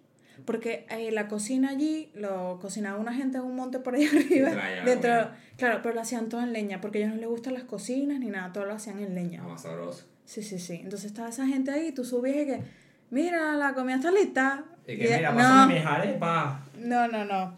porque 0.46 0.86
eh, 0.90 1.12
la 1.12 1.28
cocina 1.28 1.70
allí 1.70 2.10
lo 2.14 2.60
cocinaba 2.60 3.00
una 3.00 3.14
gente 3.14 3.38
en 3.38 3.44
un 3.44 3.56
monte 3.56 3.80
por 3.80 3.96
ahí 3.96 4.06
arriba, 4.14 4.52
dentro, 4.86 5.32
claro, 5.58 5.80
pero 5.82 5.96
lo 5.96 6.02
hacían 6.02 6.30
todo 6.30 6.42
en 6.42 6.54
leña, 6.54 6.82
porque 6.82 7.00
a 7.00 7.02
ellos 7.02 7.16
no 7.16 7.22
les 7.22 7.30
gustan 7.30 7.54
las 7.54 7.64
cocinas 7.64 8.20
ni 8.20 8.28
nada, 8.30 8.52
todo 8.54 8.66
lo 8.66 8.74
hacían 8.74 9.00
en 9.00 9.16
leña. 9.16 9.42
Ah, 9.44 9.50
más 9.50 9.62
sabroso. 9.62 10.06
Sí, 10.26 10.44
sí, 10.44 10.60
sí. 10.60 10.82
Entonces 10.84 11.06
estaba 11.12 11.30
esa 11.30 11.48
gente 11.48 11.72
ahí, 11.72 11.92
tú 11.92 12.04
subías 12.04 12.38
y 12.38 12.46
que, 12.46 12.62
mira, 13.12 13.54
la 13.54 13.74
comida 13.74 13.96
está 13.96 14.12
lista. 14.12 14.66
Y 14.86 14.98
que 14.98 15.04
mira, 15.16 15.32
no, 15.32 15.38
pásame 15.38 15.74
mis 15.76 15.86
arepas. 15.86 16.60
no, 16.80 17.08
no, 17.08 17.26
no. 17.26 17.54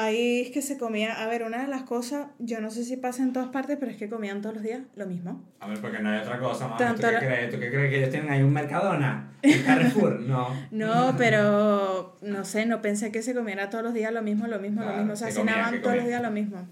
Ahí 0.00 0.42
es 0.42 0.50
que 0.50 0.62
se 0.62 0.78
comía, 0.78 1.20
a 1.20 1.26
ver, 1.26 1.42
una 1.42 1.60
de 1.62 1.66
las 1.66 1.82
cosas, 1.82 2.28
yo 2.38 2.60
no 2.60 2.70
sé 2.70 2.84
si 2.84 2.96
pasa 2.96 3.24
en 3.24 3.32
todas 3.32 3.48
partes, 3.48 3.76
pero 3.80 3.90
es 3.90 3.96
que 3.96 4.08
comían 4.08 4.40
todos 4.42 4.54
los 4.54 4.62
días 4.64 4.82
lo 4.94 5.06
mismo. 5.06 5.44
A 5.58 5.66
ver, 5.66 5.80
porque 5.80 5.98
no 5.98 6.10
hay 6.10 6.20
otra 6.20 6.38
cosa 6.38 6.68
más. 6.68 6.78
¿Tú 6.78 7.00
qué 7.00 7.16
crees? 7.18 7.50
¿Tú 7.50 7.58
qué 7.58 7.68
crees 7.68 7.90
que 7.90 7.98
ellos 7.98 8.10
tienen 8.10 8.30
ahí 8.30 8.42
un 8.42 8.52
Mercadona? 8.52 9.32
¿Un 9.42 9.62
Carrefour? 9.64 10.20
No. 10.28 10.54
No, 10.70 11.14
pero 11.18 12.16
no 12.22 12.44
sé, 12.44 12.64
no 12.66 12.80
pensé 12.80 13.10
que 13.10 13.22
se 13.22 13.34
comiera 13.34 13.70
todos 13.70 13.82
los 13.82 13.92
días 13.92 14.12
lo 14.12 14.22
mismo, 14.22 14.46
lo 14.46 14.60
mismo, 14.60 14.84
lo 14.84 14.92
mismo. 14.96 15.14
O 15.14 15.16
sea, 15.16 15.32
cenaban 15.32 15.74
¿Qué 15.74 15.80
todos 15.80 15.96
los 15.96 16.06
días 16.06 16.22
lo 16.22 16.30
mismo. 16.30 16.68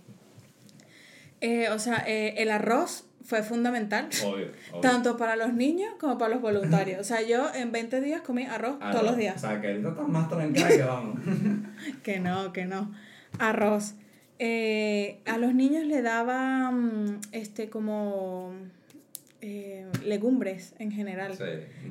Eh, 1.41 1.69
o 1.71 1.79
sea, 1.81 2.05
eh, 2.07 2.35
el 2.39 2.51
arroz 2.51 3.09
fue 3.25 3.43
fundamental, 3.43 4.09
Obvio. 4.25 4.51
obvio. 4.73 4.81
tanto 4.83 5.17
para 5.17 5.35
los 5.35 5.53
niños 5.53 5.95
como 5.99 6.17
para 6.17 6.35
los 6.35 6.43
voluntarios. 6.43 7.01
O 7.01 7.05
sea, 7.05 7.23
yo 7.23 7.53
en 7.55 7.73
20 7.73 8.01
días 8.01 8.21
comí 8.21 8.45
arroz 8.45 8.79
todos 8.79 9.03
los 9.03 9.15
O 9.15 9.17
días. 9.17 9.41
sea, 9.41 9.61
que 9.61 9.67
ahorita 9.69 9.89
estás 9.89 10.09
más 10.09 10.29
trancada 10.29 10.69
que 10.69 10.83
vamos. 10.83 11.19
Que 12.05 12.21
no, 12.21 12.53
que 12.53 12.65
no. 12.67 12.93
Arroz. 13.39 13.95
Eh, 14.39 15.21
a 15.25 15.39
los 15.39 15.55
niños 15.55 15.85
le 15.87 16.03
daban 16.03 17.21
este 17.33 17.71
como 17.71 18.53
eh, 19.41 19.87
legumbres 20.05 20.75
en 20.79 20.91
general. 20.93 21.35
Sí. 21.37 21.45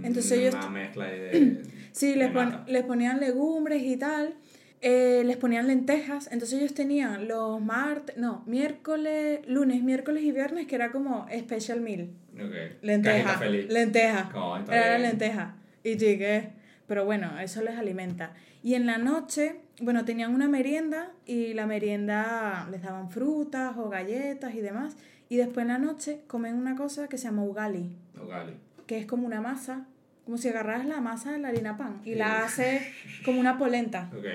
Entonces 0.03 0.31
una 0.37 0.41
ellos- 0.59 0.69
mezcla 0.71 1.05
de. 1.07 1.61
Sí, 1.95 2.13
les, 2.15 2.29
pon- 2.31 2.45
masa. 2.49 2.65
les 2.67 2.83
ponían 2.83 3.19
legumbres 3.21 3.81
y 3.81 3.95
tal. 3.95 4.33
eh, 4.81 5.23
les 5.25 5.37
ponían 5.37 5.65
lentejas. 5.67 6.29
Entonces 6.31 6.59
ellos 6.59 6.73
tenían 6.73 7.27
los 7.29 7.61
martes, 7.61 8.17
no, 8.17 8.43
miércoles, 8.45 9.39
lunes, 9.47 9.81
miércoles 9.81 10.23
y 10.23 10.31
viernes, 10.33 10.67
que 10.67 10.75
era 10.75 10.91
como 10.91 11.25
special 11.33 11.79
meal. 11.79 12.09
Ok. 12.33 12.81
Lenteja. 12.81 13.37
Feliz. 13.39 13.67
Lenteja. 13.71 14.29
Era 14.69 14.89
bien. 14.97 15.01
lenteja. 15.03 15.55
Y 15.85 15.95
llegué. 15.95 16.49
Pero 16.85 17.05
bueno, 17.05 17.39
eso 17.39 17.61
les 17.63 17.75
alimenta. 17.77 18.33
Y 18.61 18.73
en 18.75 18.85
la 18.85 18.97
noche, 18.97 19.55
bueno, 19.81 20.05
tenían 20.05 20.33
una 20.33 20.47
merienda 20.47 21.11
y 21.25 21.53
la 21.53 21.65
merienda 21.65 22.67
les 22.71 22.81
daban 22.81 23.09
frutas 23.09 23.75
o 23.77 23.89
galletas 23.89 24.53
y 24.55 24.61
demás. 24.61 24.95
Y 25.29 25.37
después 25.37 25.63
en 25.63 25.67
la 25.69 25.77
noche 25.79 26.21
comen 26.27 26.55
una 26.55 26.75
cosa 26.75 27.07
que 27.07 27.17
se 27.17 27.25
llama 27.25 27.43
ugali, 27.43 27.89
Ugali. 28.21 28.53
que 28.87 28.97
es 28.99 29.05
como 29.05 29.25
una 29.25 29.41
masa, 29.41 29.85
como 30.23 30.37
si 30.37 30.49
agarras 30.49 30.85
la 30.85 31.01
masa 31.01 31.31
de 31.31 31.39
la 31.39 31.49
harina 31.49 31.77
pan 31.77 31.99
y 32.05 32.11
Sí. 32.13 32.15
la 32.15 32.45
haces 32.45 32.83
como 33.25 33.39
una 33.39 33.57
polenta. 33.57 34.09
Ok. 34.17 34.25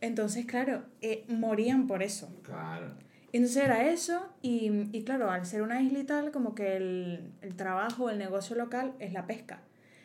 Entonces, 0.00 0.46
claro, 0.46 0.84
eh, 1.02 1.24
morían 1.28 1.86
por 1.86 2.02
eso. 2.02 2.28
Claro. 2.42 2.92
Entonces 3.32 3.64
era 3.64 3.88
eso, 3.90 4.32
y, 4.40 4.70
y 4.92 5.02
claro, 5.04 5.30
al 5.30 5.44
ser 5.46 5.62
una 5.62 5.82
isla 5.82 5.98
y 5.98 6.04
tal, 6.04 6.30
como 6.30 6.54
que 6.54 6.76
el, 6.76 7.32
el 7.42 7.54
trabajo, 7.56 8.08
el 8.08 8.18
negocio 8.18 8.56
local 8.56 8.92
es 8.98 9.12
la 9.12 9.26
pesca. 9.26 9.60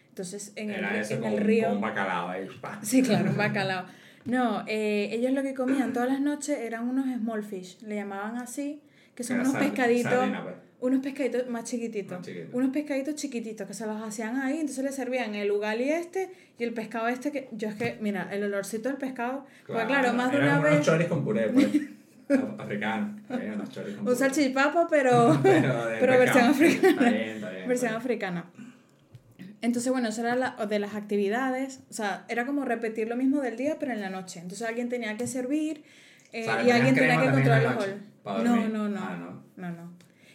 Entonces 0.10 0.52
en 0.56 0.72
Era 0.72 0.96
el, 0.96 1.02
eso 1.02 1.14
en 1.14 1.22
con, 1.22 1.32
el 1.34 1.38
río... 1.40 1.68
con 1.68 1.76
un 1.78 1.82
bacalao 1.82 2.30
ahí. 2.30 2.48
Sí, 2.82 3.02
claro, 3.04 3.30
un 3.30 3.38
bacalao. 3.38 3.86
No, 4.26 4.64
eh, 4.68 5.10
ellos 5.12 5.32
lo 5.32 5.42
que 5.44 5.54
comían 5.54 5.94
todas 5.94 6.10
las 6.10 6.22
noches 6.22 6.58
eran 6.60 6.88
unos 6.88 7.06
small 7.18 7.44
fish, 7.44 7.80
le 7.82 7.96
llamaban 7.96 8.38
así, 8.38 8.82
que 9.16 9.24
son 9.24 9.40
Era 9.40 9.50
unos 9.50 9.56
sard- 9.62 9.68
pescaditos, 9.70 10.30
pues. 10.44 10.56
unos 10.80 11.00
pescaditos 11.02 11.48
más 11.50 11.64
chiquititos, 11.64 12.20
Más 12.20 12.30
unos 12.54 12.70
pescaditos 12.72 13.16
chiquititos 13.16 13.68
que 13.68 13.74
se 13.74 13.86
los 13.88 14.02
hacían 14.02 14.38
ahí, 14.40 14.60
entonces 14.60 14.84
le 14.84 14.92
servían 14.92 15.34
el 15.36 15.52
ugali 15.52 15.90
este 15.90 16.30
y 16.60 16.64
el 16.64 16.74
pescado 16.74 17.08
este 17.08 17.32
que 17.32 17.50
yo 17.52 17.68
es 17.70 17.76
que, 17.76 17.98
mira, 18.02 18.30
el 18.32 18.44
olorcito 18.44 18.90
del 18.90 18.98
pescado, 18.98 19.46
pues 19.68 19.86
claro, 19.86 20.14
más 20.14 20.32
de 20.32 20.38
una 20.38 20.60
unos 20.60 20.64
vez 20.64 20.82
choris 20.86 21.08
con 21.08 21.24
puré, 21.24 21.50
pues. 21.50 21.68
unos 22.32 23.70
con 23.96 24.00
un 24.00 24.06
puré. 24.06 24.16
salchipapa, 24.16 24.88
pero, 24.90 25.40
Pero, 25.44 25.74
pero 26.00 26.18
versión 26.20 26.46
africana. 26.46 26.90
Está 26.90 27.10
bien, 27.10 27.30
está 27.30 27.50
bien. 27.50 27.68
versión 27.68 27.88
está 27.90 28.00
africana. 28.00 28.46
Entonces, 29.62 29.92
bueno, 29.92 30.10
eso 30.10 30.22
era 30.22 30.36
la, 30.36 30.56
de 30.66 30.80
las 30.80 30.96
actividades, 30.96 31.82
o 31.90 31.94
sea, 31.94 32.26
era 32.30 32.46
como 32.46 32.66
repetir 32.66 33.08
lo 33.08 33.16
mismo 33.16 33.42
del 33.42 33.58
día, 33.58 33.78
pero 33.80 33.92
en 33.94 34.02
la 34.02 34.10
noche. 34.10 34.40
Entonces 34.40 34.68
alguien 34.68 34.90
tenía 34.90 35.16
que 35.18 35.28
servir 35.28 35.84
eh, 36.34 36.48
y 36.64 36.66
¿le 36.66 36.72
alguien 36.74 36.96
tenía 36.96 37.20
que 37.22 37.30
controlar 37.30 37.76
gol. 37.76 38.02
para 38.24 38.44
No, 38.44 38.68
no, 38.68 38.90
no, 38.90 39.00
Ah, 39.00 39.18
no. 39.20 39.44
no, 39.58 39.72
no. 39.72 39.92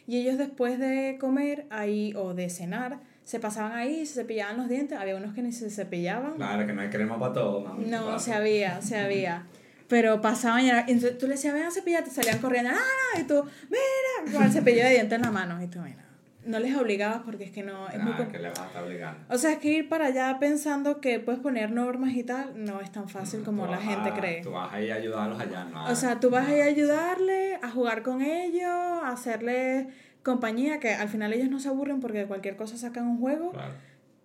Y 0.06 0.18
ellos 0.18 0.38
después 0.38 0.78
de 0.78 1.16
comer 1.20 1.66
ahí 1.70 2.14
o 2.16 2.34
de 2.34 2.48
cenar, 2.50 3.00
se 3.24 3.40
pasaban 3.40 3.72
ahí, 3.72 4.06
se 4.06 4.14
cepillaban 4.20 4.56
los 4.56 4.68
dientes. 4.68 4.96
Había 4.96 5.16
unos 5.16 5.34
que 5.34 5.42
ni 5.42 5.50
se 5.50 5.68
cepillaban. 5.70 6.34
Claro, 6.34 6.64
que 6.64 6.72
no 6.72 6.82
hay 6.82 6.90
crema 6.90 7.18
para 7.18 7.32
todo, 7.32 7.60
mami. 7.62 7.86
No, 7.86 8.16
se 8.20 8.32
había, 8.32 8.80
se 8.82 8.96
había. 8.96 9.46
Pero 9.88 10.20
pasaban 10.20 10.64
y, 10.64 10.68
era- 10.70 10.84
y 10.86 10.92
entonces 10.92 11.18
tú 11.18 11.26
le 11.26 11.32
decías, 11.34 11.52
ven 11.54 11.64
a 11.64 11.70
cepillarte, 11.72 12.10
salían 12.10 12.38
corriendo, 12.38 12.70
¡ah! 12.72 12.76
no", 13.16 13.20
Y 13.20 13.24
tú, 13.24 13.42
mira, 13.68 14.32
con 14.32 14.44
el 14.44 14.52
cepillo 14.52 14.84
de 14.84 14.90
dientes 14.90 15.16
en 15.16 15.22
la 15.22 15.30
mano. 15.32 15.60
Y 15.60 15.66
tú, 15.66 15.80
mira, 15.80 16.04
no 16.46 16.58
les 16.58 16.76
obligabas 16.76 17.22
porque 17.24 17.44
es 17.44 17.50
que 17.50 17.62
no, 17.62 17.88
es 17.88 18.00
muy 18.02 18.12
Ah, 18.12 18.16
com- 18.18 18.28
que 18.28 18.38
le 18.38 18.48
vas 18.48 18.60
a 18.60 18.66
estar 18.66 18.82
obligando. 18.84 19.20
O 19.28 19.38
sea, 19.38 19.52
es 19.52 19.58
que 19.58 19.68
ir 19.68 19.88
para 19.88 20.06
allá 20.06 20.36
pensando 20.38 21.00
que 21.00 21.20
puedes 21.20 21.40
poner 21.40 21.70
normas 21.70 22.12
y 22.14 22.22
tal, 22.22 22.52
no 22.64 22.80
es 22.80 22.90
tan 22.92 23.08
fácil 23.08 23.42
como 23.42 23.64
Tú 23.66 23.70
la 23.72 23.78
gente 23.78 24.10
a- 24.10 24.14
cree. 24.14 24.42
Tú 24.42 24.50
vas 24.52 24.72
ahí 24.72 24.90
a 24.90 24.94
ayudarlos 24.96 25.40
allá, 25.40 25.64
¿no? 25.64 25.84
O 25.86 25.94
sea, 25.94 26.20
tú 26.20 26.30
vas 26.30 26.48
a 26.48 26.54
ir 26.56 26.62
a 26.62 26.66
ayudarle, 26.66 27.56
a 27.62 27.70
jugar 27.70 28.02
con 28.02 28.22
ellos, 28.22 28.64
a 28.70 29.10
hacerle 29.10 29.88
compañía, 30.22 30.80
que 30.80 30.92
al 30.94 31.08
final 31.08 31.32
ellos 31.32 31.48
no 31.50 31.60
se 31.60 31.68
aburren 31.68 32.00
porque 32.00 32.18
de 32.18 32.26
cualquier 32.26 32.56
cosa 32.56 32.76
sacan 32.76 33.06
un 33.06 33.18
juego, 33.18 33.52
Claro. 33.52 33.72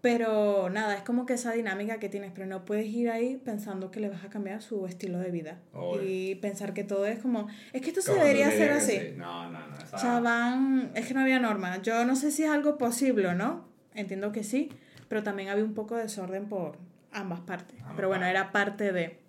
Pero 0.02 0.70
nada, 0.70 0.96
es 0.96 1.04
como 1.04 1.26
que 1.28 1.34
esa 1.34 1.52
dinámica 1.54 2.00
que 2.00 2.10
tienes, 2.10 2.32
pero 2.34 2.48
no 2.48 2.66
puedes 2.66 2.88
ir 2.88 3.10
ahí 3.10 3.40
pensando 3.44 3.92
que 3.92 4.00
le 4.00 4.10
vas 4.10 4.24
a 4.24 4.30
cambiar 4.30 4.62
su 4.62 4.86
estilo 4.88 5.20
de 5.20 5.30
vida 5.32 5.60
y 6.04 6.36
pensar 6.36 6.74
que 6.74 6.84
todo 6.84 7.06
es 7.06 7.20
como, 7.20 7.48
es 7.72 7.82
que 7.82 7.90
esto 7.90 8.02
se 8.02 8.14
debería 8.16 8.48
hacer 8.48 8.72
así. 8.72 8.92
sí. 9.00 9.14
No, 9.16 9.50
no, 9.52 9.68
no. 9.68 9.78
esa- 9.78 9.96
O 9.96 10.00
sea, 10.00 10.20
van, 10.20 10.92
es 10.96 11.06
que 11.06 11.14
no 11.14 11.20
había 11.22 11.40
norma. 11.40 11.82
Yo 11.84 12.04
no 12.06 12.16
sé 12.16 12.32
si 12.32 12.44
es 12.44 12.50
algo 12.50 12.78
posible 12.80 13.28
o 13.28 13.36
no, 13.36 13.66
entiendo 13.94 14.32
que 14.32 14.44
sí, 14.44 14.70
pero 15.08 15.22
también 15.24 15.50
había 15.50 15.64
un 15.64 15.74
poco 15.76 15.96
de 15.96 16.04
desorden 16.04 16.50
por 16.50 16.78
ambas 17.12 17.42
partes. 17.42 17.80
Ambas 17.82 17.96
pero 17.96 18.08
bueno, 18.08 18.26
era 18.26 18.52
parte 18.52 18.92
de... 18.92 19.20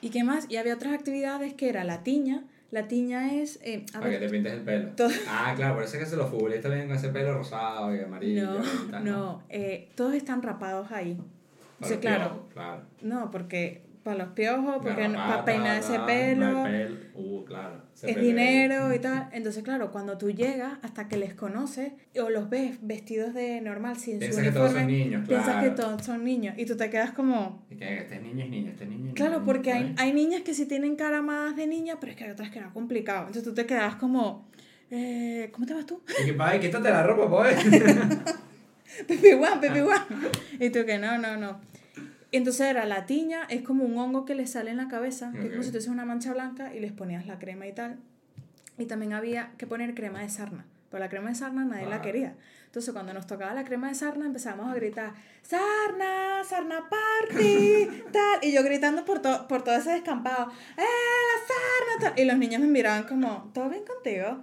¿Y 0.00 0.10
qué 0.10 0.24
más? 0.24 0.46
Y 0.50 0.56
había 0.56 0.74
otras 0.74 0.92
actividades 0.94 1.52
que 1.54 1.68
era 1.68 1.84
la 1.84 2.02
tiña. 2.02 2.44
La 2.72 2.88
tiña 2.88 3.32
es... 3.34 3.60
eh, 3.62 3.86
a 3.94 4.00
Para 4.00 4.10
que 4.10 4.18
te 4.18 4.28
pintes 4.28 4.52
el 4.52 4.60
pelo. 4.62 4.88
todo- 4.90 5.08
Ah, 5.28 5.52
claro, 5.56 5.74
por 5.74 5.84
eso 5.84 5.96
es 5.96 6.04
que 6.04 6.10
se 6.10 6.16
los 6.16 6.28
futbolistas 6.30 6.70
vienen 6.70 6.88
con 6.88 6.96
ese 6.96 7.08
pelo 7.10 7.34
rosado 7.34 7.94
y 7.94 8.00
amarillo. 8.00 8.54
no, 8.54 8.64
y 8.64 8.90
tal, 8.90 9.04
no, 9.04 9.42
eh, 9.48 9.88
todos 9.94 10.14
están 10.14 10.42
rapados 10.42 10.90
ahí. 10.90 11.12
Entonces, 11.74 11.98
los 11.98 11.98
claro, 12.00 12.46
claro. 12.52 12.82
no, 13.02 13.30
porque 13.30 13.82
para 14.06 14.18
los 14.24 14.34
piojos, 14.34 14.76
porque 14.84 15.08
no- 15.08 15.14
Garrapata, 15.14 15.28
para 15.28 15.44
peinar 15.44 15.78
ese 15.80 15.98
pelo... 15.98 16.62
pelo. 16.62 16.96
Uh, 17.16 17.44
claro. 17.44 17.82
ese 17.92 18.10
es 18.10 18.14
pelo 18.14 18.26
dinero 18.26 18.94
y 18.94 19.00
tal. 19.00 19.28
Entonces, 19.32 19.64
claro, 19.64 19.90
cuando 19.90 20.16
tú 20.16 20.30
llegas, 20.30 20.78
hasta 20.82 21.08
que 21.08 21.16
les 21.16 21.34
conoces 21.34 21.90
o 22.22 22.30
los 22.30 22.48
ves 22.48 22.78
vestidos 22.82 23.34
de 23.34 23.60
normal 23.60 23.96
sin 23.96 24.14
su 24.14 24.20
Piensa 24.20 24.42
que 24.42 24.52
todos 24.52 24.70
son 24.70 24.84
uniforme, 24.84 25.04
niños, 25.04 25.28
piensas 25.28 25.54
claro. 25.54 25.68
que 25.68 25.82
todos 25.82 26.02
son 26.04 26.24
niños 26.24 26.54
y 26.56 26.66
tú 26.66 26.76
te 26.76 26.88
quedas 26.88 27.10
como... 27.10 27.66
Y 27.68 27.74
que 27.74 27.98
este 27.98 28.20
niño 28.20 28.44
es 28.44 28.50
niño, 28.50 28.70
este 28.70 28.86
niño 28.86 29.08
es 29.08 29.14
Claro, 29.14 29.42
porque 29.44 29.72
hay, 29.72 29.92
hay 29.98 30.12
niñas 30.12 30.42
que 30.42 30.54
sí 30.54 30.66
tienen 30.66 30.94
cara 30.94 31.20
más 31.20 31.56
de 31.56 31.66
niña, 31.66 31.96
pero 31.98 32.12
es 32.12 32.16
que 32.16 32.24
hay 32.24 32.30
otras 32.30 32.50
que 32.50 32.60
no, 32.60 32.72
complicado. 32.72 33.26
Entonces 33.26 33.42
tú 33.42 33.54
te 33.54 33.66
quedas 33.66 33.96
como... 33.96 34.48
Eh, 34.92 35.48
¿Cómo 35.50 35.66
te 35.66 35.74
vas 35.74 35.84
tú? 35.84 36.00
Y 36.22 36.26
que, 36.26 36.32
pai, 36.34 36.60
quítate 36.60 36.90
la 36.90 37.02
ropa, 37.02 37.28
pues. 37.28 37.58
Guan, 39.36 39.60
pipi 39.60 39.80
guan. 39.80 40.02
Y 40.60 40.70
tú 40.70 40.86
que 40.86 40.96
no, 40.96 41.18
no, 41.18 41.36
no. 41.36 41.60
Entonces 42.32 42.66
era 42.66 42.84
la 42.86 43.06
tiña, 43.06 43.42
es 43.48 43.62
como 43.62 43.84
un 43.84 43.96
hongo 43.98 44.24
que 44.24 44.34
les 44.34 44.50
sale 44.50 44.70
en 44.70 44.76
la 44.76 44.88
cabeza, 44.88 45.32
que 45.32 45.44
es 45.44 45.50
como 45.50 45.62
si 45.62 45.68
tuvieses 45.70 45.90
una 45.90 46.04
mancha 46.04 46.32
blanca 46.32 46.74
y 46.74 46.80
les 46.80 46.92
ponías 46.92 47.26
la 47.26 47.38
crema 47.38 47.66
y 47.66 47.72
tal. 47.72 47.98
Y 48.78 48.86
también 48.86 49.12
había 49.12 49.52
que 49.58 49.66
poner 49.66 49.94
crema 49.94 50.20
de 50.20 50.28
sarna, 50.28 50.66
pero 50.90 51.00
la 51.02 51.08
crema 51.08 51.28
de 51.30 51.34
sarna 51.36 51.64
nadie 51.64 51.86
la 51.86 51.96
Ah. 51.96 52.02
quería. 52.02 52.34
Entonces 52.66 52.92
cuando 52.92 53.14
nos 53.14 53.26
tocaba 53.26 53.54
la 53.54 53.64
crema 53.64 53.88
de 53.88 53.94
sarna 53.94 54.26
empezábamos 54.26 54.70
a 54.70 54.74
gritar, 54.74 55.14
sarna, 55.42 56.42
sarna 56.44 56.84
party, 56.90 57.88
tal. 58.12 58.38
Y 58.42 58.52
yo 58.52 58.62
gritando 58.62 59.04
por, 59.04 59.20
to- 59.22 59.46
por 59.48 59.62
todo 59.64 59.76
ese 59.76 59.92
descampado, 59.92 60.50
¡eh, 60.76 60.82
la 60.82 61.46
sarna! 61.46 62.10
Tal. 62.14 62.22
Y 62.22 62.26
los 62.26 62.36
niños 62.36 62.60
me 62.60 62.66
miraban 62.66 63.04
como, 63.04 63.50
¿todo 63.54 63.70
bien 63.70 63.84
contigo? 63.86 64.42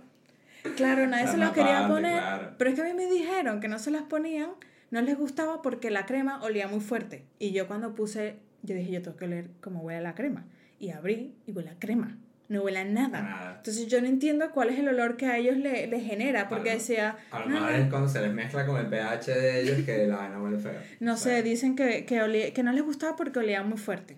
Claro, 0.77 1.05
nadie 1.07 1.27
se 1.27 1.37
los 1.37 1.51
quería 1.51 1.79
party, 1.79 1.91
poner, 1.93 2.21
claro. 2.21 2.55
pero 2.57 2.69
es 2.69 2.75
que 2.77 2.81
a 2.81 2.85
mí 2.85 2.93
me 2.93 3.05
dijeron 3.07 3.59
que 3.59 3.67
no 3.67 3.77
se 3.79 3.91
las 3.91 4.03
ponían, 4.03 4.51
no 4.93 5.01
les 5.01 5.17
gustaba 5.17 5.61
porque 5.61 5.89
la 5.91 6.05
crema 6.05 6.41
olía 6.43 6.67
muy 6.67 6.79
fuerte. 6.79 7.25
Y 7.39 7.51
yo 7.51 7.67
cuando 7.67 7.95
puse, 7.95 8.37
yo 8.61 8.75
dije, 8.75 8.91
yo 8.91 9.01
tengo 9.01 9.17
que 9.17 9.25
oler 9.25 9.49
cómo 9.59 9.81
huele 9.81 10.01
la 10.01 10.15
crema. 10.15 10.45
Y 10.79 10.91
abrí 10.91 11.33
y 11.47 11.51
huele 11.51 11.69
a 11.71 11.79
crema, 11.79 12.17
no 12.49 12.61
huele 12.61 12.79
a 12.79 12.85
nada. 12.85 13.21
Nada. 13.21 13.55
Entonces 13.57 13.87
yo 13.87 13.99
no 14.01 14.07
entiendo 14.07 14.51
cuál 14.51 14.69
es 14.69 14.77
el 14.79 14.87
olor 14.87 15.17
que 15.17 15.25
a 15.25 15.37
ellos 15.37 15.57
le, 15.57 15.87
les 15.87 16.03
genera, 16.05 16.47
porque 16.49 16.69
A 16.69 16.73
lo- 16.73 16.79
decía, 16.79 17.17
A 17.31 17.39
lo 17.39 17.47
mejor 17.47 17.71
es 17.71 17.89
cuando 17.89 18.07
se 18.07 18.21
les 18.21 18.33
mezcla 18.33 18.65
con 18.65 18.77
el 18.79 18.87
pH 18.87 19.31
de 19.31 19.61
ellos 19.61 19.85
que 19.85 20.05
la 20.07 20.17
vaina 20.17 20.41
huele 20.41 20.59
feo. 20.59 20.79
no 20.99 21.13
O 21.13 21.17
sea, 21.17 21.37
sé, 21.37 21.43
dicen 21.43 21.75
que, 21.75 22.05
que, 22.05 22.21
olía- 22.21 22.53
que 22.53 22.63
no 22.63 22.71
les 22.71 22.83
gustaba 22.83 23.15
porque 23.15 23.39
olía 23.39 23.63
muy 23.63 23.77
fuerte. 23.77 24.17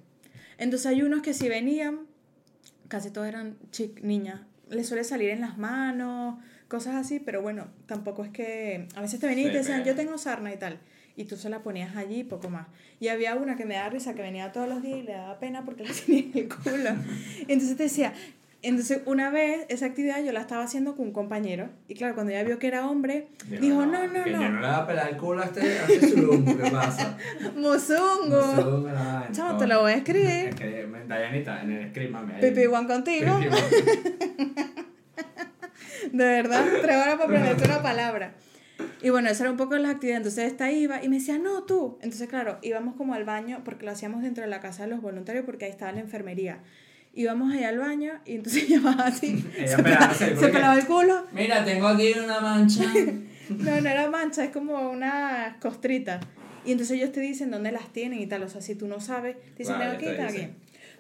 Entonces 0.58 0.88
hay 0.88 1.02
unos 1.04 1.22
que 1.22 1.34
si 1.34 1.48
venían, 1.50 2.02
casi 2.88 3.12
todos 3.12 3.28
eran 3.28 3.58
chic, 3.72 4.02
niñas, 4.02 4.42
les 4.70 4.88
suele 4.88 5.04
salir 5.04 5.30
en 5.30 5.42
las 5.42 5.58
manos, 5.58 6.36
cosas 6.76 6.96
así, 6.96 7.22
pero 7.22 7.42
bueno, 7.42 7.68
tampoco 7.86 8.26
es 8.26 8.32
que 8.32 8.88
a 8.96 9.02
veces 9.02 9.18
te 9.22 9.28
venían 9.28 9.48
y 9.48 9.52
te 9.54 9.64
Sí, 9.64 9.70
decían, 9.70 9.86
yo 9.86 9.96
tengo 9.96 10.18
sarna 10.18 10.54
y 10.54 10.58
tal, 10.58 10.78
y 11.16 11.24
tú 11.24 11.38
se 11.38 11.50
la 11.50 11.60
ponías 11.60 11.96
allí 11.96 12.20
y 12.20 12.24
poco 12.26 12.50
más. 12.50 12.68
Y 13.00 13.08
había 13.08 13.34
una 13.36 13.56
que 13.56 13.64
me 13.64 13.76
daba 13.76 13.90
risa, 13.90 14.14
que 14.14 14.22
venía 14.22 14.52
todos 14.52 14.68
los 14.68 14.82
días 14.82 15.00
y 15.00 15.04
le 15.04 15.14
daba 15.14 15.40
pena 15.40 15.64
porque 15.64 15.84
le 15.86 15.94
tenía 16.06 16.24
en 16.34 16.38
el 16.38 16.50
culo. 16.50 16.90
Entonces 17.48 17.78
te 17.78 17.84
decía, 17.84 18.12
entonces 18.62 19.04
una 19.06 19.30
vez 19.30 19.66
esa 19.70 19.86
actividad 19.86 20.22
yo 20.22 20.34
la 20.34 20.42
estaba 20.42 20.64
haciendo 20.66 20.98
con 20.98 21.06
un 21.08 21.14
compañero, 21.14 21.70
y 21.88 21.94
claro, 21.96 22.14
cuando 22.14 22.34
ella 22.34 22.44
vio 22.44 22.60
que 22.60 22.68
era 22.68 22.90
hombre, 22.90 23.28
dijo, 23.48 23.86
no, 23.86 24.06
no, 24.08 24.24
que 24.26 24.32
no, 24.32 24.42
yo 24.42 24.50
no 24.50 24.60
le 24.60 24.68
voy 24.68 24.76
a 24.76 24.86
pelar 24.86 25.10
el 25.12 25.18
culo 25.18 25.44
a 25.44 25.46
este, 25.46 25.62
a 25.62 25.86
este 25.86 26.14
¿qué 26.14 26.72
pasa? 26.72 27.18
la 27.56 27.70
vaina, 27.70 29.30
Chamo, 29.32 29.54
no. 29.54 29.58
te 29.58 29.68
lo 29.68 29.82
voy 29.82 29.94
a 29.94 29.96
escribir. 29.96 30.50
Es 30.50 30.56
que, 30.56 30.86
Dayanita, 31.08 31.62
en 31.62 31.72
el 31.72 31.90
script, 31.92 32.12
mami. 32.12 32.34
Pipi 32.42 32.66
Juan 32.66 32.86
contigo. 32.86 33.40
De 36.12 36.26
verdad, 36.26 36.66
tres 36.82 36.96
horas 36.96 37.16
para 37.16 37.24
aprenderte 37.26 37.66
una 37.66 37.82
palabra. 37.82 38.36
Y 39.02 39.10
bueno, 39.10 39.30
esa 39.30 39.44
era 39.44 39.52
un 39.52 39.58
poco 39.58 39.78
las 39.78 39.96
actividades. 39.96 40.26
Entonces 40.26 40.52
esta 40.52 40.72
iba 40.72 41.04
y 41.04 41.10
me 41.10 41.18
decía, 41.18 41.38
no, 41.38 41.64
tú. 41.64 41.98
Entonces, 42.02 42.28
claro, 42.28 42.60
íbamos 42.62 42.96
como 42.96 43.14
al 43.14 43.24
baño, 43.24 43.62
porque 43.64 43.86
lo 43.86 43.92
hacíamos 43.92 44.22
dentro 44.24 44.44
de 44.44 44.50
la 44.50 44.60
casa 44.60 44.84
de 44.84 44.90
los 44.90 45.02
voluntarios, 45.02 45.46
porque 45.46 45.66
ahí 45.66 45.72
estaba 45.72 45.92
la 45.92 46.00
enfermería. 46.00 46.60
Íbamos 47.14 47.54
allá 47.54 47.70
al 47.70 47.78
baño 47.78 48.14
y 48.26 48.36
entonces 48.36 48.64
va 48.86 48.92
así, 49.06 49.46
Ella 49.58 49.68
se, 49.68 49.84
pelaba, 49.84 50.00
pelándose, 50.00 50.28
¿por 50.32 50.44
se 50.44 50.50
pelaba 50.50 50.76
el 50.78 50.86
culo. 50.86 51.26
Mira, 51.32 51.64
tengo 51.64 51.88
aquí 51.88 52.14
una 52.24 52.40
mancha. 52.40 52.84
No, 53.48 53.80
no 53.80 53.88
era 53.88 54.10
mancha, 54.10 54.44
es 54.44 54.50
como 54.50 54.90
una 54.90 55.58
costrita. 55.62 56.20
Y 56.66 56.72
entonces 56.72 56.98
ellos 56.98 57.12
te 57.12 57.20
dicen 57.20 57.52
dónde 57.52 57.72
las 57.72 57.94
tienen 57.94 58.20
y 58.20 58.26
tal. 58.26 58.42
O 58.42 58.50
sea, 58.50 58.60
si 58.60 58.74
tú 58.74 58.88
no 58.88 59.00
sabes, 59.00 59.38
te 59.54 59.60
dicen, 59.60 59.78
tengo 59.78 59.92
aquí, 59.92 60.06
tengo 60.06 60.24
aquí. 60.24 60.48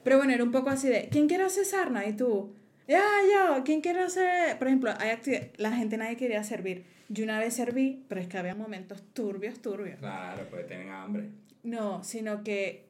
Pero 0.03 0.17
bueno, 0.17 0.31
era 0.31 0.43
un 0.43 0.51
poco 0.51 0.69
así 0.69 0.87
de, 0.87 1.09
¿quién 1.11 1.27
quiere 1.27 1.43
hacer 1.43 1.65
sarna? 1.65 2.05
Y 2.05 2.13
tú, 2.13 2.53
ya, 2.87 3.03
yo, 3.33 3.63
¿quién 3.63 3.81
quiere 3.81 4.01
hacer? 4.01 4.57
Por 4.57 4.67
ejemplo, 4.67 4.91
hay 4.99 5.17
la 5.57 5.71
gente 5.71 5.97
nadie 5.97 6.17
quería 6.17 6.43
servir. 6.43 6.85
Yo 7.09 7.23
una 7.23 7.39
vez 7.39 7.53
serví, 7.53 8.03
pero 8.07 8.21
es 8.21 8.27
que 8.27 8.37
había 8.37 8.55
momentos 8.55 9.01
turbios, 9.13 9.61
turbios. 9.61 9.99
Claro, 9.99 10.43
pues 10.49 10.67
tienen 10.67 10.89
hambre. 10.89 11.29
No, 11.63 12.03
sino 12.03 12.43
que 12.43 12.85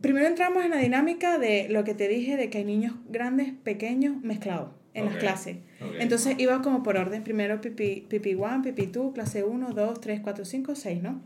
primero 0.00 0.26
entramos 0.26 0.64
en 0.64 0.70
la 0.70 0.78
dinámica 0.78 1.38
de 1.38 1.68
lo 1.68 1.84
que 1.84 1.94
te 1.94 2.08
dije 2.08 2.36
de 2.36 2.50
que 2.50 2.58
hay 2.58 2.64
niños 2.64 2.94
grandes, 3.08 3.52
pequeños, 3.52 4.16
mezclados 4.22 4.70
en 4.94 5.06
las 5.06 5.14
Ok, 5.14 5.20
clases. 5.20 5.56
ok. 5.80 5.94
Entonces 6.00 6.34
iba 6.38 6.62
como 6.62 6.82
por 6.82 6.96
orden, 6.96 7.24
primero 7.24 7.60
pipi, 7.60 8.06
pipi 8.08 8.34
1, 8.34 8.62
pipi 8.62 8.86
2, 8.86 9.12
clase 9.14 9.42
1, 9.44 9.70
2, 9.72 10.00
3, 10.00 10.20
4, 10.20 10.44
5, 10.44 10.74
6, 10.74 11.02
¿no? 11.02 11.22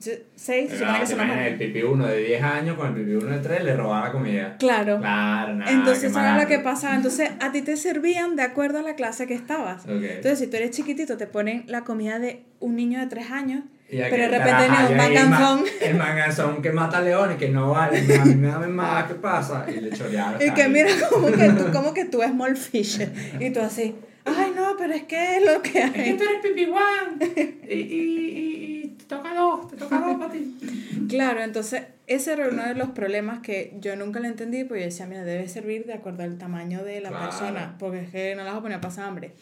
6 0.00 0.20
se 0.36 0.78
supone 0.78 1.00
que 1.00 1.06
¿te 1.06 1.16
son 1.16 1.30
el 1.30 1.58
pipi 1.58 1.82
1 1.82 2.06
de 2.06 2.18
10 2.18 2.42
años 2.42 2.76
con 2.76 2.88
el 2.88 2.94
pipi 2.94 3.14
1 3.16 3.26
de 3.26 3.38
3 3.40 3.64
le 3.64 3.76
robaba 3.76 4.06
la 4.06 4.12
comida. 4.12 4.56
Claro. 4.58 4.98
Claro, 4.98 5.54
nada. 5.54 5.72
Entonces 5.72 6.04
eso 6.04 6.20
era 6.20 6.40
lo 6.40 6.46
que 6.46 6.60
pasaba. 6.60 6.94
Entonces 6.94 7.30
a 7.40 7.50
ti 7.50 7.62
te 7.62 7.76
servían 7.76 8.36
de 8.36 8.42
acuerdo 8.42 8.78
a 8.78 8.82
la 8.82 8.94
clase 8.94 9.26
que 9.26 9.34
estabas. 9.34 9.84
Ok. 9.84 10.02
Entonces 10.02 10.38
si 10.38 10.46
tú 10.46 10.56
eres 10.56 10.70
chiquitito 10.70 11.16
te 11.16 11.26
ponen 11.26 11.64
la 11.66 11.82
comida 11.82 12.18
de 12.18 12.44
un 12.60 12.76
niño 12.76 13.00
de 13.00 13.06
3 13.06 13.30
años 13.30 13.64
Pero 13.90 14.10
de 14.16 14.28
repente 14.28 14.68
ni 14.68 14.92
un 14.92 14.96
manganzón. 14.96 15.64
El 15.80 15.96
manganzón 15.96 16.62
que 16.62 16.70
mata 16.70 17.00
leones, 17.00 17.36
que 17.36 17.48
no 17.48 17.70
vale, 17.70 17.98
a 18.16 18.24
mí 18.24 18.34
me 18.36 18.48
da 18.48 18.58
más, 18.68 19.04
¿qué 19.04 19.14
pasa? 19.14 19.66
Y 19.68 19.80
le 19.80 19.90
chorearon. 19.90 20.40
Y 20.40 20.50
que 20.52 20.68
mira 20.68 20.90
como 21.10 21.26
que 21.32 21.48
tú, 21.50 21.64
como 21.72 21.94
que 21.94 22.04
tú 22.04 22.22
es 22.22 22.30
small 22.30 22.56
fish. 22.56 23.00
Y 23.40 23.50
tú 23.50 23.60
así, 23.60 23.96
ay 24.36 24.52
no, 24.54 24.74
pero 24.78 24.94
es 24.94 25.04
que 25.04 25.36
es 25.36 25.44
lo 25.44 25.62
que 25.62 25.78
Es 25.80 25.90
que 25.92 26.00
hay. 26.00 26.16
tú 26.16 26.24
eres 26.24 26.40
pipi 26.42 26.64
one. 26.66 27.52
Y, 27.68 27.74
y, 27.74 27.78
y, 27.78 28.82
y 28.84 28.88
te 28.98 29.04
toca 29.04 29.34
dos, 29.34 29.68
te 29.70 29.76
toca 29.76 29.98
dos 30.00 30.16
para 30.16 30.32
ti. 30.32 30.56
Claro, 31.08 31.42
entonces 31.42 31.82
ese 32.06 32.32
era 32.32 32.48
uno 32.48 32.64
de 32.64 32.74
los 32.74 32.90
problemas 32.90 33.40
que 33.40 33.74
yo 33.80 33.96
nunca 33.96 34.20
le 34.20 34.28
entendí, 34.28 34.64
porque 34.64 34.80
yo 34.80 34.86
decía, 34.86 35.06
mira, 35.06 35.24
debe 35.24 35.48
servir 35.48 35.86
de 35.86 35.94
acuerdo 35.94 36.22
al 36.22 36.38
tamaño 36.38 36.82
de 36.84 37.00
la 37.00 37.10
Claro. 37.10 37.24
persona, 37.24 37.76
porque 37.78 38.00
es 38.00 38.10
que 38.10 38.34
no 38.34 38.44
las 38.44 38.52
voy 38.52 38.58
a 38.58 38.62
poner 38.62 38.78
a 38.78 38.80
pasar 38.80 39.04
hambre. 39.06 39.32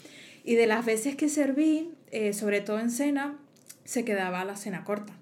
Y 0.45 0.55
de 0.55 0.67
las 0.67 0.85
veces 0.85 1.17
que 1.17 1.29
serví, 1.29 1.91
eh, 2.13 2.33
sobre 2.33 2.61
todo 2.61 2.79
en 2.79 2.91
cena, 2.91 3.37
se 3.85 4.05
quedaba 4.05 4.45
la 4.45 4.57
cena 4.57 4.85
corta. 4.85 5.13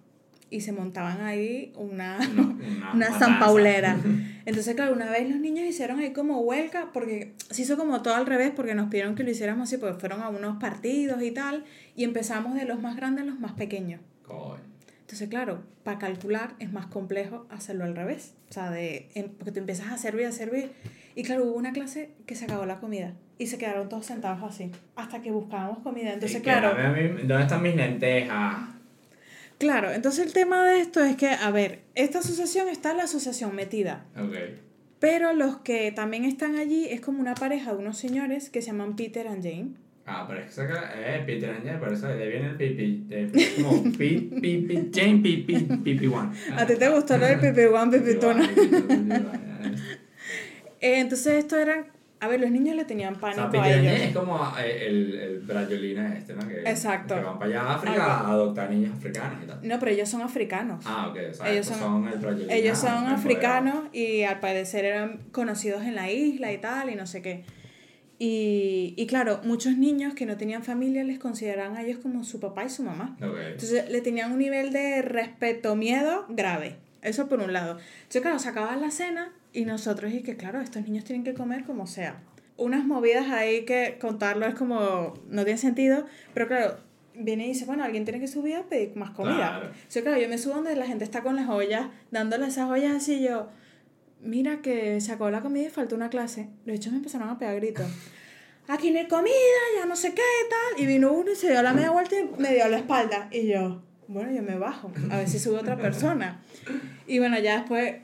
Y 0.54 0.60
se 0.60 0.70
montaban 0.72 1.20
ahí 1.22 1.72
una, 1.76 2.18
una 2.32 2.94
matanza. 2.94 3.18
zampaulera. 3.18 3.96
Entonces, 4.46 4.74
claro, 4.76 4.92
una 4.94 5.10
vez 5.10 5.28
los 5.28 5.40
niños 5.40 5.66
hicieron 5.66 5.98
ahí 5.98 6.12
como 6.12 6.38
huelga, 6.40 6.90
porque 6.92 7.32
se 7.50 7.62
hizo 7.62 7.76
como 7.76 8.02
todo 8.02 8.14
al 8.14 8.26
revés, 8.26 8.52
porque 8.54 8.74
nos 8.74 8.88
pidieron 8.88 9.14
que 9.16 9.24
lo 9.24 9.30
hiciéramos 9.30 9.68
así, 9.68 9.78
porque 9.78 9.98
fueron 9.98 10.22
a 10.22 10.28
unos 10.28 10.58
partidos 10.58 11.22
y 11.22 11.30
tal, 11.32 11.64
y 11.96 12.04
empezamos 12.04 12.54
de 12.54 12.66
los 12.66 12.80
más 12.80 12.94
grandes 12.94 13.24
a 13.24 13.26
los 13.26 13.40
más 13.40 13.52
pequeños. 13.52 14.00
Entonces, 15.00 15.28
claro, 15.28 15.62
para 15.82 15.98
calcular 15.98 16.54
es 16.58 16.72
más 16.72 16.86
complejo 16.86 17.46
hacerlo 17.50 17.84
al 17.84 17.94
revés. 17.96 18.34
O 18.50 18.52
sea, 18.52 18.70
de, 18.70 19.08
em- 19.14 19.30
porque 19.30 19.52
tú 19.52 19.58
empiezas 19.60 19.88
a 19.92 19.98
servir, 19.98 20.26
a 20.26 20.32
servir. 20.32 20.70
Y 21.14 21.22
claro, 21.24 21.44
hubo 21.44 21.54
una 21.54 21.72
clase 21.72 22.10
que 22.26 22.34
se 22.34 22.44
acabó 22.44 22.64
la 22.66 22.80
comida. 22.80 23.14
Y 23.38 23.46
se 23.48 23.58
quedaron 23.58 23.88
todos 23.88 24.06
sentados 24.06 24.42
así. 24.42 24.70
Hasta 24.96 25.20
que 25.20 25.30
buscábamos 25.30 25.78
comida. 25.80 26.12
Entonces, 26.14 26.38
que 26.38 26.42
claro. 26.44 26.74
mí- 26.94 27.22
¿Dónde 27.26 27.42
están 27.42 27.62
mis 27.62 27.74
lentejas? 27.76 28.73
Claro, 29.58 29.92
entonces 29.92 30.26
el 30.26 30.32
tema 30.32 30.64
de 30.66 30.80
esto 30.80 31.02
es 31.02 31.16
que, 31.16 31.28
a 31.28 31.50
ver, 31.50 31.80
esta 31.94 32.18
asociación 32.18 32.68
está 32.68 32.90
en 32.90 32.98
la 32.98 33.04
asociación 33.04 33.54
metida. 33.54 34.04
Ok. 34.16 34.34
Pero 34.98 35.32
los 35.32 35.58
que 35.58 35.92
también 35.92 36.24
están 36.24 36.56
allí 36.56 36.86
es 36.90 37.00
como 37.00 37.20
una 37.20 37.34
pareja 37.34 37.72
de 37.72 37.78
unos 37.78 37.98
señores 37.98 38.50
que 38.50 38.62
se 38.62 38.68
llaman 38.68 38.96
Peter 38.96 39.28
and 39.28 39.42
Jane. 39.42 39.68
Ah, 40.06 40.24
pero 40.28 40.40
es 40.40 40.46
que 40.46 40.52
saca, 40.52 40.92
eh, 40.96 41.22
Peter 41.24 41.50
Angel, 41.50 41.78
por 41.78 41.92
eso 41.92 42.08
le 42.08 42.28
viene 42.28 42.48
el 42.50 42.56
pipi. 42.56 43.04
de- 43.08 43.30
como 43.62 43.82
pi, 43.84 44.30
pi, 44.40 44.58
pi, 44.58 44.90
Jane 44.92 45.18
pipi, 45.22 45.54
pipi 45.82 46.06
one. 46.06 46.30
¿A 46.56 46.66
ti 46.66 46.76
te 46.76 46.88
gustó 46.90 47.16
lo 47.16 47.26
del 47.26 47.38
pipi 47.40 47.62
one, 47.64 47.98
pipi 47.98 48.24
one, 48.24 48.48
pipi 48.48 49.12
one. 49.12 49.44
Eh, 50.80 51.00
entonces 51.00 51.36
esto 51.36 51.56
eran, 51.56 51.86
a 52.24 52.28
ver, 52.28 52.40
los 52.40 52.50
niños 52.50 52.74
le 52.76 52.84
tenían 52.84 53.16
pánico 53.16 53.50
sea, 53.50 53.62
a 53.62 53.72
ellos. 53.72 53.92
es 54.00 54.14
como 54.16 54.38
eh, 54.58 54.86
el, 54.86 55.14
el 55.14 55.40
brayolina 55.40 56.16
este, 56.16 56.34
¿no? 56.34 56.46
Que, 56.48 56.60
Exacto. 56.62 57.14
Que 57.14 57.20
van 57.22 57.38
para 57.38 57.50
allá 57.50 57.60
a 57.62 57.74
África 57.76 58.04
a 58.20 58.28
adoptar 58.30 58.70
niños 58.70 58.92
africanos 58.96 59.38
y 59.44 59.46
tal. 59.46 59.60
No, 59.62 59.78
pero 59.78 59.92
ellos 59.92 60.08
son 60.08 60.22
africanos. 60.22 60.84
Ah, 60.86 61.08
ok, 61.10 61.18
o 61.30 61.34
sea, 61.34 61.50
Ellos 61.52 61.66
son- 61.66 61.78
son, 61.78 62.08
el. 62.08 62.50
Ellos 62.50 62.78
son 62.78 63.06
africanos 63.06 63.76
y 63.92 64.22
al 64.22 64.40
parecer 64.40 64.84
eran 64.84 65.18
conocidos 65.32 65.82
en 65.84 65.94
la 65.94 66.10
isla 66.10 66.52
y 66.52 66.58
tal, 66.58 66.90
y 66.90 66.94
no 66.96 67.06
sé 67.06 67.22
qué. 67.22 67.44
Y, 68.18 68.94
y 68.96 69.06
claro, 69.06 69.40
muchos 69.42 69.76
niños 69.76 70.14
que 70.14 70.24
no 70.24 70.36
tenían 70.36 70.62
familia 70.62 71.02
les 71.04 71.18
consideraban 71.18 71.76
a 71.76 71.82
ellos 71.82 71.98
como 71.98 72.22
su 72.24 72.38
papá 72.40 72.64
y 72.64 72.70
su 72.70 72.82
mamá. 72.84 73.16
Ok. 73.20 73.36
Entonces 73.52 73.90
le 73.90 74.00
tenían 74.02 74.32
un 74.32 74.38
nivel 74.38 74.72
de 74.72 75.02
respeto, 75.02 75.74
miedo 75.74 76.24
grave. 76.28 76.76
Eso 77.04 77.28
por 77.28 77.38
un 77.40 77.52
lado. 77.52 77.78
Entonces, 77.98 78.22
claro, 78.22 78.38
se 78.40 78.48
acababa 78.48 78.76
la 78.76 78.90
cena 78.90 79.32
y 79.52 79.66
nosotros, 79.66 80.12
y 80.12 80.22
que 80.22 80.36
claro, 80.36 80.60
estos 80.60 80.82
niños 80.82 81.04
tienen 81.04 81.22
que 81.22 81.34
comer 81.34 81.64
como 81.64 81.86
sea. 81.86 82.20
Unas 82.56 82.84
movidas 82.86 83.30
ahí 83.30 83.64
que 83.64 83.98
contarlo 84.00 84.46
es 84.46 84.54
como, 84.54 85.14
no 85.28 85.44
tiene 85.44 85.58
sentido, 85.58 86.06
pero 86.32 86.48
claro, 86.48 86.78
viene 87.14 87.44
y 87.44 87.48
dice, 87.48 87.66
bueno, 87.66 87.84
alguien 87.84 88.04
tiene 88.04 88.20
que 88.20 88.26
subir 88.26 88.56
a 88.56 88.62
pedir 88.64 88.96
más 88.96 89.10
comida. 89.10 89.36
Claro. 89.36 89.66
Entonces, 89.66 90.02
claro, 90.02 90.20
yo 90.20 90.28
me 90.28 90.38
subo 90.38 90.54
donde 90.54 90.74
la 90.76 90.86
gente 90.86 91.04
está 91.04 91.22
con 91.22 91.36
las 91.36 91.48
ollas, 91.48 91.88
dándole 92.10 92.46
esas 92.46 92.70
ollas 92.70 92.94
así, 92.94 93.16
y 93.16 93.24
yo, 93.24 93.48
mira 94.20 94.62
que 94.62 95.00
se 95.00 95.12
acabó 95.12 95.30
la 95.30 95.42
comida 95.42 95.66
y 95.66 95.70
falta 95.70 95.94
una 95.94 96.08
clase. 96.08 96.48
Los 96.64 96.76
hechos 96.76 96.92
me 96.92 96.98
empezaron 96.98 97.28
a 97.28 97.38
pegar 97.38 97.56
gritos. 97.56 97.86
Aquí 98.66 98.90
no 98.90 98.98
hay 98.98 99.08
comida, 99.08 99.34
ya 99.78 99.84
no 99.84 99.94
sé 99.94 100.14
qué, 100.14 100.22
tal. 100.48 100.82
Y 100.82 100.86
vino 100.86 101.12
uno 101.12 101.32
y 101.32 101.36
se 101.36 101.50
dio 101.50 101.62
la 101.62 101.74
media 101.74 101.90
vuelta 101.90 102.16
y 102.18 102.30
me 102.38 102.54
dio 102.54 102.66
la 102.68 102.78
espalda. 102.78 103.28
Y 103.30 103.46
yo, 103.46 103.82
bueno, 104.08 104.32
yo 104.32 104.42
me 104.42 104.56
bajo, 104.58 104.92
a 105.10 105.18
ver 105.18 105.28
si 105.28 105.38
sube 105.38 105.58
otra 105.58 105.76
persona. 105.80 106.42
Y 107.06 107.18
bueno, 107.18 107.38
ya 107.38 107.58
después 107.58 107.96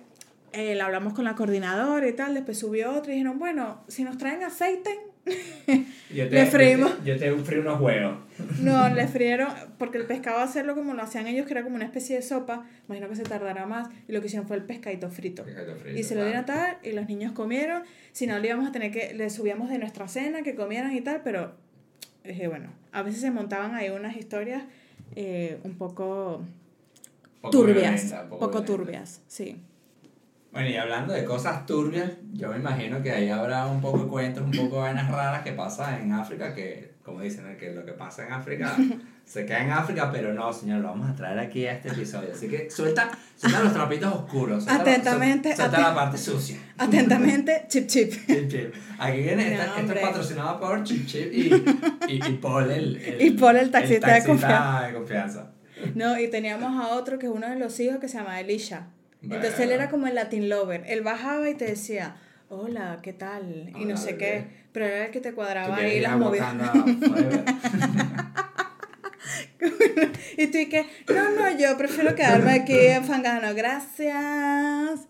eh, 0.53 0.75
le 0.75 0.81
hablamos 0.81 1.13
con 1.13 1.25
la 1.25 1.35
coordinadora 1.35 2.09
y 2.09 2.13
tal, 2.13 2.35
después 2.35 2.59
subió 2.59 2.93
otro 2.93 3.13
y 3.13 3.17
dijeron, 3.17 3.39
bueno, 3.39 3.83
si 3.89 4.05
nos 4.05 4.19
traen 4.19 4.43
aceite, 4.43 4.91
Yo 6.15 6.25
Le 6.31 6.47
freímos. 6.47 6.93
Yo 7.05 7.19
te, 7.19 7.27
yo 7.27 7.37
te 7.37 7.43
frío 7.45 7.61
unos 7.61 7.81
huevos. 7.81 8.19
no, 8.61 8.89
le 8.89 9.07
frieron, 9.07 9.49
porque 9.79 9.99
el 9.99 10.07
pescado 10.07 10.39
hacerlo 10.41 10.75
como 10.75 10.95
lo 10.95 11.03
hacían 11.03 11.27
ellos, 11.27 11.47
que 11.47 11.53
era 11.53 11.63
como 11.63 11.77
una 11.77 11.85
especie 11.85 12.17
de 12.17 12.23
sopa, 12.23 12.67
imagino 12.87 13.09
que 13.09 13.17
se 13.17 13.23
tardará 13.23 13.67
más, 13.67 13.89
y 14.09 14.13
lo 14.13 14.21
que 14.21 14.27
hicieron 14.27 14.47
fue 14.47 14.57
el 14.57 14.65
pescadito 14.65 15.11
frito. 15.11 15.45
Y 15.95 16.03
se 16.03 16.15
lo 16.15 16.25
dieron 16.25 16.45
tal, 16.45 16.79
y 16.83 16.93
los 16.93 17.07
niños 17.07 17.33
comieron. 17.33 17.83
Si 18.13 18.27
no, 18.27 18.39
le 18.39 18.49
íbamos 18.49 18.69
a 18.69 18.73
tener 18.73 18.91
que, 18.91 19.15
le 19.15 19.31
subíamos 19.31 19.71
de 19.71 19.79
nuestra 19.79 20.09
cena, 20.09 20.43
que 20.43 20.55
comieran 20.55 20.95
y 20.95 21.01
tal, 21.01 21.21
pero 21.23 21.55
dije, 22.25 22.49
bueno, 22.49 22.71
a 22.93 23.03
veces 23.03 23.21
se 23.21 23.31
montaban 23.31 23.75
ahí 23.75 23.91
unas 23.91 24.17
historias 24.17 24.65
eh, 25.15 25.61
un 25.65 25.77
poco 25.77 26.43
Poco 27.41 27.51
turbias, 27.51 28.03
violenta, 28.11 28.29
poco, 28.29 28.63
turbias, 28.63 29.23
sí. 29.27 29.63
Bueno, 30.53 30.69
y 30.69 30.77
hablando 30.77 31.13
de 31.13 31.25
cosas 31.25 31.65
turbias, 31.65 32.11
yo 32.33 32.49
me 32.49 32.57
imagino 32.57 33.01
que 33.03 33.13
ahí 33.13 33.29
habrá 33.29 33.67
un 33.67 33.81
poco 33.81 33.99
de 34.01 34.09
cuentos, 34.09 34.43
un 34.45 34.51
poco 34.51 34.77
de 34.77 34.83
vainas 34.83 35.09
raras 35.11 35.43
que 35.43 35.53
pasan 35.53 36.03
en 36.03 36.13
África, 36.13 36.53
que, 36.55 36.95
como 37.05 37.21
dicen, 37.21 37.57
que 37.57 37.71
lo 37.71 37.85
que 37.85 37.93
pasa 37.93 38.27
en 38.27 38.33
África 38.33 38.75
se 39.25 39.47
queda 39.47 39.63
en 39.63 39.71
África, 39.71 40.11
pero 40.11 40.35
no, 40.35 40.53
señor, 40.53 40.81
lo 40.81 40.89
vamos 40.89 41.09
a 41.09 41.15
traer 41.15 41.39
aquí 41.39 41.67
a 41.67 41.75
este 41.75 41.91
episodio. 41.91 42.31
Así 42.35 42.49
que 42.49 42.69
suelta, 42.69 43.11
suelta 43.37 43.63
los 43.63 43.73
trapitos 43.73 44.13
oscuros. 44.13 44.65
suelta 44.65 44.83
la- 44.85 44.91
Atentamente, 44.91 45.55
Suelta 45.55 45.79
la 45.81 45.95
parte 45.95 46.19
sucia. 46.19 46.59
Atentamente, 46.79 47.65
chip 47.69 47.87
chip. 47.87 48.11
Chip 48.27 48.49
Chip. 48.51 48.75
Aquí 48.99 49.19
viene, 49.23 49.55
No, 49.55 49.63
esta- 49.63 49.81
esto 49.83 49.93
es 49.93 50.01
patrocinado 50.01 50.59
por 50.59 50.83
Chip 50.83 51.07
Chip 51.07 51.33
y, 51.33 51.55
y, 52.09 52.27
y 52.27 52.33
Paul, 52.43 52.69
el, 52.73 52.97
el, 52.97 53.23
Y 53.23 53.31
Paul, 53.33 53.57
el 53.57 53.71
taxista 53.71 54.15
de 54.15 54.25
confianza. 54.25 54.87
de 54.89 54.95
confianza. 54.95 55.51
No, 55.95 56.19
y 56.19 56.29
teníamos 56.29 56.85
a 56.85 56.89
otro 56.97 57.21
que 57.21 57.27
es 57.27 57.33
uno 57.33 57.49
de 57.49 57.57
los 57.57 57.79
hijos 57.79 57.99
que 58.01 58.09
se 58.09 58.19
llama 58.19 58.41
Elisha. 58.41 58.89
Entonces 59.23 59.51
él 59.61 59.67
Bueno. 59.69 59.73
era 59.83 59.91
como 59.91 60.07
el 60.07 60.15
Latin 60.15 60.49
Lover. 60.49 60.85
Él 60.87 61.03
bajaba 61.03 61.49
y 61.51 61.55
te 61.55 61.67
decía, 61.67 62.17
hola, 62.49 62.99
¿qué 63.03 63.13
tal? 63.13 63.71
Y 63.79 63.85
no 63.85 63.97
sé 63.97 64.13
bebé. 64.13 64.19
qué. 64.19 64.47
Pero 64.73 64.87
era 64.87 65.07
el 65.07 65.11
que 65.11 65.21
te 65.21 65.33
cuadraba 65.35 65.77
ahí 65.77 66.01
las 66.01 66.17
movidas. 66.19 66.55
Y 70.37 70.47
tú 70.47 70.57
y 70.59 70.69
que, 70.71 70.87
no, 71.13 71.31
no, 71.33 71.51
yo 71.59 71.77
prefiero 71.77 72.15
quedarme 72.15 72.53
aquí 72.53 72.75
en 72.79 73.05
Fangano, 73.05 73.55
gracias. 73.55 75.07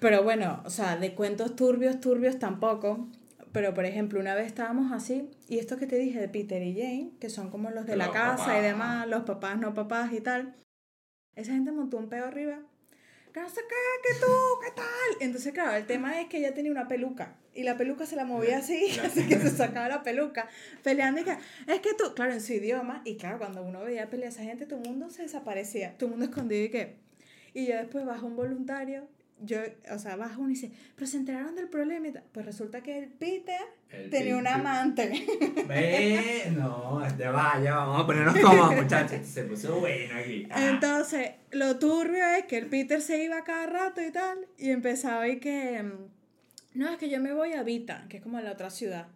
Pero 0.00 0.22
bueno, 0.22 0.60
o 0.64 0.70
sea, 0.70 0.96
de 0.96 1.14
cuentos 1.14 1.56
turbios, 1.56 2.00
turbios 2.00 2.38
tampoco. 2.38 3.08
Pero 3.52 3.72
por 3.74 3.84
ejemplo, 3.86 4.20
una 4.20 4.34
vez 4.34 4.46
estábamos 4.46 4.92
así, 4.92 5.30
y 5.48 5.58
esto 5.58 5.76
que 5.76 5.86
te 5.86 5.96
dije 5.96 6.20
de 6.20 6.28
Peter 6.28 6.62
y 6.62 6.74
Jane, 6.74 7.10
que 7.20 7.30
son 7.30 7.50
como 7.50 7.70
los 7.70 7.86
de 7.86 7.96
la 7.96 8.06
Los 8.06 8.14
casa 8.14 8.36
papás. 8.44 8.58
y 8.58 8.62
demás, 8.62 9.08
los 9.08 9.22
papás, 9.24 9.58
no 9.58 9.74
papás 9.74 10.12
y 10.12 10.20
tal, 10.20 10.54
esa 11.34 11.52
gente 11.52 11.72
montó 11.72 11.96
un 11.96 12.08
peo 12.08 12.26
arriba. 12.26 12.58
No 13.34 13.48
sé 13.48 13.60
qué, 13.68 14.08
que 14.08 14.20
tú, 14.20 14.32
qué 14.64 14.70
tal. 14.74 14.86
Entonces, 15.20 15.52
claro, 15.52 15.76
el 15.76 15.86
tema 15.86 16.20
es 16.20 16.28
que 16.28 16.38
ella 16.38 16.52
tenía 16.52 16.72
una 16.72 16.88
peluca. 16.88 17.36
Y 17.54 17.62
la 17.62 17.76
peluca 17.76 18.06
se 18.06 18.16
la 18.16 18.24
movía 18.24 18.58
así, 18.58 18.98
así 19.04 19.26
que 19.28 19.38
se 19.38 19.50
sacaba 19.50 19.88
la 19.88 20.02
peluca. 20.02 20.48
Peleando 20.82 21.20
y 21.20 21.24
que, 21.24 21.36
es 21.66 21.80
que 21.80 21.94
tú, 21.94 22.12
claro, 22.14 22.32
en 22.32 22.40
su 22.40 22.52
idioma. 22.52 23.02
Y 23.04 23.16
claro, 23.16 23.38
cuando 23.38 23.62
uno 23.62 23.84
veía 23.84 24.10
pelear 24.10 24.28
a 24.28 24.34
esa 24.34 24.42
gente, 24.42 24.66
todo 24.66 24.80
el 24.80 24.88
mundo 24.88 25.10
se 25.10 25.22
desaparecía. 25.22 25.96
Todo 25.96 26.06
el 26.06 26.10
mundo 26.12 26.26
escondido 26.26 26.64
y 26.64 26.70
que. 26.70 26.96
Y 27.54 27.66
yo 27.66 27.76
después 27.76 28.04
bajo 28.04 28.26
un 28.26 28.36
voluntario. 28.36 29.08
Yo, 29.42 29.58
o 29.90 29.98
sea, 29.98 30.16
baja 30.16 30.38
uno 30.38 30.50
y 30.50 30.54
dice, 30.54 30.72
pero 30.94 31.06
se 31.06 31.16
enteraron 31.16 31.54
del 31.54 31.68
problema 31.68 32.08
y. 32.08 32.14
Pues 32.32 32.46
resulta 32.46 32.82
que 32.82 32.98
el 32.98 33.08
Peter 33.08 33.60
El 33.90 34.10
tenía 34.10 34.36
un 34.36 34.46
amante. 34.46 35.26
Ve, 35.68 36.52
no, 36.56 37.02
ya 37.16 37.30
va, 37.30 37.60
ya 37.62 37.76
vamos 37.76 38.02
a 38.02 38.06
ponernos 38.06 38.38
cómodos, 38.42 38.76
muchachos. 38.76 39.26
Se 39.26 39.44
puso 39.44 39.80
bueno 39.80 40.14
aquí. 40.18 40.46
Ah. 40.50 40.70
Entonces, 40.70 41.30
lo 41.52 41.78
turbio 41.78 42.24
es 42.38 42.44
que 42.44 42.58
el 42.58 42.66
Peter 42.66 43.00
se 43.00 43.22
iba 43.22 43.42
cada 43.44 43.66
rato 43.66 44.02
y 44.02 44.10
tal, 44.10 44.38
y 44.58 44.70
empezaba 44.70 45.28
y 45.28 45.40
que, 45.40 45.82
mm, 45.82 46.78
no, 46.78 46.88
es 46.90 46.98
que 46.98 47.08
yo 47.08 47.20
me 47.20 47.32
voy 47.32 47.54
a 47.54 47.62
Vita, 47.62 48.06
que 48.08 48.18
es 48.18 48.22
como 48.22 48.40
la 48.40 48.52
otra 48.52 48.70
ciudad. 48.70 49.08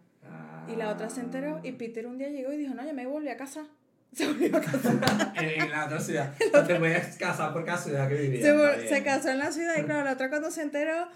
Y 0.67 0.75
la 0.75 0.89
otra 0.89 1.11
se 1.11 1.21
enteró, 1.21 1.61
y 1.63 1.73
Peter 1.73 2.07
un 2.07 2.17
día 2.17 2.29
llegó 2.29 2.51
y 2.51 2.57
dijo, 2.57 2.73
no, 2.73 2.83
yo 2.83 2.93
me 2.93 3.05
volví 3.05 3.29
a 3.29 3.37
casa. 3.37 3.67
Se 4.17 4.25
volvió 4.27 4.55
a 4.57 4.61
casar. 4.61 5.33
En, 5.35 5.61
en 5.63 5.69
la 5.71 5.85
otra 5.85 5.99
ciudad. 5.99 6.33
No 6.53 6.63
te 6.63 6.75
puedes 6.75 7.17
casar 7.17 7.51
por 7.53 7.65
cada 7.65 7.77
ciudad 7.77 8.07
que 8.09 8.15
vivías. 8.15 8.43
Se, 8.43 8.87
se 8.87 9.03
casó 9.03 9.29
en 9.29 9.39
la 9.39 9.51
ciudad, 9.51 9.73
y 9.77 9.83
claro, 9.83 10.03
la 10.05 10.13
otra 10.13 10.29
cuando 10.29 10.49
se 10.51 10.61
enteró, 10.61 11.07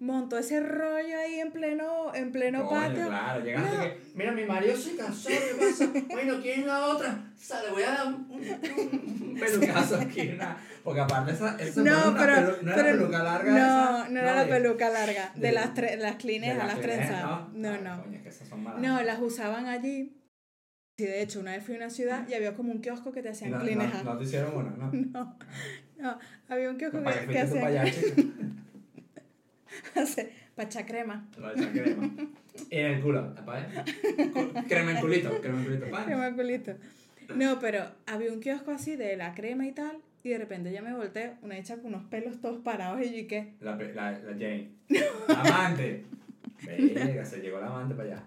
montó 0.00 0.38
ese 0.38 0.60
rollo 0.60 1.18
ahí 1.18 1.40
en 1.40 1.50
pleno, 1.52 2.14
en 2.14 2.30
pleno 2.32 2.66
Coño, 2.66 2.80
patio. 2.80 3.06
Claro, 3.08 3.44
llegaste 3.44 3.76
No. 3.76 3.82
que, 3.82 4.00
mira, 4.14 4.32
mi 4.32 4.44
marido 4.44 4.76
se 4.76 4.94
casó, 4.96 5.28
¿qué 5.28 5.56
pasa? 5.58 5.86
Bueno, 6.08 6.38
¿quién 6.42 6.60
es 6.60 6.66
la 6.66 6.86
otra? 6.86 7.18
O 7.36 7.40
sea, 7.40 7.62
le 7.62 7.70
voy 7.70 7.82
a 7.82 7.90
dar 7.90 8.06
un, 8.06 8.14
un, 8.30 9.28
un 9.30 9.36
pelucazo 9.38 9.96
aquí, 9.96 10.28
una- 10.34 10.56
porque 10.84 11.00
aparte 11.00 11.32
esa, 11.32 11.56
esa 11.58 11.82
No, 11.82 12.12
no, 12.12 12.16
pero, 12.16 12.32
pelu- 12.34 12.62
no 12.62 12.72
era 12.72 12.82
pero- 12.82 12.98
peluca 12.98 13.22
larga 13.24 13.50
no, 13.52 13.58
esa, 13.58 14.08
no 14.08 14.20
era 14.20 14.34
la 14.34 14.44
de- 14.44 14.50
peluca 14.52 14.88
larga, 14.90 15.32
de, 15.34 15.40
de- 15.40 15.52
las, 15.52 15.74
tre- 15.74 15.96
las 15.98 16.12
de 16.12 16.16
clinejas, 16.18 16.66
las 16.66 16.80
trenzas. 16.80 17.22
No, 17.54 17.70
Ah, 17.70 17.78
no. 17.82 18.02
coño, 18.04 18.16
es 18.18 18.22
que 18.22 18.28
esas 18.28 18.48
son 18.48 18.62
malas. 18.62 18.80
No, 18.80 19.02
las 19.02 19.18
usaban 19.20 19.66
allí. 19.66 20.14
Sí, 20.98 21.06
de 21.06 21.22
hecho, 21.22 21.38
una 21.38 21.52
vez 21.52 21.62
fui 21.64 21.74
a 21.74 21.78
una 21.78 21.90
ciudad 21.90 22.26
y 22.28 22.34
había 22.34 22.54
como 22.54 22.72
un 22.72 22.80
kiosco 22.80 23.12
que 23.12 23.22
te 23.22 23.28
hacían 23.28 23.52
No, 23.52 23.60
clean 23.60 23.78
no, 23.78 24.02
no 24.02 24.18
te 24.18 24.24
hicieron 24.24 24.56
uno, 24.56 24.70
¿no? 24.76 24.90
No, 25.12 25.38
no, 25.96 26.18
había 26.48 26.70
un 26.70 26.76
kiosco 26.76 27.00
¿Para 27.04 27.20
que, 27.20 27.26
que 27.28 27.46
fuiste 27.46 27.46
tú 27.46 27.60
para 27.60 27.82
hacían 27.82 27.86
allá, 27.86 28.16
chico? 28.16 28.32
pacha 30.56 30.84
crema. 30.84 31.28
Para 31.40 31.52
echar 31.52 31.70
crema. 31.70 32.10
Y 32.68 32.76
en 32.78 32.86
el 32.86 33.00
culo, 33.00 33.32
¿para 33.46 33.84
Crema 34.66 34.90
en 34.90 34.96
culito, 34.96 35.40
crema 35.40 35.58
en 35.58 35.64
culito. 35.64 35.86
Crema 36.04 36.34
culito. 36.34 36.74
No, 37.36 37.60
pero 37.60 37.92
había 38.06 38.32
un 38.32 38.40
kiosco 38.40 38.72
así 38.72 38.96
de 38.96 39.16
la 39.16 39.34
crema 39.34 39.68
y 39.68 39.72
tal, 39.72 39.98
y 40.24 40.30
de 40.30 40.38
repente 40.38 40.72
ya 40.72 40.82
me 40.82 40.92
volteé, 40.92 41.34
una 41.42 41.56
hecha 41.58 41.76
con 41.76 41.94
unos 41.94 42.06
pelos 42.06 42.40
todos 42.40 42.58
parados, 42.58 43.00
y 43.02 43.10
yo, 43.10 43.18
¿y 43.18 43.26
qué? 43.28 43.54
La, 43.60 43.76
la, 43.76 44.10
la 44.10 44.32
Jane. 44.32 44.70
La 45.28 45.42
amante. 45.42 46.04
Venga, 46.66 47.24
se 47.24 47.40
llegó 47.40 47.60
la 47.60 47.68
amante 47.68 47.94
para 47.94 48.08
allá. 48.08 48.24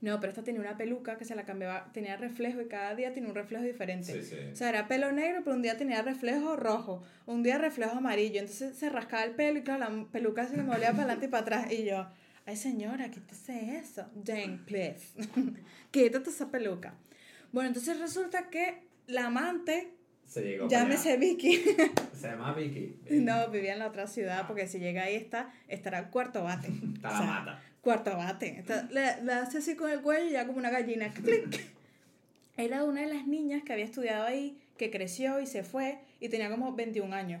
No, 0.00 0.20
pero 0.20 0.30
esta 0.30 0.44
tenía 0.44 0.60
una 0.60 0.76
peluca 0.76 1.18
que 1.18 1.24
se 1.24 1.34
la 1.34 1.44
cambiaba, 1.44 1.90
tenía 1.92 2.16
reflejo 2.16 2.60
y 2.60 2.68
cada 2.68 2.94
día 2.94 3.12
tenía 3.12 3.28
un 3.28 3.34
reflejo 3.34 3.64
diferente. 3.64 4.12
Sí, 4.12 4.22
sí. 4.22 4.36
O 4.52 4.54
sea, 4.56 4.68
era 4.68 4.86
pelo 4.86 5.10
negro, 5.10 5.40
pero 5.42 5.56
un 5.56 5.62
día 5.62 5.76
tenía 5.76 6.02
reflejo 6.02 6.54
rojo, 6.54 7.02
un 7.26 7.42
día 7.42 7.58
reflejo 7.58 7.96
amarillo. 7.96 8.38
Entonces 8.38 8.76
se 8.76 8.90
rascaba 8.90 9.24
el 9.24 9.32
pelo 9.32 9.58
y 9.58 9.62
claro, 9.62 9.80
la 9.90 10.04
peluca 10.12 10.46
se 10.46 10.56
le 10.56 10.62
movía 10.62 10.90
para 10.92 11.02
adelante 11.02 11.26
y 11.26 11.28
para 11.28 11.42
atrás. 11.42 11.72
Y 11.72 11.84
yo, 11.84 12.06
ay 12.46 12.56
señora, 12.56 13.10
quítese 13.10 13.76
eso. 13.76 14.06
Jane, 14.24 14.60
please. 14.66 15.08
Quítate 15.90 16.30
esa 16.30 16.48
peluca. 16.50 16.94
Bueno, 17.50 17.68
entonces 17.68 17.98
resulta 17.98 18.50
que 18.50 18.86
la 19.08 19.26
amante, 19.26 19.94
Se 20.26 20.42
llegó 20.42 20.68
llámese 20.68 21.16
Vicky, 21.16 21.56
Se 22.14 22.28
llama 22.28 22.52
Vicky. 22.52 22.96
no, 23.10 23.48
vivía 23.48 23.72
en 23.72 23.78
la 23.80 23.88
otra 23.88 24.06
ciudad 24.06 24.46
porque 24.46 24.68
si 24.68 24.78
llega 24.78 25.04
ahí 25.04 25.14
está, 25.16 25.52
estará 25.66 26.10
cuarto 26.10 26.44
bate. 26.44 26.68
Está 26.94 27.08
O 27.08 27.12
la 27.12 27.20
mata. 27.22 27.62
Cuarto 27.88 28.16
bate. 28.16 28.58
Está- 28.60 28.86
le, 28.90 29.22
le 29.24 29.32
hace 29.32 29.58
así 29.58 29.74
con 29.74 29.90
el 29.90 30.02
cuello 30.02 30.26
y 30.28 30.32
ya 30.32 30.46
como 30.46 30.58
una 30.58 30.68
gallina. 30.70 31.08
clic. 31.14 31.64
Era 32.56 32.84
una 32.84 33.00
de 33.02 33.06
las 33.14 33.26
niñas 33.26 33.62
que 33.64 33.72
había 33.72 33.84
estudiado 33.86 34.26
ahí, 34.26 34.58
que 34.76 34.90
creció 34.90 35.40
y 35.40 35.46
se 35.46 35.62
fue 35.62 35.98
y 36.20 36.28
tenía 36.28 36.50
como 36.50 36.74
21 36.74 37.14
años. 37.14 37.40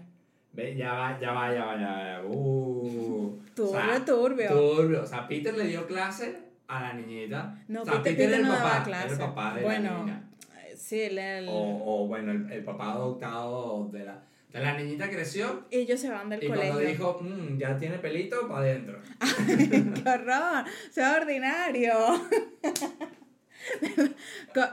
Ve, 0.54 0.74
ya 0.74 0.92
va, 0.94 1.20
ya 1.20 1.32
va, 1.32 1.52
ya 1.52 1.64
va, 1.66 1.78
ya 1.78 2.20
va. 2.22 2.26
Uh. 2.26 3.38
Turbio, 3.54 4.04
turbio. 4.06 4.48
Turbio. 4.48 5.02
O 5.02 5.06
sea, 5.06 5.28
Peter 5.28 5.54
le 5.54 5.64
dio 5.66 5.86
clase 5.86 6.38
a 6.66 6.80
la 6.80 6.92
niñita. 6.94 7.58
No, 7.68 7.82
o 7.82 7.84
sea, 7.84 8.02
Peter, 8.02 8.16
Peter 8.16 8.34
el 8.40 8.42
no 8.46 8.54
papá, 8.54 8.68
daba 8.70 8.84
clase. 8.84 9.12
el 9.12 9.18
papá 9.18 9.54
de 9.54 9.62
bueno, 9.62 9.90
la 9.92 9.98
niña. 10.00 10.22
eh, 10.66 10.74
sí, 10.76 11.00
él, 11.00 11.18
él- 11.18 11.48
O, 11.50 12.02
o 12.04 12.06
bueno, 12.06 12.32
el, 12.32 12.50
el 12.52 12.64
papá 12.64 12.92
adoptado 12.92 13.88
de 13.92 14.04
la, 14.04 14.22
la 14.52 14.76
niñita 14.76 15.08
creció. 15.10 15.66
ellos 15.70 16.00
se 16.00 16.10
van 16.10 16.28
del 16.30 16.42
Y 16.42 16.48
colegio. 16.48 16.72
cuando 16.72 16.88
dijo, 16.90 17.20
"Mm, 17.22 17.58
ya 17.58 17.76
tiene 17.76 17.98
pelito, 17.98 18.48
para 18.48 18.60
adentro. 18.60 18.98
¡Qué 19.46 20.08
horror! 20.08 20.64
¡Sea 20.90 21.16
ordinario! 21.20 21.94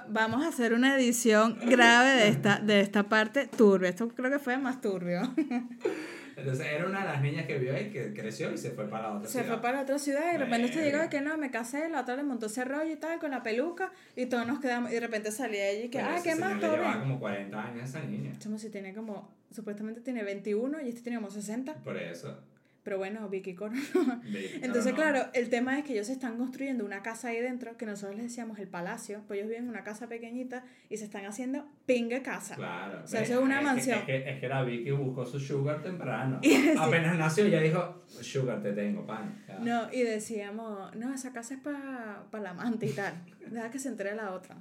Vamos 0.10 0.46
a 0.46 0.50
hacer 0.50 0.74
una 0.74 0.96
edición 0.96 1.58
grave 1.66 2.12
de 2.12 2.28
esta, 2.30 2.60
de 2.60 2.80
esta 2.82 3.04
parte 3.10 3.48
turbia. 3.48 3.90
Esto 3.90 4.08
creo 4.10 4.32
que 4.32 4.40
fue 4.40 4.58
más 4.58 4.80
turbio. 4.82 5.22
Entonces 6.38 6.66
era 6.68 6.86
una 6.86 7.00
de 7.00 7.06
las 7.06 7.22
niñas 7.22 7.46
que 7.46 7.58
vio 7.60 7.74
ahí 7.76 7.90
que 7.90 8.14
creció 8.14 8.52
y 8.52 8.58
se 8.58 8.72
fue 8.72 8.88
para 8.90 9.10
la 9.10 9.16
otra 9.18 9.28
Se 9.28 9.40
ciudad. 9.40 9.48
fue 9.48 9.62
para 9.62 9.82
otra 9.82 9.98
ciudad 10.00 10.22
y 10.30 10.32
de 10.34 10.38
repente 10.38 10.70
te 10.70 10.84
llegó 10.84 11.00
de 11.00 11.10
que 11.10 11.22
no, 11.22 11.38
me 11.38 11.50
casé, 11.52 11.88
la 11.90 12.02
otra 12.02 12.16
le 12.16 12.24
montó 12.24 12.48
ese 12.48 12.66
rollo 12.66 12.92
y 12.92 12.98
tal, 12.98 13.20
con 13.20 13.32
la 13.32 13.42
peluca, 13.44 13.92
y 14.16 14.26
todos 14.26 14.46
nos 14.46 14.60
quedamos, 14.60 14.92
y 14.92 14.96
de 14.96 15.00
repente 15.00 15.32
salía 15.32 15.70
ella 15.70 15.86
y 15.86 15.90
que, 15.90 16.00
ah, 16.00 16.20
¿qué 16.24 16.36
más? 16.36 16.60
Todo 16.60 16.74
llevaba 16.74 16.96
bien. 16.96 17.00
como 17.02 17.20
40 17.20 17.64
años 17.64 17.90
esa 17.90 18.02
niña. 18.02 18.34
Chamo, 18.40 18.58
si 18.58 18.70
tiene 18.70 18.94
como, 18.94 19.30
supuestamente 19.52 20.02
tiene 20.02 20.24
21 20.24 20.82
y 20.82 20.90
este 20.90 21.02
tiene 21.02 21.18
como 21.18 21.30
60, 21.32 21.74
Por 21.84 21.98
eso. 21.98 22.38
Pero 22.86 23.00
bueno, 23.00 23.28
Vicky 23.30 23.56
Coro. 23.56 23.74
Entonces, 23.74 24.62
no, 24.86 24.92
no. 24.92 24.96
claro, 24.96 25.30
el 25.34 25.50
tema 25.50 25.80
es 25.80 25.84
que 25.84 25.94
ellos 25.94 26.06
se 26.06 26.14
están 26.14 26.38
construyendo 26.38 26.86
una 26.86 27.02
casa 27.02 27.30
ahí 27.30 27.42
dentro, 27.42 27.76
que 27.78 27.88
nosotros 27.88 28.16
les 28.16 28.26
decíamos 28.26 28.60
el 28.60 28.68
palacio, 28.68 29.24
pues 29.28 29.40
ellos 29.40 29.50
viven 29.50 29.64
en 29.64 29.70
una 29.72 29.84
casa 29.84 30.08
pequeñita 30.08 30.64
y 30.88 30.98
se 30.98 31.06
están 31.06 31.26
haciendo 31.26 31.66
pingue 31.88 32.22
casa. 32.22 32.54
Claro. 32.56 33.02
O 33.04 33.08
sea, 33.08 33.22
ve, 33.22 33.26
eso 33.26 33.40
es 33.40 33.40
una 33.40 33.60
mansión. 33.60 33.98
Es 33.98 34.06
que, 34.06 34.30
es 34.30 34.40
que 34.40 34.48
la 34.48 34.62
Vicky 34.62 34.92
buscó 34.92 35.26
su 35.26 35.40
sugar 35.40 35.82
temprano. 35.82 36.40
Y. 36.46 36.78
Apenas 36.78 37.18
nació 37.18 37.48
ya 37.48 37.60
dijo, 37.60 38.04
sugar 38.06 38.62
te 38.62 38.72
tengo, 38.74 39.04
pan. 39.04 39.44
Ya. 39.48 39.58
No, 39.58 39.92
y 39.92 40.04
decíamos, 40.04 40.96
no, 40.96 41.12
esa 41.12 41.34
casa 41.34 41.56
es 41.56 41.60
para 41.60 42.24
la 42.32 42.50
amante 42.52 42.86
y 42.86 42.92
tal. 42.92 43.16
Deja 43.50 43.72
que 43.72 43.80
se 43.80 43.90
entere 43.90 44.14
la 44.14 44.32
otra. 44.32 44.58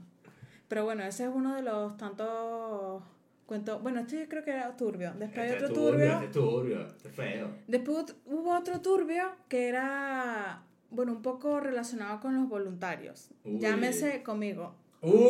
Pero 0.68 0.85
bueno, 0.85 1.05
ese 1.05 1.25
es 1.25 1.31
uno 1.31 1.55
de 1.55 1.62
los 1.62 1.99
tantos 1.99 3.03
cuentos. 3.47 3.82
Bueno, 3.82 4.01
este 4.01 4.20
yo 4.20 4.28
creo 4.28 4.45
que 4.45 4.51
era 4.53 4.76
turbio. 4.76 5.12
Después 5.18 5.38
hay 5.40 5.51
Este 5.53 5.64
otro 5.64 5.74
turbio. 5.74 5.90
turbio. 5.92 6.14
Este 6.24 6.28
turbio, 6.40 6.86
este 6.86 7.09
feo. 7.11 7.49
Después 7.66 8.16
hubo 8.26 8.57
otro 8.57 8.80
turbio 8.80 9.24
que 9.49 9.68
era, 9.68 10.62
bueno, 10.90 11.12
un 11.12 11.22
poco 11.22 11.61
relacionado 11.61 12.20
con 12.20 12.34
los 12.34 12.49
voluntarios. 12.49 13.30
Uy. 13.45 13.59
Llámese 13.59 14.22
conmigo. 14.22 14.74
Uy, 15.03 15.28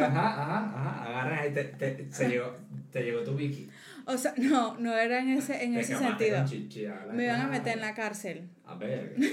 ajá, 0.00 0.06
ajá, 0.08 0.58
ajá. 0.66 1.04
Agarra 1.04 1.40
ahí, 1.42 1.54
te, 1.54 1.62
te, 1.64 2.10
se 2.10 2.28
llegó, 2.28 2.56
te 2.90 3.02
llegó 3.04 3.22
tu 3.22 3.34
Vicky. 3.36 3.68
O 4.06 4.18
sea, 4.18 4.34
no, 4.36 4.76
no 4.78 4.96
era 4.96 5.20
en 5.20 5.28
ese, 5.30 5.62
en 5.62 5.74
Te 5.74 5.80
ese 5.80 5.96
sentido. 5.96 6.44
chichi, 6.44 6.86
Me 7.12 7.24
iban 7.26 7.40
a 7.42 7.46
meter 7.46 7.74
en 7.74 7.80
la 7.82 7.94
cárcel. 7.94 8.48
A 8.66 8.74
ver. 8.74 9.14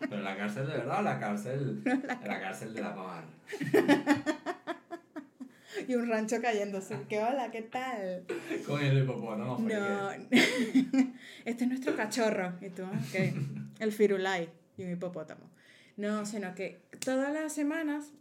Pero 0.00 0.20
la 0.20 0.36
cárcel 0.36 0.66
de 0.66 0.72
verdad 0.72 0.98
o 0.98 1.02
la 1.02 1.18
cárcel, 1.20 1.82
la 2.26 2.40
cárcel 2.40 2.74
de 2.74 2.80
la 2.82 2.94
pamar. 2.94 3.24
Y 5.88 5.94
un 5.94 6.08
rancho 6.08 6.40
cayéndose. 6.40 6.96
¿Qué 7.08 7.18
hola? 7.20 7.50
¿Qué 7.50 7.62
tal? 7.62 8.24
Con 8.66 8.80
el 8.82 9.02
hipopótamo. 9.02 9.58
No, 9.58 10.10
este 11.44 11.64
es 11.64 11.68
nuestro 11.68 11.96
cachorro. 11.96 12.54
Y 12.60 12.70
tú, 12.70 12.82
ok. 12.84 13.34
El 13.80 13.92
firulai 13.92 14.48
y 14.76 14.84
un 14.84 14.92
hipopótamo. 14.92 15.50
No, 15.96 16.26
sino 16.26 16.54
que 16.54 16.82
todas 17.04 17.32
las 17.32 17.52
semanas 17.52 18.12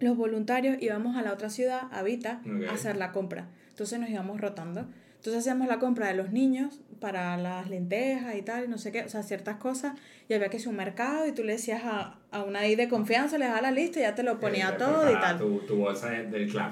los 0.00 0.16
voluntarios 0.16 0.76
íbamos 0.80 1.16
a 1.16 1.22
la 1.22 1.32
otra 1.32 1.50
ciudad, 1.50 1.82
a 1.90 2.02
Vita, 2.02 2.40
Ok. 2.44 2.68
a 2.68 2.72
hacer 2.72 2.96
la 2.96 3.12
compra. 3.12 3.48
Entonces 3.70 3.98
nos 4.00 4.08
íbamos 4.10 4.40
rotando. 4.40 4.88
Entonces 5.18 5.40
hacíamos 5.40 5.68
la 5.68 5.78
compra 5.78 6.08
de 6.08 6.14
los 6.14 6.32
niños 6.32 6.80
para 7.00 7.36
las 7.36 7.68
lentejas 7.68 8.34
y 8.36 8.42
tal, 8.42 8.64
y 8.64 8.68
no 8.68 8.78
sé 8.78 8.90
qué, 8.92 9.02
o 9.02 9.08
sea, 9.08 9.22
ciertas 9.22 9.56
cosas. 9.56 9.94
Y 10.28 10.34
había 10.34 10.48
que 10.48 10.56
ir 10.56 10.66
a 10.66 10.70
un 10.70 10.76
mercado 10.76 11.26
y 11.26 11.32
tú 11.32 11.44
le 11.44 11.52
decías 11.52 11.82
a, 11.84 12.18
a 12.30 12.42
una 12.42 12.60
ahí 12.60 12.74
de 12.76 12.88
confianza, 12.88 13.36
le 13.38 13.44
daba 13.46 13.60
la 13.60 13.70
lista 13.70 13.98
y 14.00 14.02
ya 14.02 14.14
te 14.14 14.22
lo 14.22 14.40
ponía 14.40 14.76
todo 14.78 15.10
y 15.10 15.14
tal. 15.20 15.38
Tu, 15.38 15.58
tu 15.60 15.76
bolsa 15.76 16.10
de- 16.10 16.26
del 16.26 16.48
club. 16.48 16.62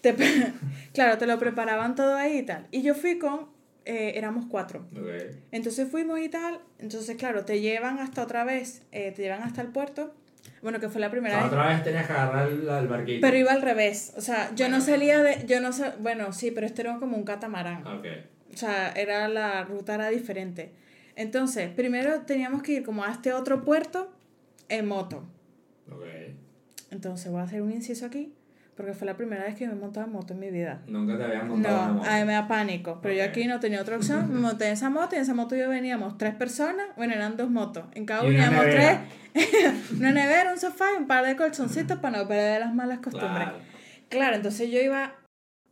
Te 0.00 0.14
claro, 0.92 1.18
te 1.18 1.26
lo 1.26 1.38
preparaban 1.38 1.94
todo 1.94 2.14
ahí 2.16 2.38
y 2.38 2.42
tal. 2.42 2.66
Y 2.70 2.82
yo 2.82 2.94
fui 2.94 3.18
con, 3.18 3.48
eh, 3.84 4.12
éramos 4.16 4.46
cuatro. 4.46 4.86
Entonces 5.52 5.88
fuimos 5.88 6.18
y 6.20 6.28
tal. 6.28 6.60
Entonces, 6.78 7.16
claro, 7.16 7.44
te 7.44 7.60
llevan 7.60 7.98
hasta 7.98 8.22
otra 8.22 8.44
vez, 8.44 8.82
eh, 8.92 9.12
te 9.14 9.22
llevan 9.22 9.42
hasta 9.42 9.62
el 9.62 9.68
puerto. 9.68 10.14
Bueno, 10.62 10.80
que 10.80 10.88
fue 10.88 11.00
la 11.00 11.08
O 11.08 11.10
primera 11.10 11.34
sea, 11.34 11.44
vez. 11.44 11.52
otra 11.52 11.68
vez 11.68 11.84
tenías 11.84 12.06
que 12.06 12.12
agarrar 12.12 12.48
el, 12.48 12.68
el 12.68 12.88
barquito. 12.88 13.20
Pero 13.20 13.36
iba 13.36 13.52
al 13.52 13.62
revés. 13.62 14.12
O 14.16 14.20
sea, 14.20 14.50
yo 14.54 14.66
no 14.68 14.76
Bueno. 14.78 14.84
salía 14.92 15.22
de. 15.22 15.44
Yo 15.46 15.60
no 15.60 15.72
sa- 15.72 15.94
Bueno, 16.00 16.32
sí, 16.32 16.50
pero 16.50 16.66
este 16.66 16.82
era 16.82 16.96
como 16.98 17.16
un 17.16 17.24
catamarán. 17.24 17.86
Ok. 17.86 18.06
O 18.52 18.56
sea, 18.56 18.90
era 18.92 19.28
la 19.28 19.64
ruta 19.64 19.94
era 19.94 20.08
diferente. 20.08 20.72
Entonces, 21.14 21.70
primero 21.70 22.22
teníamos 22.22 22.62
que 22.62 22.72
ir 22.72 22.82
como 22.84 23.04
a 23.04 23.10
este 23.12 23.32
otro 23.32 23.64
puerto 23.64 24.10
en 24.68 24.86
moto. 24.86 25.24
Ok. 25.90 26.04
Entonces, 26.90 27.30
voy 27.30 27.40
a 27.40 27.44
hacer 27.44 27.62
un 27.62 27.72
inciso 27.72 28.06
aquí. 28.06 28.32
Porque 28.76 28.92
fue 28.92 29.06
la 29.06 29.16
primera 29.16 29.44
vez 29.44 29.54
que 29.54 29.66
me 29.66 29.72
he 29.72 29.76
montado 29.76 30.06
en 30.06 30.12
moto 30.12 30.34
en 30.34 30.40
mi 30.40 30.50
vida. 30.50 30.82
Nunca 30.86 31.16
te 31.16 31.24
habían 31.24 31.48
montado 31.48 31.82
una 31.82 31.92
moto. 31.94 32.10
a 32.10 32.18
mí 32.18 32.24
me 32.24 32.32
da 32.34 32.46
pánico. 32.46 32.98
Pero 33.02 33.14
yo 33.14 33.24
aquí 33.24 33.46
no 33.46 33.58
tenía 33.58 33.80
otra 33.80 33.96
opción. 33.96 34.30
Me 34.30 34.38
monté 34.38 34.66
en 34.66 34.72
esa 34.74 34.90
moto 34.90 35.14
y 35.14 35.16
en 35.16 35.22
esa 35.22 35.34
moto 35.34 35.56
yo 35.56 35.68
veníamos 35.70 36.18
tres 36.18 36.34
personas. 36.34 36.86
Bueno, 36.96 37.14
eran 37.14 37.38
dos 37.38 37.48
motos. 37.48 37.84
En 37.94 38.04
cada 38.04 38.22
una 38.22 38.30
veníamos 38.30 38.64
tres. 38.64 38.98
una 39.98 40.12
nevera, 40.12 40.52
un 40.52 40.58
sofá 40.58 40.86
y 40.94 41.00
un 41.00 41.06
par 41.06 41.24
de 41.24 41.36
colchoncitos 41.36 41.98
para 42.00 42.18
no 42.18 42.28
perder 42.28 42.60
las 42.60 42.74
malas 42.74 42.98
costumbres. 42.98 43.48
Claro. 43.48 43.58
Claro, 44.08 44.36
entonces 44.36 44.70
yo 44.70 44.80
iba 44.80 45.14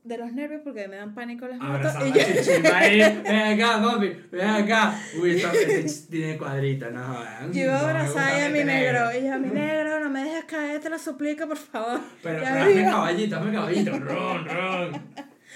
de 0.05 0.19
los 0.19 0.33
nervios 0.33 0.61
porque 0.63 0.87
me 0.87 0.97
dan 0.97 1.15
pánico 1.15 1.47
las 1.49 1.59
motos. 1.59 1.97
Abrazando 1.97 2.19
Y 2.19 2.21
a 2.67 2.77
ahí. 2.77 2.99
Ven 3.25 3.61
acá, 3.63 3.83
papi. 3.83 4.17
Ven 4.31 4.49
acá. 4.49 5.01
Uy, 5.21 5.37
ch- 5.41 6.09
tiene 6.11 6.37
cuadritos, 6.37 6.93
no 6.93 7.51
yo 7.53 7.63
iba 7.63 7.77
a 7.79 7.89
abrazar 7.91 8.43
a 8.43 8.49
mi 8.51 8.65
negro. 8.65 9.11
Y 9.19 9.25
yo, 9.27 9.39
mi 9.39 9.49
negro, 9.49 10.01
no 10.01 10.11
me 10.11 10.25
dejes 10.25 10.45
caer, 10.45 10.81
te 10.81 10.91
lo 10.91 10.99
suplico, 10.99 11.49
por 11.49 11.57
favor. 11.57 12.01
Pero, 12.23 12.39
pero 12.41 12.55
me 12.55 12.61
hazme 12.61 12.85
caballito, 12.85 13.37
hazme 13.37 13.53
caballito. 13.53 13.99
Ron, 13.99 14.45
ron. 14.47 15.03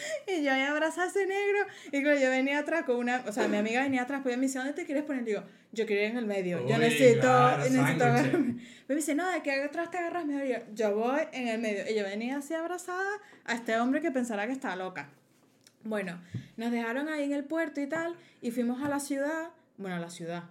Y 0.27 0.43
yo 0.45 0.53
ahí 0.53 0.63
abrazaba 0.63 1.07
a 1.07 1.11
ese 1.11 1.27
negro. 1.27 1.61
Y 1.93 2.03
claro, 2.03 2.19
yo 2.21 2.31
venía 2.31 2.59
atrás 2.59 2.85
con 2.85 2.97
una. 2.97 3.23
O 3.27 3.33
sea, 3.33 3.49
mi 3.49 3.57
amiga 3.57 3.83
venía 3.83 4.03
atrás, 4.03 4.21
pues 4.23 4.37
me 4.37 4.43
dice, 4.47 4.59
¿dónde 4.59 4.75
te 4.75 4.85
quieres 4.85 5.05
poner? 5.05 5.25
Digo, 5.25 5.43
yo 5.73 5.87
quiero 5.87 6.03
ir 6.03 6.11
en 6.11 6.17
el 6.19 6.27
medio. 6.27 6.61
yo 6.67 6.75
Uy, 6.75 6.81
necesito. 6.81 7.21
claro, 7.23 7.59
necesito 7.65 8.05
agarrarme. 8.05 8.55
Me 8.89 8.95
dice, 8.95 9.15
no, 9.15 9.29
de 9.31 9.43
que 9.43 9.53
atrás 9.63 9.91
te 9.91 9.99
agarras 9.99 10.25
mejor. 10.27 10.45
Y 10.47 10.51
yo, 10.51 10.57
yo 10.75 10.95
voy 10.97 11.21
en 11.33 11.49
el 11.49 11.59
medio. 11.61 11.85
Y 11.91 11.95
yo 11.95 12.05
venía 12.05 12.39
así 12.39 12.55
abrazada 12.55 13.09
a 13.45 13.55
este 13.55 13.79
hombre 13.79 14.01
que 14.01 14.11
pensará 14.11 14.47
que 14.47 14.53
estaba 14.53 14.77
loca. 14.77 15.09
Bueno, 15.85 16.21
nos 16.57 16.73
dejaron 16.73 17.09
ahí 17.09 17.25
en 17.25 17.33
el 17.33 17.45
puerto 17.45 17.81
y 17.81 17.87
tal. 17.87 18.15
Y 18.43 18.51
fuimos 18.51 18.83
a 18.83 18.89
la 18.89 19.01
ciudad. 19.01 19.49
Bueno, 19.77 19.97
a 19.97 20.01
la 20.01 20.11
ciudad. 20.11 20.45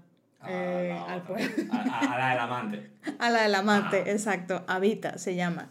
eh, 0.48 0.92
Ah, 0.96 1.14
al 1.14 1.22
a, 1.22 1.76
a- 1.76 2.14
a 2.16 2.20
la 2.20 2.30
del 2.30 2.40
amante. 2.40 2.90
A 3.20 3.30
la 3.32 3.42
del 3.44 3.56
amante, 3.56 4.04
Ah. 4.06 4.12
exacto, 4.12 4.64
Habita 4.68 5.18
se 5.18 5.36
llama. 5.36 5.70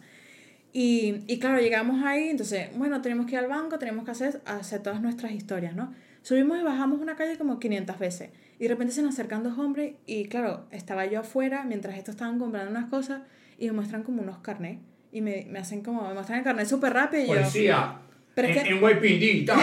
Y, 0.73 1.23
y 1.27 1.39
claro, 1.39 1.59
llegamos 1.59 2.03
ahí, 2.05 2.29
entonces, 2.29 2.69
bueno, 2.77 3.01
tenemos 3.01 3.25
que 3.25 3.33
ir 3.33 3.39
al 3.39 3.47
banco, 3.47 3.79
tenemos 3.79 4.05
que 4.05 4.11
hacer, 4.11 4.41
hacer 4.45 4.83
todas 4.83 5.01
nuestras 5.01 5.31
historias, 5.31 5.75
¿no? 5.75 5.93
Subimos 6.21 6.59
y 6.59 6.63
bajamos 6.63 6.99
una 6.99 7.15
calle 7.15 7.37
como 7.37 7.57
500 7.59 7.97
veces. 7.99 8.29
Y 8.59 8.63
de 8.63 8.69
repente 8.69 8.93
se 8.93 9.01
nos 9.01 9.13
acercan 9.13 9.43
dos 9.43 9.57
hombres 9.57 9.93
y 10.05 10.25
claro, 10.25 10.67
estaba 10.71 11.05
yo 11.05 11.21
afuera 11.21 11.63
mientras 11.63 11.97
estos 11.97 12.15
estaban 12.15 12.37
comprando 12.37 12.69
unas 12.71 12.85
cosas 12.89 13.21
y 13.57 13.67
me 13.67 13.71
muestran 13.73 14.03
como 14.03 14.21
unos 14.21 14.39
carnets. 14.39 14.81
Y 15.11 15.21
me, 15.21 15.47
me 15.49 15.59
hacen 15.59 15.81
como, 15.83 16.05
me 16.07 16.13
muestran 16.13 16.39
el 16.39 16.43
carnet 16.43 16.67
súper 16.67 16.93
rápido 16.93 17.23
y 17.23 17.27
yo... 17.27 17.33
Policía. 17.33 17.99
Pero 18.35 18.49
es 18.49 18.57
en, 18.57 18.63
que- 18.63 18.69
en 18.69 18.77
YPD 18.77 19.45
tal. 19.47 19.59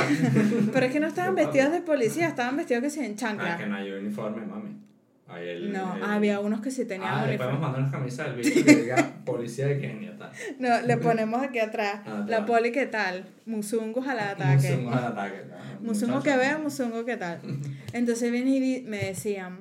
Pero 0.73 0.87
es 0.87 0.93
que 0.93 1.01
no 1.01 1.07
estaban 1.07 1.35
vestidos 1.35 1.71
de 1.71 1.81
policía, 1.83 2.27
estaban 2.29 2.57
vestidos 2.57 2.83
que 2.83 2.91
sí 2.91 3.01
en 3.01 3.13
Ah, 3.13 3.17
chancla. 3.17 3.57
que 3.59 3.67
no 3.67 3.77
hay 3.77 3.91
uniforme, 3.93 4.45
mami. 4.47 4.71
El, 5.37 5.73
No, 5.73 5.97
el- 5.97 6.03
había 6.05 6.39
unos 6.41 6.61
que 6.61 6.71
sí 6.71 6.85
tenían 6.85 7.11
Ah, 7.13 7.27
le 7.27 7.39
podemos 7.39 7.61
mandar 7.61 7.81
unas 7.81 7.93
camisas 7.93 8.27
del 8.37 8.37
bicho 8.37 8.65
que 8.65 8.75
diga 8.77 9.13
policía 9.25 9.67
de 9.67 9.79
Kenia, 9.81 10.17
tal. 10.19 10.31
No, 10.59 10.81
le 10.83 10.97
ponemos 10.99 11.43
aquí 11.43 11.59
atrás. 11.59 12.01
Ah, 12.07 12.25
La 12.29 12.45
poli, 12.47 12.73
¿qué 12.73 12.87
tal? 12.87 13.25
Musungus 13.47 14.07
al 14.09 14.19
ataque. 14.21 14.71
Musungo 14.71 14.91
al 14.93 15.05
ataque. 15.05 15.45
Musungo 15.81 16.23
que 16.23 16.37
vea, 16.37 16.59
musungo 16.59 17.05
que 17.05 17.17
tal. 17.17 17.41
Entonces 17.93 18.31
vienen 18.31 18.63
y 18.65 18.81
me 18.83 18.99
decían, 18.99 19.61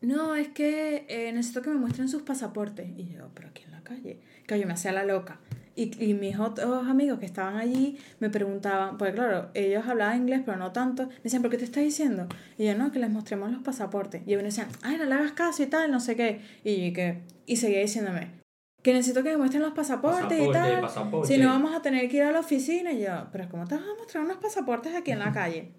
no, 0.00 0.34
es 0.36 0.48
que 0.48 1.04
eh, 1.08 1.32
necesito 1.32 1.60
que 1.62 1.70
me 1.70 1.76
muestren 1.76 2.08
sus 2.08 2.22
pasaportes. 2.22 2.88
Y 2.96 3.08
yo, 3.14 3.28
pero 3.34 3.48
aquí 3.48 3.64
en 3.64 3.72
la 3.72 3.82
calle. 3.82 4.20
Que 4.46 4.58
yo 4.58 4.66
me 4.66 4.72
hacía 4.72 4.92
la 4.92 5.04
loca. 5.04 5.38
Y, 5.78 5.92
y 6.04 6.14
mis 6.14 6.36
otros 6.40 6.88
amigos 6.88 7.20
que 7.20 7.26
estaban 7.26 7.56
allí 7.56 7.98
me 8.18 8.30
preguntaban, 8.30 8.98
porque 8.98 9.14
claro, 9.14 9.48
ellos 9.54 9.86
hablaban 9.86 10.22
inglés, 10.22 10.42
pero 10.44 10.56
no 10.56 10.72
tanto. 10.72 11.06
Me 11.06 11.14
decían, 11.22 11.40
¿pero 11.40 11.52
qué 11.52 11.58
te 11.58 11.64
estás 11.66 11.84
diciendo? 11.84 12.26
Y 12.56 12.66
yo, 12.66 12.76
no, 12.76 12.90
que 12.90 12.98
les 12.98 13.10
mostremos 13.10 13.52
los 13.52 13.62
pasaportes. 13.62 14.22
Y 14.26 14.30
ellos 14.30 14.42
me 14.42 14.48
decían, 14.48 14.66
ay, 14.82 14.96
no 14.96 15.04
le 15.04 15.14
hagas 15.14 15.32
caso 15.32 15.62
y 15.62 15.66
tal, 15.66 15.92
no 15.92 16.00
sé 16.00 16.16
qué. 16.16 16.40
Y 16.64 16.88
yo, 16.88 16.94
¿qué? 16.94 17.22
Y 17.46 17.58
seguía 17.58 17.78
diciéndome, 17.78 18.32
que 18.82 18.92
necesito 18.92 19.22
que 19.22 19.30
me 19.30 19.36
muestren 19.36 19.62
los 19.62 19.72
pasaportes 19.72 20.40
y 20.40 20.50
tal. 20.50 20.80
pasaporte. 20.80 21.28
Si 21.28 21.40
no, 21.40 21.48
vamos 21.48 21.72
a 21.72 21.80
tener 21.80 22.08
que 22.08 22.16
ir 22.16 22.22
a 22.24 22.32
la 22.32 22.40
oficina. 22.40 22.90
Y 22.90 23.02
yo, 23.02 23.28
pero 23.30 23.48
¿cómo 23.48 23.64
te 23.64 23.76
vas 23.76 23.84
a 23.84 24.00
mostrar 24.00 24.24
unos 24.24 24.38
pasaportes 24.38 24.96
aquí 24.96 25.12
en 25.12 25.20
la 25.20 25.30
calle? 25.40 25.70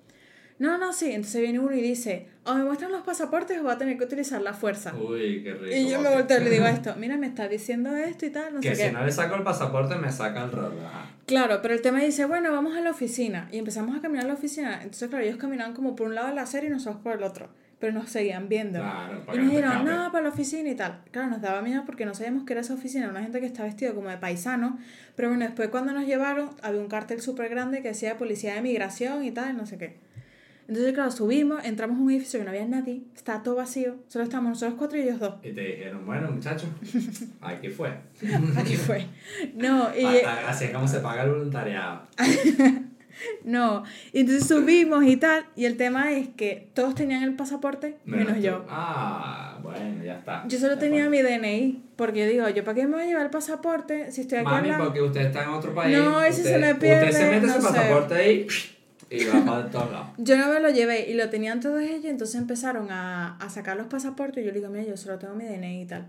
No, 0.59 0.77
no, 0.77 0.93
sí. 0.93 1.11
Entonces 1.11 1.41
viene 1.41 1.59
uno 1.59 1.73
y 1.73 1.81
dice, 1.81 2.27
o 2.43 2.53
me 2.53 2.63
muestran 2.65 2.91
los 2.91 3.01
pasaportes 3.01 3.57
o 3.59 3.63
voy 3.63 3.71
a 3.71 3.77
tener 3.77 3.97
que 3.97 4.03
utilizar 4.03 4.41
la 4.41 4.53
fuerza. 4.53 4.93
Uy, 4.93 5.41
qué 5.43 5.53
rico. 5.53 5.75
y 5.75 5.89
yo 5.89 5.99
me 6.01 6.09
volteo 6.09 6.39
y 6.39 6.43
le 6.43 6.49
digo 6.49 6.65
esto, 6.67 6.93
mira, 6.97 7.17
me 7.17 7.27
está 7.27 7.47
diciendo 7.47 7.95
esto 7.95 8.25
y 8.25 8.29
tal, 8.29 8.53
no 8.55 8.59
Que 8.59 8.69
sé 8.75 8.75
si 8.75 8.81
qué. 8.83 8.91
no 8.91 9.05
le 9.05 9.11
saco 9.11 9.35
el 9.35 9.43
pasaporte, 9.43 9.95
me 9.95 10.11
saca 10.11 10.43
el 10.43 10.51
rol. 10.51 10.73
Ajá. 10.85 11.05
Claro, 11.25 11.59
pero 11.61 11.73
el 11.73 11.81
tema 11.81 11.99
dice, 11.99 12.25
bueno, 12.25 12.51
vamos 12.51 12.75
a 12.75 12.81
la 12.81 12.89
oficina. 12.91 13.47
Y 13.51 13.57
empezamos 13.57 13.95
a 13.97 14.01
caminar 14.01 14.25
a 14.25 14.27
la 14.29 14.33
oficina. 14.33 14.75
Entonces, 14.81 15.09
claro, 15.09 15.23
ellos 15.23 15.37
caminaban 15.37 15.73
como 15.73 15.95
por 15.95 16.07
un 16.07 16.15
lado 16.15 16.27
de 16.29 16.35
la 16.35 16.41
acera 16.41 16.65
y 16.67 16.69
nosotros 16.69 17.01
por 17.03 17.13
el 17.15 17.23
otro. 17.23 17.49
Pero 17.79 17.93
nos 17.93 18.09
seguían 18.09 18.49
viendo. 18.49 18.79
Claro, 18.79 19.23
Y 19.33 19.37
nos 19.37 19.45
dijeron, 19.45 19.85
no, 19.85 20.11
para 20.11 20.23
la 20.23 20.29
oficina 20.29 20.67
y 20.69 20.75
tal. 20.75 20.99
Claro, 21.11 21.29
nos 21.29 21.39
daba 21.41 21.61
miedo 21.61 21.83
porque 21.85 22.05
no 22.05 22.13
sabíamos 22.13 22.43
que 22.43 22.51
era 22.51 22.61
esa 22.61 22.73
oficina, 22.73 23.07
una 23.07 23.21
gente 23.21 23.39
que 23.39 23.45
está 23.45 23.63
vestido 23.63 23.95
como 23.95 24.09
de 24.09 24.17
paisano. 24.17 24.77
Pero 25.15 25.29
bueno, 25.29 25.45
después 25.45 25.69
cuando 25.69 25.93
nos 25.93 26.05
llevaron, 26.05 26.49
había 26.61 26.81
un 26.81 26.89
cartel 26.89 27.21
súper 27.21 27.47
grande 27.47 27.81
que 27.81 27.87
decía 27.89 28.17
policía 28.17 28.55
de 28.55 28.61
migración 28.61 29.23
y 29.23 29.31
tal, 29.31 29.55
no 29.55 29.65
sé 29.65 29.77
qué. 29.77 29.95
Entonces, 30.69 30.93
claro, 30.93 31.09
subimos, 31.11 31.65
entramos 31.65 31.97
a 31.97 32.01
un 32.01 32.11
edificio 32.11 32.39
que 32.39 32.45
no 32.45 32.51
había 32.51 32.65
nadie, 32.65 33.01
estaba 33.15 33.41
todo 33.41 33.55
vacío, 33.55 33.95
solo 34.07 34.23
estábamos 34.23 34.51
nosotros 34.51 34.75
cuatro 34.77 34.99
y 34.99 35.01
ellos 35.01 35.19
dos. 35.19 35.33
Y 35.43 35.51
te 35.51 35.61
dijeron, 35.61 36.05
bueno, 36.05 36.29
muchachos, 36.31 36.69
aquí 37.41 37.69
fue. 37.69 37.89
Aquí 38.55 38.75
fue. 38.75 39.05
No, 39.55 39.89
y, 39.97 40.05
Ah, 40.25 40.45
Así 40.49 40.65
es 40.65 40.71
como 40.71 40.87
se 40.87 40.99
paga 40.99 41.23
el 41.23 41.31
voluntariado. 41.31 42.03
no, 43.43 43.83
y 44.13 44.19
entonces 44.21 44.47
subimos 44.47 45.03
y 45.05 45.17
tal, 45.17 45.45
y 45.55 45.65
el 45.65 45.75
tema 45.75 46.11
es 46.11 46.29
que 46.29 46.69
todos 46.73 46.93
tenían 46.95 47.23
el 47.23 47.33
pasaporte, 47.35 47.97
menos, 48.05 48.37
yo. 48.39 48.63
Ah, 48.69 49.57
bueno, 49.63 50.03
ya 50.03 50.19
está. 50.19 50.47
Yo 50.47 50.59
solo 50.59 50.77
tenía 50.77 51.09
mi 51.09 51.21
DNI, 51.21 51.81
porque 51.95 52.19
yo 52.19 52.27
digo, 52.27 52.49
¿yo 52.49 52.63
para 52.63 52.75
qué 52.75 52.85
me 52.85 52.93
voy 52.93 53.03
a 53.03 53.05
llevar 53.07 53.23
el 53.25 53.31
pasaporte 53.31 54.11
si 54.11 54.21
estoy 54.21 54.37
aquí 54.37 54.45
Mami, 54.45 54.57
hablando? 54.69 54.85
porque 54.85 55.01
usted 55.01 55.21
está 55.21 55.43
en 55.43 55.49
otro 55.49 55.73
país. 55.73 55.97
No, 55.97 56.19
usted, 56.19 56.31
se 56.31 56.57
me 56.59 56.73
Usted 56.73 56.79
pierde, 56.79 57.11
se 57.11 57.29
mete 57.31 57.47
no 57.47 57.53
su 57.55 57.61
sé. 57.61 57.67
pasaporte 57.67 58.13
ahí 58.13 58.47
y 58.47 58.78
va 59.11 59.45
para 59.45 59.69
todos 59.69 59.91
lados. 59.91 60.07
Yo 60.17 60.37
no 60.37 60.47
me 60.47 60.59
lo 60.59 60.69
llevé 60.69 61.09
y 61.09 61.13
lo 61.13 61.29
tenían 61.29 61.59
todos 61.59 61.81
ellos, 61.81 62.05
entonces 62.05 62.35
empezaron 62.35 62.91
a, 62.91 63.37
a 63.37 63.49
sacar 63.49 63.77
los 63.77 63.87
pasaportes 63.87 64.43
y 64.43 64.45
yo 64.45 64.51
le 64.51 64.59
digo, 64.59 64.69
mira, 64.71 64.83
yo 64.85 64.97
solo 64.97 65.17
tengo 65.19 65.35
mi 65.35 65.45
DNI 65.45 65.81
y 65.81 65.85
tal. 65.85 66.07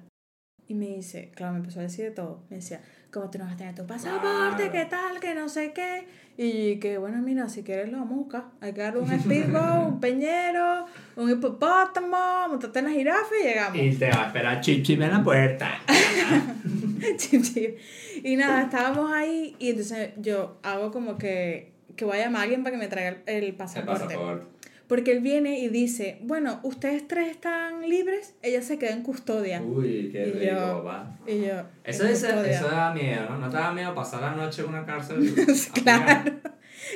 Y 0.70 0.74
me 0.74 0.86
dice, 0.86 1.32
claro, 1.34 1.54
me 1.54 1.58
empezó 1.58 1.80
a 1.80 1.82
decir 1.82 2.04
de 2.04 2.10
todo. 2.12 2.44
Me 2.48 2.58
decía, 2.58 2.80
¿cómo 3.10 3.28
tú 3.28 3.38
no 3.38 3.44
vas 3.44 3.54
a 3.54 3.56
tener 3.56 3.74
tu 3.74 3.84
pasaporte? 3.86 4.70
Claro. 4.70 4.72
¿Qué 4.72 4.84
tal? 4.84 5.18
Que 5.18 5.34
no 5.34 5.48
sé 5.48 5.72
qué. 5.72 6.06
Y 6.36 6.78
que, 6.78 6.96
bueno, 6.96 7.20
mira, 7.22 7.48
si 7.48 7.64
quieres 7.64 7.90
lo 7.90 7.98
vamos 7.98 8.12
a 8.12 8.16
buscar. 8.16 8.44
Hay 8.60 8.72
que 8.72 8.80
dar 8.80 8.96
un 8.96 9.08
speedboat, 9.08 9.88
un 9.88 9.98
peñero, 9.98 10.86
un 11.16 11.28
hipopótamo, 11.28 12.48
montarte 12.48 12.78
en 12.78 12.84
la 12.84 12.92
jirafa 12.92 13.30
y 13.40 13.44
llegamos. 13.48 13.78
Y 13.78 13.96
te 13.96 14.10
va 14.10 14.22
a 14.22 14.26
esperar 14.28 14.60
Chip 14.60 14.84
Chip 14.84 15.00
en 15.02 15.10
la 15.10 15.24
puerta. 15.24 15.70
Chip, 17.16 17.42
chip. 17.42 17.76
Y 18.22 18.36
nada, 18.36 18.62
estábamos 18.62 19.10
ahí 19.10 19.56
y 19.58 19.70
entonces 19.70 20.10
yo 20.18 20.58
hago 20.62 20.92
como 20.92 21.18
que, 21.18 21.72
que 22.00 22.04
voy 22.06 22.16
a 22.18 22.24
llamar 22.24 22.40
a 22.40 22.42
alguien 22.44 22.64
para 22.64 22.74
que 22.76 22.82
me 22.82 22.88
traiga 22.88 23.10
el, 23.10 23.22
el 23.26 23.44
El 23.44 23.54
pasaporte. 23.54 24.04
pasaporte. 24.06 24.46
Porque 24.88 25.12
él 25.12 25.20
viene 25.20 25.60
y 25.60 25.68
dice, 25.68 26.18
bueno, 26.22 26.58
ustedes 26.64 27.06
tres 27.06 27.30
están 27.30 27.88
libres, 27.88 28.34
ella 28.42 28.60
se 28.60 28.76
queda 28.76 28.90
en 28.90 29.02
custodia. 29.04 29.62
Uy, 29.62 30.08
qué 30.10 30.26
Y 30.26 30.32
rico, 30.32 30.52
yo- 30.56 30.82
papá. 30.82 31.16
Y 31.28 31.42
yo, 31.42 31.62
Eso, 31.84 32.04
es, 32.06 32.24
eso 32.24 32.68
da 32.68 32.92
miedo, 32.92 33.28
¿no? 33.30 33.38
¿No 33.38 33.48
te 33.50 33.56
da 33.56 33.72
miedo 33.72 33.94
pasar 33.94 34.20
la 34.22 34.32
noche 34.32 34.62
en 34.62 34.68
una 34.70 34.84
cárcel? 34.84 35.32
Claro. 35.84 36.32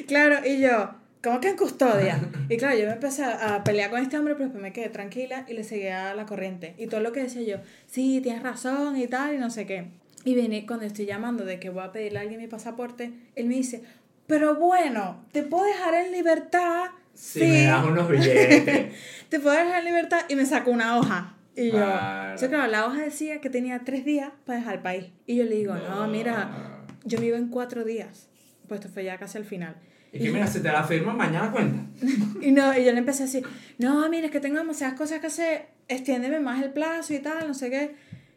Claro, 0.09 0.37
y 0.45 0.61
yo, 0.61 0.91
¿cómo 1.23 1.41
que 1.41 1.51
en 1.51 1.57
custodia? 1.57 2.19
Y 2.49 2.57
claro, 2.57 2.77
yo 2.77 2.87
me 2.87 2.93
empecé 2.95 3.23
a, 3.25 3.55
a 3.57 3.65
pelear 3.65 3.91
con 3.91 4.01
este 4.01 4.19
hombre, 4.19 4.35
pero 4.35 4.47
después 4.47 4.63
me 4.63 4.73
quedé 4.73 4.89
tranquila 4.89 5.45
y 5.49 5.53
le 5.55 5.63
seguía 5.65 6.15
la 6.15 6.27
corriente. 6.27 6.75
Y 6.79 6.89
todo 6.89 7.01
lo 7.01 7.13
que 7.13 7.23
decía 7.23 7.43
yo, 7.43 7.57
sí, 7.87 8.21
tienes 8.23 8.43
razón 8.43 8.97
y 8.97 9.07
tal, 9.07 9.35
y 9.35 9.39
no 9.39 9.51
sé 9.51 9.67
qué. 9.67 9.87
Y 10.25 10.35
viene, 10.35 10.67
cuando 10.67 10.85
estoy 10.87 11.07
llamando 11.07 11.45
de 11.45 11.61
que 11.61 11.69
voy 11.71 11.85
a 11.85 11.93
pedirle 11.93 12.19
a 12.19 12.23
alguien 12.23 12.41
mi 12.41 12.49
pasaporte, 12.49 13.13
él 13.37 13.47
me 13.47 13.55
dice, 13.55 13.83
pero 14.27 14.57
bueno, 14.57 15.25
te 15.33 15.43
puedo 15.43 15.64
dejar 15.64 15.95
en 15.95 16.12
libertad. 16.12 16.87
Si 17.14 17.41
me 17.41 17.64
das 17.64 17.85
unos 17.85 18.09
billetes. 18.09 18.93
te 19.29 19.41
puedo 19.41 19.57
dejar 19.57 19.79
en 19.81 19.85
libertad 19.85 20.20
y 20.29 20.37
me 20.37 20.47
sacó 20.47 20.70
una 20.70 20.99
hoja. 20.99 21.35
Y 21.57 21.66
yo, 21.66 21.72
Claro. 21.72 22.41
yo, 22.41 22.49
claro, 22.49 22.66
la 22.70 22.87
hoja 22.87 23.03
decía 23.03 23.41
que 23.41 23.49
tenía 23.51 23.81
tres 23.85 24.05
días 24.05 24.31
para 24.45 24.59
dejar 24.59 24.75
el 24.75 24.81
país. 24.83 25.07
Y 25.27 25.37
yo 25.37 25.45
le 25.45 25.55
digo, 25.57 25.75
no, 25.75 26.09
mira, 26.09 26.83
yo 27.05 27.20
me 27.20 27.27
iba 27.27 27.37
en 27.39 27.49
cuatro 27.49 27.85
días. 27.85 28.29
Pues 28.66 28.81
esto 28.81 28.93
fue 28.93 29.05
ya 29.05 29.18
casi 29.18 29.39
al 29.39 29.45
final. 29.45 29.77
Y 30.12 30.18
que 30.18 30.31
mira, 30.31 30.47
si 30.47 30.61
te 30.61 30.70
la 30.72 30.83
firmo, 30.85 31.12
mañana 31.12 31.51
cuenta. 31.53 31.83
Y 32.41 32.51
no, 32.51 32.77
y 32.77 32.85
yo 32.85 32.93
le 32.93 32.99
empecé 32.99 33.22
a 33.25 33.27
decir, 33.27 33.45
no, 33.79 34.09
mira, 34.09 34.27
es 34.27 34.33
que 34.33 34.41
tengo 34.41 34.59
demasiadas 34.59 34.97
cosas 34.97 35.20
que 35.20 35.27
hacer, 35.29 35.66
extiéndeme 35.89 36.41
más 36.41 36.62
el 36.62 36.70
plazo 36.72 37.14
y 37.14 37.18
tal, 37.20 37.47
no 37.47 37.55
sé 37.55 37.70
qué. 37.70 37.95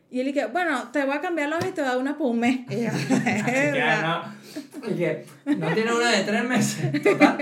Y 0.09 0.21
él 0.21 0.27
dije, 0.27 0.45
bueno, 0.45 0.89
te 0.91 1.03
voy 1.03 1.17
a 1.17 1.21
cambiar 1.21 1.49
la 1.49 1.57
hoja 1.57 1.67
y 1.67 1.71
te 1.71 1.81
voy 1.81 1.89
a 1.89 1.93
dar 1.93 2.01
una 2.01 2.17
por 2.17 2.27
un 2.31 2.39
mes. 2.39 2.59
Y 2.69 2.83
yo, 2.83 2.91
"Verdad". 3.25 4.23
no. 4.23 4.89
Y 4.89 4.95
que 4.95 5.25
no 5.45 5.73
tiene 5.73 5.93
una 5.93 6.11
de 6.11 6.23
tres 6.23 6.43
meses. 6.45 7.03
Total. 7.03 7.37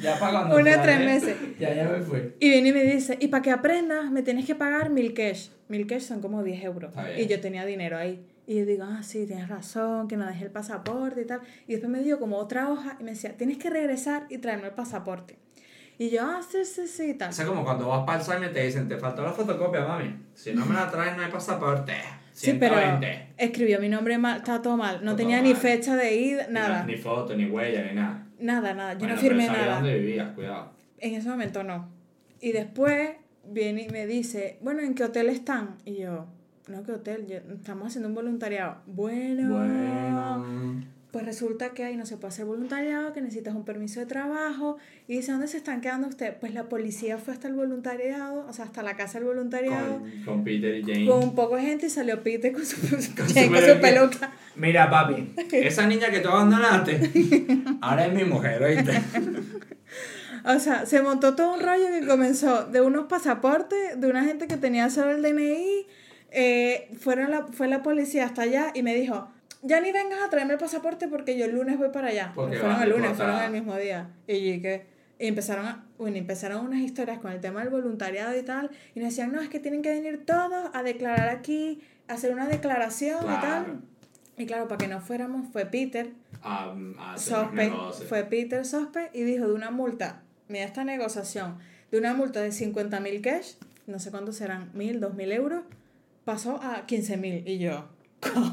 Ya 0.00 0.18
para 0.18 0.32
cuando 0.32 0.56
Una 0.56 0.70
de 0.72 0.78
tres 0.78 0.98
meses. 1.00 1.36
Ya, 1.58 1.74
ya 1.74 1.88
me 1.88 2.00
fui. 2.00 2.34
Y 2.38 2.50
viene 2.50 2.68
y 2.68 2.72
me 2.72 2.82
dice, 2.84 3.16
y 3.20 3.28
para 3.28 3.42
que 3.42 3.50
aprendas, 3.50 4.10
me 4.10 4.22
tienes 4.22 4.44
que 4.46 4.54
pagar 4.54 4.90
mil 4.90 5.14
cash. 5.14 5.48
Mil 5.68 5.86
cash 5.86 6.02
son 6.02 6.20
como 6.20 6.42
10 6.42 6.62
euros. 6.64 6.92
Y 7.18 7.26
yo 7.26 7.40
tenía 7.40 7.64
dinero 7.64 7.96
ahí. 7.96 8.22
Y 8.46 8.56
yo 8.58 8.66
digo, 8.66 8.84
ah, 8.84 9.02
sí, 9.02 9.24
tienes 9.26 9.48
razón, 9.48 10.08
que 10.08 10.16
no 10.16 10.26
dejé 10.26 10.44
el 10.44 10.50
pasaporte 10.50 11.22
y 11.22 11.24
tal. 11.24 11.40
Y 11.66 11.72
después 11.72 11.90
me 11.90 12.02
dio 12.02 12.18
como 12.18 12.36
otra 12.36 12.68
hoja 12.70 12.96
y 13.00 13.04
me 13.04 13.12
decía, 13.12 13.36
tienes 13.36 13.56
que 13.56 13.70
regresar 13.70 14.26
y 14.28 14.38
traerme 14.38 14.66
el 14.66 14.74
pasaporte. 14.74 15.38
Y 15.98 16.10
yo, 16.10 16.22
ah, 16.22 16.40
sí, 16.42 16.64
sí, 16.64 16.86
sí, 16.88 17.14
tal. 17.14 17.30
O 17.30 17.32
sea, 17.32 17.46
como 17.46 17.62
cuando 17.64 17.86
vas 17.88 18.04
para 18.04 18.16
el 18.16 18.20
examen 18.22 18.50
y 18.50 18.52
te 18.52 18.64
dicen, 18.64 18.88
te 18.88 18.96
faltó 18.98 19.22
la 19.22 19.32
fotocopia, 19.32 19.84
mami. 19.86 20.14
Si 20.34 20.52
no 20.52 20.64
me 20.66 20.74
la 20.74 20.90
traes, 20.90 21.16
no 21.16 21.22
hay 21.22 21.30
pasaporte. 21.30 21.92
Sí, 22.32 22.56
pero 22.58 22.74
120. 22.76 23.34
escribió 23.36 23.78
mi 23.78 23.88
nombre 23.90 24.16
mal, 24.18 24.38
estaba 24.38 24.62
todo 24.62 24.76
mal. 24.76 24.96
No 25.04 25.10
Todo 25.12 25.16
tenía 25.18 25.36
mal. 25.36 25.46
ni 25.48 25.54
fecha 25.54 25.94
de 25.96 26.16
ida, 26.16 26.46
Ni 26.48 26.54
nada. 26.54 26.78
na- 26.80 26.84
Ni, 26.86 26.96
foto, 26.96 27.36
ni 27.36 27.44
huella, 27.46 27.82
ni 27.84 27.94
nada. 27.94 28.26
Nada, 28.40 28.72
nada. 28.74 28.94
Yo 28.94 29.00
Bueno, 29.00 29.14
no 29.14 29.20
pero 29.20 29.30
firmé 29.34 29.46
sabía 29.46 29.62
nada. 29.62 29.74
dónde 29.76 29.98
vivías, 29.98 30.32
cuidado. 30.34 30.72
En 30.98 31.14
ese 31.14 31.28
momento 31.28 31.62
no. 31.62 31.88
Y 32.40 32.52
después 32.52 33.10
viene 33.44 33.82
y 33.82 33.88
me 33.90 34.06
dice, 34.06 34.58
bueno, 34.62 34.80
¿en 34.80 34.94
qué 34.94 35.04
hotel 35.04 35.28
están? 35.28 35.76
Y 35.84 35.96
yo, 35.98 36.26
no, 36.68 36.82
¿qué 36.84 36.92
hotel? 36.92 37.26
Yo- 37.28 37.54
estamos 37.54 37.88
haciendo 37.88 38.08
un 38.08 38.14
voluntariado. 38.14 38.78
Bueno, 38.86 39.58
Bueno. 39.58 40.84
Pues 41.12 41.24
resulta 41.26 41.68
que 41.74 41.84
ahí 41.84 41.94
no 41.96 42.06
se 42.06 42.16
puede 42.16 42.28
hacer 42.32 42.46
voluntariado, 42.46 43.12
que 43.12 43.20
necesitas 43.20 43.54
un 43.54 43.64
permiso 43.64 44.00
de 44.00 44.06
trabajo. 44.06 44.78
Y 45.06 45.16
dice, 45.18 45.30
¿dónde 45.32 45.46
se 45.46 45.58
están 45.58 45.80
quedando 45.82 46.08
ustedes? 46.08 46.34
Pues 46.40 46.54
la 46.54 46.64
policía 46.70 47.18
fue 47.18 47.34
hasta 47.34 47.48
el 47.48 47.54
voluntariado, 47.54 48.46
o 48.48 48.52
sea, 48.54 48.64
hasta 48.64 48.82
la 48.82 48.96
casa 48.96 49.18
del 49.18 49.28
voluntariado. 49.28 49.98
Con, 50.00 50.24
con 50.24 50.44
Peter 50.44 50.74
y 50.74 50.82
Jane. 50.82 51.06
Con 51.06 51.22
un 51.22 51.34
poco 51.34 51.56
de 51.56 51.62
gente 51.62 51.86
y 51.86 51.90
salió 51.90 52.22
Peter 52.22 52.50
con 52.52 52.64
su, 52.64 52.80
con 52.90 53.02
su 53.02 53.14
con 53.14 53.28
su 53.28 53.34
peluca. 53.34 53.80
peluca. 53.80 54.32
Mira, 54.56 54.88
papi, 54.90 55.34
esa 55.52 55.86
niña 55.86 56.10
que 56.10 56.20
tú 56.20 56.30
abandonaste, 56.30 57.10
ahora 57.82 58.06
es 58.06 58.14
mi 58.14 58.24
mujer, 58.24 58.62
¿oíste? 58.62 58.92
O 60.44 60.58
sea, 60.58 60.86
se 60.86 61.02
montó 61.02 61.36
todo 61.36 61.54
un 61.54 61.60
rollo 61.60 61.86
que 62.00 62.06
comenzó 62.06 62.64
de 62.64 62.80
unos 62.80 63.04
pasaportes, 63.06 64.00
de 64.00 64.08
una 64.08 64.24
gente 64.24 64.46
que 64.48 64.56
tenía 64.56 64.90
solo 64.90 65.12
el 65.12 65.22
DNI. 65.22 65.86
eh, 66.32 66.88
fueron 66.98 67.30
la, 67.30 67.46
fue 67.52 67.68
la 67.68 67.82
policía 67.82 68.24
hasta 68.24 68.42
allá 68.42 68.72
y 68.74 68.82
me 68.82 68.94
dijo, 68.94 69.28
ya 69.62 69.80
ni 69.80 69.92
vengas 69.92 70.20
a 70.22 70.30
traerme 70.30 70.54
el 70.54 70.58
pasaporte 70.58 71.08
porque 71.08 71.38
yo 71.38 71.44
el 71.44 71.52
lunes 71.52 71.78
voy 71.78 71.88
para 71.90 72.08
allá. 72.08 72.32
Porque 72.34 72.58
fueron 72.58 72.82
el 72.82 72.90
lunes, 72.90 73.16
fueron 73.16 73.40
el 73.40 73.50
mismo 73.50 73.76
día. 73.76 74.10
Y, 74.26 74.60
que, 74.60 74.86
y 75.18 75.26
empezaron, 75.26 75.66
a, 75.66 75.86
bueno, 75.98 76.16
empezaron 76.16 76.66
unas 76.66 76.80
historias 76.80 77.18
con 77.18 77.32
el 77.32 77.40
tema 77.40 77.60
del 77.60 77.70
voluntariado 77.70 78.36
y 78.36 78.42
tal. 78.42 78.70
Y 78.94 79.00
nos 79.00 79.10
decían, 79.10 79.32
no, 79.32 79.40
es 79.40 79.48
que 79.48 79.60
tienen 79.60 79.82
que 79.82 79.90
venir 79.90 80.24
todos 80.26 80.70
a 80.72 80.82
declarar 80.82 81.28
aquí, 81.28 81.80
a 82.08 82.14
hacer 82.14 82.32
una 82.32 82.48
declaración 82.48 83.24
y 83.24 83.40
tal. 83.40 83.80
Y 84.36 84.46
claro, 84.46 84.68
para 84.68 84.78
que 84.78 84.88
no 84.88 85.00
fuéramos, 85.00 85.48
fue 85.52 85.66
Peter, 85.66 86.10
los 86.44 87.22
Sospe, 87.22 87.72
fue 88.08 88.24
Peter 88.24 88.64
Sospe 88.64 89.10
y 89.12 89.22
dijo 89.22 89.46
de 89.46 89.52
una 89.52 89.70
multa 89.70 90.22
mira 90.52 90.64
esta 90.64 90.84
negociación, 90.84 91.58
de 91.90 91.98
una 91.98 92.14
multa 92.14 92.40
de 92.40 92.52
50 92.52 93.00
mil 93.00 93.20
cash, 93.20 93.54
no 93.86 93.98
sé 93.98 94.10
cuántos 94.10 94.36
serán, 94.36 94.70
mil, 94.74 95.00
dos 95.00 95.14
mil 95.14 95.32
euros, 95.32 95.62
pasó 96.24 96.62
a 96.62 96.86
15 96.86 97.16
mil. 97.16 97.48
Y 97.48 97.58
yo, 97.58 97.88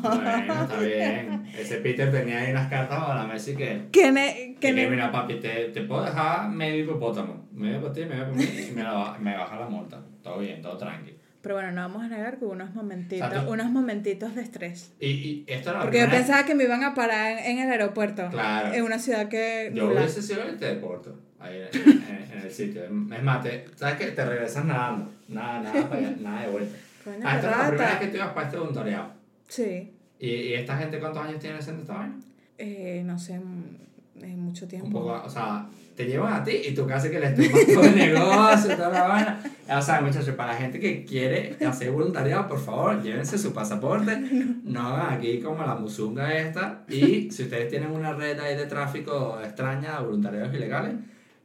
Bueno, 0.01 0.63
está 0.63 0.79
bien. 0.79 1.43
Ese 1.57 1.77
Peter 1.77 2.11
tenía 2.11 2.39
ahí 2.39 2.51
unas 2.51 2.69
cartas 2.69 2.97
a 3.01 3.15
la 3.15 3.23
mesa 3.25 3.51
y 3.51 3.55
que... 3.55 3.81
¿qué 3.91 4.11
ne- 4.11 4.41
Y 4.41 4.53
qué 4.55 4.59
que 4.59 4.73
ne- 4.73 4.89
mira, 4.89 5.11
papi, 5.11 5.35
te, 5.35 5.65
te 5.69 5.81
puedo 5.81 6.03
dejar 6.05 6.49
medio 6.49 6.83
hipopótamo. 6.83 7.47
Medio 7.51 7.81
para 7.81 7.93
ti, 7.93 8.05
medio 8.05 8.23
para 8.25 8.35
mí. 8.35 8.43
Y 8.69 8.71
me, 8.73 8.83
la- 8.83 9.17
me 9.19 9.37
baja 9.37 9.59
la 9.59 9.67
multa. 9.67 9.99
Todo 10.23 10.39
bien, 10.39 10.61
todo 10.61 10.77
tranqui. 10.77 11.15
Pero 11.41 11.55
bueno, 11.55 11.71
no 11.71 11.81
vamos 11.81 12.03
a 12.03 12.07
negar 12.09 12.37
que 12.37 12.43
hubo 12.45 12.51
unos 12.51 12.73
momentitos, 12.75 13.31
unos 13.47 13.71
momentitos 13.71 14.35
de 14.35 14.41
estrés. 14.41 14.93
Y, 14.99 15.07
y 15.07 15.45
esto 15.47 15.69
era 15.69 15.81
Porque 15.81 15.99
yo 15.99 16.09
pensaba 16.09 16.43
que 16.45 16.53
me 16.53 16.65
iban 16.65 16.83
a 16.83 16.93
parar 16.93 17.31
en, 17.31 17.39
en 17.39 17.59
el 17.59 17.71
aeropuerto. 17.71 18.27
Claro. 18.29 18.73
En 18.73 18.83
una 18.83 18.99
ciudad 18.99 19.29
que... 19.29 19.71
Yo 19.73 19.85
nula. 19.87 20.01
hubiese 20.01 20.21
sido 20.21 20.43
el 20.43 20.57
teleporto. 20.57 21.17
Ahí 21.39 21.61
en, 21.71 21.81
en- 21.89 22.31
en 22.33 22.39
el 22.43 22.51
sitio. 22.51 22.83
Es 22.83 23.23
más, 23.23 23.41
te, 23.41 23.65
¿sabes 23.75 23.95
qué? 23.95 24.07
Te 24.11 24.25
regresas 24.25 24.65
nadando. 24.65 25.09
Nada, 25.29 25.61
nada, 25.61 25.81
para 25.89 26.01
allá, 26.01 26.15
nada 26.19 26.41
de 26.41 26.47
vuelta. 26.51 26.75
Coño, 27.05 27.17
Ah, 27.23 27.35
esta 27.37 27.51
es 27.51 27.57
la 27.57 27.67
primera 27.67 27.69
vez 27.71 27.79
rata. 27.93 27.99
que 27.99 28.07
tú 28.07 28.15
ibas 28.17 28.29
para 28.33 28.45
este 28.47 28.57
voluntariado. 28.57 29.18
Sí. 29.49 29.91
¿Y, 30.19 30.29
¿Y 30.29 30.53
esta 30.53 30.77
gente 30.77 30.99
cuántos 30.99 31.23
años 31.23 31.39
tiene 31.39 31.57
haciendo 31.57 31.81
esta 31.81 31.95
vaina? 31.95 32.15
Eh, 32.57 33.03
no 33.05 33.17
sé, 33.17 33.39
mm, 33.39 34.23
eh, 34.23 34.35
mucho 34.35 34.67
tiempo. 34.67 34.87
Un 34.87 34.93
poco, 34.93 35.21
o 35.25 35.29
sea, 35.29 35.67
te 35.95 36.05
llevan 36.05 36.33
a 36.33 36.43
ti 36.43 36.51
y 36.67 36.73
tú 36.73 36.85
casi 36.85 37.09
que 37.09 37.19
les 37.19 37.35
tumbas 37.35 37.65
todo 37.73 37.83
el 37.83 37.95
negocio 37.95 38.73
y 38.73 38.75
toda 38.75 38.89
la 38.89 39.07
vaina. 39.07 39.43
O 39.69 39.81
sea, 39.81 40.01
muchachos, 40.01 40.35
para 40.35 40.53
la 40.53 40.57
gente 40.57 40.79
que 40.79 41.03
quiere 41.03 41.57
hacer 41.65 41.91
voluntariado, 41.91 42.47
por 42.47 42.59
favor, 42.59 43.01
llévense 43.01 43.37
su 43.37 43.53
pasaporte. 43.53 44.17
No 44.63 44.81
hagan 44.81 45.17
aquí 45.17 45.39
como 45.39 45.63
la 45.63 45.75
musunga 45.75 46.37
esta. 46.37 46.83
Y 46.87 47.31
si 47.31 47.43
ustedes 47.43 47.69
tienen 47.69 47.91
una 47.91 48.13
red 48.13 48.39
ahí 48.39 48.55
de 48.55 48.65
tráfico 48.65 49.39
extraña, 49.43 49.99
voluntariados 49.99 50.53
ilegales, 50.53 50.95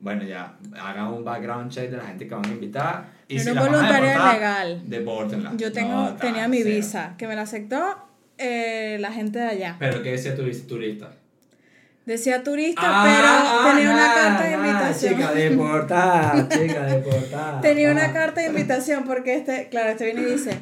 bueno, 0.00 0.22
ya, 0.24 0.57
hagan 0.78 1.12
un 1.14 1.24
background 1.24 1.70
check 1.70 1.90
de 1.90 1.96
la 1.96 2.05
gente 2.05 2.28
que 2.28 2.34
van 2.34 2.44
a 2.44 2.52
invitar. 2.52 3.14
Y 3.37 3.41
si 3.41 3.49
no 3.49 3.55
la 3.55 3.61
voluntaria 3.62 4.09
deportar, 4.11 4.35
legal. 4.35 4.82
Depórtenla. 4.87 5.53
Yo 5.57 5.72
tengo, 5.72 5.93
No, 5.93 6.14
tenía 6.16 6.49
mi 6.49 6.59
cero. 6.62 6.74
visa, 6.76 7.14
que 7.18 7.26
me 7.26 7.35
la 7.37 7.43
aceptó 7.43 7.97
eh, 8.39 8.97
la 9.01 9.12
gente 9.12 9.39
de 9.39 9.47
allá. 9.47 9.76
Pero 9.78 10.03
¿qué 10.03 10.12
decía 10.12 10.35
tu 10.35 10.43
turista? 10.66 11.12
Decía 12.07 12.43
turista, 12.43 12.82
Ah, 12.85 13.62
pero 13.64 13.74
tenía 13.76 13.91
una 13.95 14.11
ah, 14.11 14.14
carta 14.14 14.45
de 14.45 14.55
ah, 14.55 14.59
invitación. 14.59 15.14
Chica 15.14 15.32
deportada, 15.32 16.49
chica 16.51 16.82
deportada. 16.87 17.61
Tenía 17.62 17.91
una 17.91 18.05
Ah. 18.07 18.12
carta 18.12 18.41
de 18.43 18.49
invitación 18.49 19.05
porque 19.05 19.37
este, 19.37 19.68
claro, 19.70 19.91
este 19.91 20.05
viene 20.05 20.20
y 20.22 20.24
dice, 20.32 20.59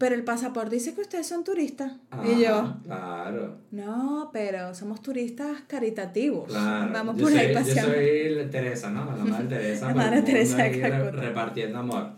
pero 0.00 0.14
el 0.14 0.24
pasaporte 0.24 0.76
dice 0.76 0.94
que 0.94 1.02
ustedes 1.02 1.26
son 1.26 1.44
turistas. 1.44 1.92
y 2.24 2.40
yo, 2.42 2.74
Ah, 2.88 3.26
Claro, 3.28 3.58
no, 3.70 4.30
pero 4.32 4.74
somos 4.74 5.02
turistas 5.02 5.60
caritativos. 5.68 6.48
claro. 6.48 6.90
Vamos 6.90 7.16
yo 7.16 7.24
por 7.24 7.32
soy, 7.32 7.40
ahí 7.40 7.48
Yo 7.52 7.58
paseando. 7.60 7.92
soy 7.92 8.28
la 8.30 8.50
Teresa, 8.50 8.88
¿no? 8.90 9.04
La 9.14 9.24
madre 9.24 9.46
Teresa. 9.48 9.88
La 9.88 9.94
madre 9.94 10.22
Teresa 10.22 10.56
de 10.56 10.70
re-. 10.70 11.10
Repartiendo 11.12 11.78
amor. 11.80 12.12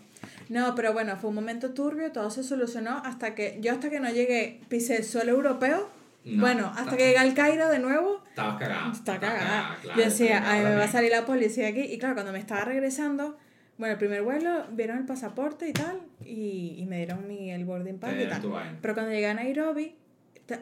No, 0.49 0.75
pero 0.77 0.93
bueno, 0.93 1.17
fue 1.17 1.31
un 1.31 1.35
momento 1.35 1.71
turbio, 1.71 2.13
todo 2.13 2.31
se 2.31 2.45
solucionó 2.45 3.03
hasta 3.05 3.35
que 3.35 3.59
yo 3.61 3.73
hasta 3.73 3.91
que 3.91 3.99
no 3.99 4.11
llegué, 4.11 4.61
pisé 4.69 4.97
el 4.99 5.05
suelo 5.05 5.33
europeo. 5.33 5.89
No, 6.25 6.41
bueno, 6.41 6.67
hasta 6.69 6.83
está- 6.83 6.97
que 6.97 7.05
llegué 7.07 7.19
al 7.19 7.35
Cairo 7.35 7.69
de 7.69 7.81
nuevo, 7.81 8.23
Estabas 8.29 8.61
cagada. 8.61 8.93
está 8.93 9.19
cagada. 9.19 9.77
claro, 9.83 9.99
yo 9.99 10.05
decía, 10.05 10.41
ay, 10.47 10.63
me 10.63 10.77
va 10.77 10.85
a 10.85 10.89
salir 10.89 11.11
la 11.11 11.27
policía 11.27 11.67
aquí. 11.67 11.81
Y 11.81 11.99
claro, 11.99 12.15
cuando 12.15 12.31
me 12.33 12.39
estaba 12.39 12.61
regresando, 12.65 13.37
bueno, 13.83 13.95
el 13.95 13.99
primer 13.99 14.23
vuelo, 14.23 14.65
vieron 14.71 14.99
el 14.99 15.07
pasaporte 15.07 15.69
y 15.69 15.73
tal, 15.73 15.99
y, 16.25 16.77
y 16.79 16.87
me 16.87 16.99
dieron 16.99 17.27
mi, 17.27 17.51
el 17.51 17.65
boarding 17.65 17.99
pass 17.99 18.13
y 18.13 18.17
dieron 18.19 18.41
tal. 18.41 18.79
Pero 18.81 18.95
cuando 18.95 19.11
llegué 19.11 19.27
a 19.27 19.35
Nairobi, 19.35 19.97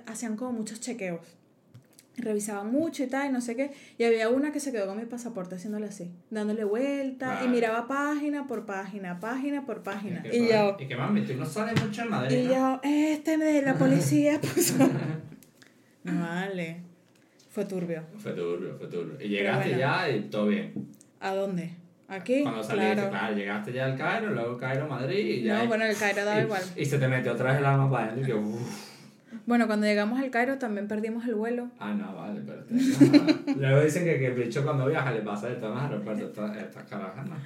hacían 0.07 0.37
como 0.37 0.53
muchos 0.53 0.81
chequeos. 0.81 1.21
Revisaban 2.17 2.73
mucho 2.73 3.05
y 3.05 3.09
tal, 3.09 3.29
y 3.29 3.31
no 3.31 3.43
sé 3.43 3.57
qué. 3.57 3.73
Y 3.99 4.05
había 4.05 4.31
una 4.31 4.53
que 4.53 4.59
se 4.59 4.73
quedó 4.73 4.87
con 4.87 4.97
mi 4.97 5.05
pasaporte 5.05 5.57
haciéndole 5.57 5.85
así, 5.89 6.11
dándole 6.31 6.65
vuelta, 6.65 7.43
y 7.45 7.49
miraba 7.49 7.87
página 7.87 8.47
por 8.47 8.65
página, 8.65 9.21
página 9.21 9.67
por 9.67 9.83
página. 9.83 10.23
¿Y 10.25 10.31
qué 10.31 10.39
Y 10.39 10.49
yo, 10.49 10.77
Y 10.81 10.87
que 10.87 10.97
mami, 10.97 11.21
tú 11.27 11.35
no 11.35 11.45
sales 11.45 11.79
mucho 11.85 12.01
en 12.01 12.09
Madrid, 12.09 12.39
y 12.39 12.47
¿no? 12.47 12.55
yo, 12.55 12.81
este 12.85 13.37
de 13.37 13.61
la 13.61 13.75
policía 13.75 14.41
puso. 14.55 14.77
Vale. 16.05 16.81
Fue 17.51 17.67
turbio. 17.67 18.03
Fue 18.17 18.33
turbio, 18.33 18.79
fue 18.79 18.87
turbio. 18.87 19.21
Y 19.23 19.29
llegaste 19.29 19.75
bueno. 19.75 19.79
ya 19.79 20.09
y 20.09 20.21
todo 20.31 20.47
bien. 20.47 20.73
¿A 21.21 21.35
dónde? 21.35 21.80
¿Aquí? 22.11 22.43
Cuando 22.43 22.63
saliste, 22.63 22.95
claro. 22.95 23.11
claro. 23.11 23.35
llegaste 23.37 23.73
ya 23.73 23.85
al 23.87 23.97
Cairo, 23.97 24.31
luego 24.31 24.59
Cairo, 24.59 24.87
Madrid 24.89 25.19
y 25.27 25.43
ya. 25.43 25.55
No, 25.55 25.61
ahí- 25.63 25.67
bueno, 25.69 25.85
el 25.85 25.97
Cairo 25.97 26.25
daba 26.25 26.41
y, 26.41 26.45
igual. 26.45 26.63
Y 26.77 26.85
se 26.85 26.99
te 26.99 27.09
metió 27.09 27.33
otra 27.33 27.51
vez 27.53 27.59
el 27.61 27.65
alma 27.67 27.91
para 27.91 28.05
adentro 28.07 28.23
y 28.25 28.27
que 28.27 28.35
uff. 28.35 28.91
Bueno, 29.47 29.67
cuando 29.69 29.87
llegamos 29.87 30.19
al 30.21 30.31
Cairo 30.31 30.59
también 30.59 30.89
perdimos 30.89 31.25
el 31.27 31.35
vuelo. 31.37 31.69
Ah, 31.79 31.95
no, 31.95 32.15
vale, 32.17 32.41
pero 32.45 32.65
te- 32.65 33.55
Luego 33.57 33.81
dicen 33.83 34.05
que, 34.05 34.19
que 34.19 34.27
el 34.27 34.35
bicho 34.35 34.63
cuando 34.65 34.87
viaja 34.87 35.13
le 35.13 35.21
pasa 35.21 35.49
de 35.49 35.55
todo 35.55 35.69
en 35.71 35.75
los 35.77 35.83
aeropuertos. 35.85 36.29
Estas 36.31 36.57
estas 36.57 36.85
carajas 36.89 37.27
no. 37.27 37.37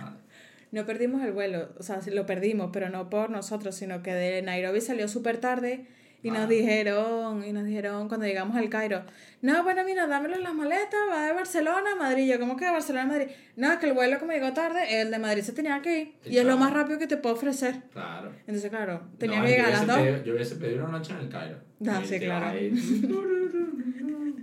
No 0.73 0.85
perdimos 0.87 1.23
el 1.23 1.31
vuelo, 1.33 1.69
o 1.79 1.83
sea, 1.85 2.01
lo 2.13 2.27
perdimos, 2.27 2.71
pero 2.73 2.89
no 2.89 3.09
por 3.09 3.31
nosotros, 3.31 3.77
sino 3.77 4.03
que 4.03 4.13
de 4.13 4.43
Nairobi 4.43 4.81
salió 4.81 5.07
súper 5.07 5.37
tarde 5.39 5.87
y 6.25 6.31
Ah. 6.31 6.33
nos 6.33 6.49
dijeron, 6.49 7.45
y 7.45 7.53
nos 7.53 7.65
dijeron 7.65 8.09
cuando 8.09 8.27
llegamos 8.27 8.57
al 8.57 8.69
Cairo, 8.69 9.05
no, 9.43 9.63
bueno, 9.63 9.83
mira, 9.85 10.07
dámelo 10.09 10.35
en 10.35 10.43
las 10.43 10.55
maletas, 10.55 10.99
va 11.11 11.27
de 11.27 11.33
Barcelona 11.35 11.93
a 11.93 11.97
Madrid. 11.97 12.27
Yo, 12.33 12.41
¿cómo 12.41 12.57
que 12.57 12.65
de 12.65 12.71
Barcelona 12.73 13.05
a 13.05 13.09
Madrid? 13.09 13.27
No, 13.57 13.71
es 13.71 13.79
que 13.79 13.87
el 13.87 13.93
vuelo 13.93 14.19
que 14.19 14.25
me 14.25 14.35
llegó 14.35 14.53
tarde, 14.55 15.01
el 15.03 15.11
de 15.11 15.19
Madrid 15.19 15.43
se 15.43 15.53
tenía 15.53 15.81
que 15.83 16.01
ir, 16.01 16.15
Y 16.25 16.31
y 16.35 16.39
es 16.39 16.45
lo 16.45 16.57
más 16.57 16.73
rápido 16.73 16.99
que 16.99 17.07
te 17.07 17.17
puedo 17.19 17.35
ofrecer. 17.37 17.83
Claro. 17.93 18.33
Entonces, 18.47 18.71
claro, 18.71 19.03
tenía 19.19 19.39
No, 19.39 19.45
que 19.45 19.51
llegar 19.51 19.67
a 19.67 19.71
las 19.71 19.87
dos 19.87 19.97
pedido- 19.99 20.25
yo 20.25 20.33
hubiese 20.35 20.57
pedido 20.57 20.85
una 20.85 20.93
noche 20.99 21.13
en 21.13 21.19
el 21.21 21.29
Cairo. 21.29 21.59
Ah, 21.87 22.01
Y 22.03 22.07
sí, 22.09 22.19
claro. 22.19 22.47
ahí. 22.47 22.71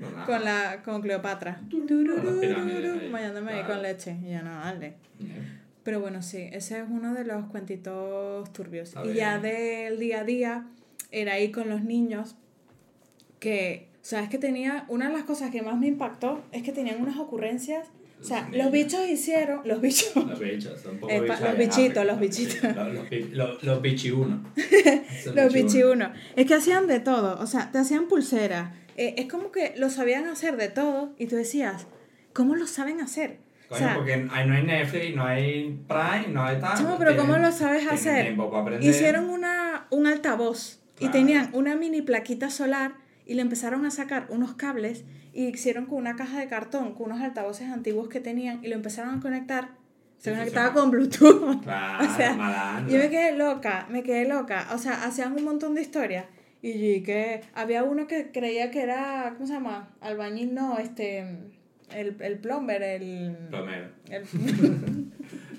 Con 0.02 0.14
la- 0.16 0.26
con, 0.26 0.44
la, 0.46 0.82
con 0.84 1.02
Cleopatra, 1.02 1.62
bañándome 3.12 3.52
ahí 3.54 3.64
con 3.64 3.82
leche. 3.82 4.18
Y 4.24 4.32
yo, 4.32 4.42
no, 4.42 4.52
dale. 4.60 4.96
Pero 5.84 6.00
bueno, 6.00 6.22
sí, 6.22 6.48
ese 6.52 6.80
es 6.80 6.86
uno 6.90 7.14
de 7.14 7.24
los 7.26 7.46
cuentitos 7.48 8.52
turbios. 8.54 8.94
Y 9.06 9.14
ya 9.14 9.40
del 9.40 10.00
día 10.00 10.22
a 10.22 10.24
día 10.24 10.66
era 11.12 11.40
ir 11.40 11.52
con 11.52 11.70
los 11.70 11.84
niños 11.84 12.36
que, 13.40 13.90
o 14.02 14.06
sea, 14.06 14.24
es 14.24 14.30
que 14.30 14.38
tenía, 14.38 14.86
una 14.88 15.08
de 15.08 15.14
las 15.14 15.24
cosas 15.24 15.52
que 15.52 15.62
más 15.62 15.78
me 15.78 15.88
impactó 15.88 16.42
es 16.52 16.64
que 16.64 16.72
tenían 16.72 17.02
unas 17.02 17.18
ocurrencias, 17.18 17.88
o 18.20 18.24
sea, 18.24 18.48
Los 18.54 18.72
bichos 18.72 19.08
hicieron, 19.10 19.62
los 19.66 19.82
bichos, 19.82 20.16
Los 20.16 20.40
bichos, 20.40 20.80
son 20.80 21.00
poco 21.00 21.12
bichos 21.12 21.42
los 21.42 21.58
bichitos, 21.58 22.06
los 22.06 22.20
bichitos. 22.20 22.76
Los, 23.32 23.64
los, 23.64 23.82
bichiunos. 23.82 24.40
Los 25.34 25.52
bichiunos. 25.52 26.12
es 26.36 26.46
que 26.46 26.54
hacían 26.54 26.86
de 26.86 27.00
todo, 27.00 27.40
o 27.42 27.48
sea, 27.48 27.72
te 27.72 27.80
hacían 27.80 28.08
pulseras, 28.08 28.74
eh, 28.96 29.16
es 29.18 29.26
como 29.26 29.52
que 29.52 29.74
lo 29.76 29.90
sabían 29.90 30.28
hacer 30.28 30.56
de 30.56 30.70
todo 30.70 31.14
y 31.18 31.26
tú 31.26 31.36
decías, 31.36 31.88
¿cómo 32.34 32.56
lo 32.56 32.68
saben 32.68 33.02
hacer? 33.02 33.40
O 33.66 33.74
Coño, 33.74 33.80
sea, 33.80 33.96
porque 33.96 34.28
ahí 34.32 34.48
no 34.48 34.54
hay 34.54 34.64
Netflix, 34.64 35.16
no 35.16 35.26
hay 35.26 35.80
Prime, 35.88 36.28
no 36.28 36.44
hay 36.44 36.60
tal. 36.60 36.98
Pero 37.00 37.18
¿cómo 37.18 37.38
lo 37.38 37.52
sabes 37.52 37.88
hacer? 37.88 38.38
Hicieron 38.82 39.30
una, 39.30 39.88
un 39.90 40.06
altavoz 40.06 40.81
y 41.02 41.10
tenían 41.10 41.50
una 41.54 41.76
mini 41.76 42.02
plaquita 42.02 42.50
solar 42.50 42.94
y 43.26 43.34
le 43.34 43.42
empezaron 43.42 43.86
a 43.86 43.92
sacar 43.92 44.28
unos 44.30 44.54
cables 44.56 45.04
y 45.34 45.46
hicieron 45.48 45.86
con 45.86 45.98
una 45.98 46.16
caja 46.16 46.40
de 46.40 46.48
cartón, 46.48 46.94
con 46.94 47.08
unos 47.12 47.22
altavoces 47.22 47.70
antiguos 47.70 48.08
que 48.10 48.20
tenían 48.20 48.60
y 48.64 48.68
lo 48.68 48.76
empezaron 48.76 49.16
a 49.18 49.20
conectar. 49.22 49.70
Se 50.18 50.32
Sí, 50.32 50.38
conectaba 50.38 50.74
con 50.74 50.92
Bluetooth. 50.92 51.62
Claro, 51.64 52.06
o 52.08 52.16
sea. 52.16 52.86
Yo 52.88 52.98
me 52.98 53.10
quedé 53.10 53.36
loca, 53.38 53.88
me 53.90 54.04
quedé 54.04 54.28
loca. 54.28 54.68
O 54.74 54.78
sea, 54.78 55.04
hacían 55.06 55.34
un 55.34 55.44
montón 55.44 55.74
de 55.76 55.82
historias. 55.82 56.26
Y 56.62 56.74
yo, 56.74 56.86
¿y 56.98 57.02
qué? 57.02 57.42
Había 57.56 57.84
uno 57.84 58.06
que 58.06 58.32
creía 58.32 58.70
que 58.70 58.82
era, 58.84 59.34
¿cómo 59.36 59.48
se 59.48 59.54
llama? 59.54 59.90
Albañil, 60.00 60.54
no, 60.54 60.78
este, 60.78 61.20
el, 61.92 62.16
el 62.20 62.38
plumber, 62.38 62.84
el... 62.84 63.36
Plomero. 63.50 63.88
el 64.10 64.24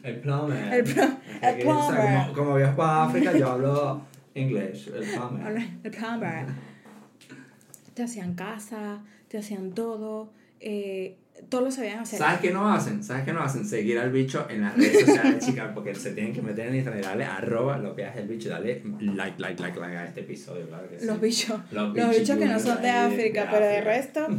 El 0.05 0.21
plumber. 0.21 0.73
El 0.75 0.85
pl- 0.85 1.03
Es 1.41 1.49
el 1.49 1.57
que, 1.63 1.67
o 1.69 1.83
sea, 1.83 1.87
plumber. 1.89 2.21
Como, 2.23 2.33
como 2.35 2.55
viajo 2.57 2.77
para 2.77 3.05
África, 3.05 3.33
yo 3.37 3.49
hablo 3.51 4.03
inglés. 4.35 4.87
El 4.95 5.05
plumber. 5.05 5.69
el 5.85 5.91
plumber. 5.91 6.47
Te 7.95 8.03
hacían 8.05 8.35
casa, 8.35 9.01
te 9.29 9.37
hacían 9.37 9.73
todo, 9.73 10.33
eh, 10.61 11.19
todo 11.51 11.61
lo 11.61 11.71
sabían 11.71 11.99
hacer. 11.99 12.19
¿Sabes 12.19 12.41
qué 12.41 12.51
no 12.51 12.73
hacen? 12.73 13.05
¿Sabes 13.05 13.25
qué 13.25 13.35
no 13.35 13.43
hacen? 13.43 13.67
Seguir 13.67 13.99
al 13.99 14.11
bicho 14.11 14.47
en 14.49 14.63
las 14.63 14.75
redes 14.75 15.01
sociales, 15.05 15.45
chicas, 15.47 15.73
porque 15.75 15.95
se 15.95 16.13
tienen 16.13 16.33
que 16.33 16.41
meter 16.41 16.69
en 16.69 16.77
Instagram 16.77 17.01
y 17.03 17.05
darle 17.05 17.25
arroba 17.27 17.77
lo 17.77 17.95
que 17.95 18.07
hace 18.07 18.21
el 18.21 18.29
bicho, 18.29 18.49
dale 18.49 18.83
like, 19.01 19.39
like, 19.39 19.61
like, 19.63 19.79
like 19.79 19.95
a 19.97 20.07
este 20.07 20.21
episodio, 20.21 20.67
claro 20.69 20.89
que 20.89 21.01
sí. 21.01 21.05
Los 21.07 21.21
bichos. 21.21 21.61
Los 21.71 21.95
Los 21.95 22.11
bichos 22.19 22.39
que 22.39 22.47
no 22.47 22.59
son 22.59 22.81
de 22.81 22.89
África, 22.91 23.49
pero 23.51 23.67
de 23.67 23.81
resto. 23.83 24.27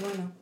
Bueno, 0.00 0.32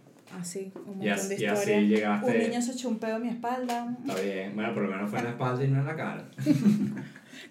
así, 0.40 0.72
un 0.74 0.98
montón 0.98 1.00
de 1.00 1.06
y 1.06 1.10
así 1.10 1.34
historias. 1.72 1.82
llegaste- 1.82 2.30
Un 2.32 2.38
niño 2.38 2.62
se 2.62 2.72
echó 2.72 2.88
un 2.88 2.98
pedo 2.98 3.16
en 3.16 3.22
mi 3.22 3.28
espalda. 3.28 3.96
Está 4.06 4.20
bien. 4.20 4.54
Bueno, 4.54 4.72
por 4.74 4.82
lo 4.84 4.90
menos 4.90 5.10
fue 5.10 5.18
en 5.18 5.24
la 5.26 5.30
espalda 5.32 5.64
y 5.64 5.68
no 5.68 5.80
en 5.80 5.86
la 5.86 5.96
cara. 5.96 6.24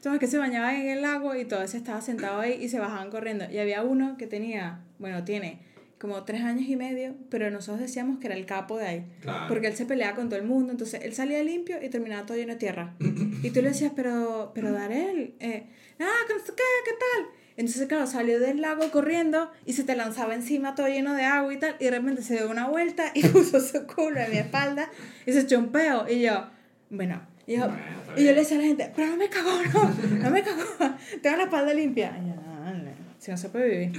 Entonces 0.02 0.20
que 0.20 0.26
se 0.26 0.40
bañaban 0.40 0.78
en 0.78 0.90
el 0.90 1.04
lago 1.04 1.36
y 1.36 1.46
todos 1.46 1.76
estaban 1.76 2.02
sentados 2.02 2.44
ahí 2.44 2.58
y 2.60 2.70
se 2.70 2.80
bajaban 2.80 3.12
corriendo. 3.12 3.46
Y 3.52 3.60
había 3.60 3.84
uno 3.84 4.18
que 4.18 4.26
tenía, 4.26 4.80
bueno, 4.98 5.24
tiene 5.24 5.60
como 6.00 6.24
tres 6.24 6.42
años 6.42 6.68
y 6.68 6.76
medio, 6.76 7.14
pero 7.30 7.52
nosotros 7.52 7.82
decíamos 7.82 8.18
que 8.18 8.26
era 8.26 8.36
el 8.36 8.48
capo 8.48 8.80
de 8.80 8.88
ahí. 8.88 9.06
Claro. 9.22 9.46
Porque 9.48 9.68
él 9.68 9.76
se 9.76 9.86
peleaba 9.86 10.16
con 10.16 10.28
todo 10.28 10.40
el 10.40 10.46
mundo, 10.48 10.72
entonces 10.72 11.02
él 11.04 11.14
salía 11.14 11.44
limpio 11.44 11.78
y 11.84 11.90
terminaba 11.90 12.26
todo 12.26 12.36
lleno 12.36 12.54
de 12.54 12.58
tierra. 12.58 12.96
Y 13.44 13.52
tú 13.52 13.62
le 13.62 13.70
decías, 13.70 13.92
pero, 13.96 14.54
pero 14.56 14.72
Darel, 14.72 15.36
eh, 15.40 15.68
ah, 16.00 16.10
qué, 16.28 16.34
¿qué 16.34 16.92
tal? 16.98 17.28
Entonces, 17.56 17.88
claro, 17.88 18.08
salió 18.08 18.40
del 18.40 18.60
lago 18.60 18.90
corriendo 18.90 19.52
y 19.68 19.74
se 19.74 19.84
te 19.84 19.96
lanzaba 19.96 20.34
encima 20.34 20.74
todo 20.74 20.88
lleno 20.88 21.14
de 21.14 21.26
agua 21.26 21.54
y 21.54 21.60
tal. 21.60 21.76
Y 21.80 21.86
de 21.86 21.92
repente 21.92 22.24
se 22.24 22.38
dio 22.38 22.50
una 22.50 22.68
vuelta 22.68 23.12
y 23.14 23.22
puso 23.28 23.60
su 23.60 23.86
culo 23.86 24.20
en 24.20 24.32
mi 24.32 24.38
espalda 24.38 24.90
y 25.28 25.32
se 25.32 25.42
echó 25.42 25.60
un 25.60 25.72
peo. 25.72 26.10
Y 26.10 26.22
yo, 26.22 26.48
bueno, 26.90 27.22
y 27.52 27.58
yo, 27.58 27.68
Bueno, 27.68 27.74
está 28.02 28.14
y 28.14 28.16
yo 28.18 28.24
bien. 28.24 28.36
le 28.36 28.42
decía 28.42 28.58
a 28.58 28.62
la 28.62 28.68
gente, 28.68 28.92
pero 28.96 29.08
no 29.10 29.18
me 29.18 29.30
cagó, 29.30 29.50
no, 29.74 30.20
no 30.24 30.30
me 30.32 30.42
cagó. 30.44 30.64
Tengo 31.22 31.38
la 31.38 31.44
espalda 31.44 31.74
limpia. 31.74 32.18
Y 32.24 32.28
yo, 32.30 32.34
"Ah, 32.38 32.74
si 33.20 33.32
no 33.32 33.38
se 33.38 33.50
puede 33.50 33.70
vivir. 33.70 33.92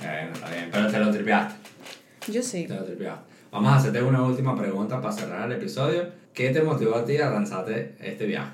Bueno, 0.00 0.32
está 0.34 0.50
bien, 0.50 0.68
pero 0.72 0.90
te 0.90 0.98
lo 0.98 1.10
tripeaste. 1.10 1.54
Yo 2.32 2.42
sí. 2.42 2.64
Te 2.66 2.74
lo 2.74 2.84
tripeaste. 2.84 3.22
Vamos 3.52 3.72
a 3.72 3.76
hacerte 3.76 4.02
una 4.02 4.22
última 4.22 4.56
pregunta 4.56 5.00
para 5.00 5.14
cerrar 5.14 5.50
el 5.50 5.56
episodio. 5.58 6.08
¿Qué 6.32 6.50
te 6.50 6.60
motivó 6.62 6.96
a 6.96 7.04
ti 7.04 7.16
a 7.18 7.30
lanzarte 7.30 7.94
este 8.00 8.26
viaje? 8.26 8.50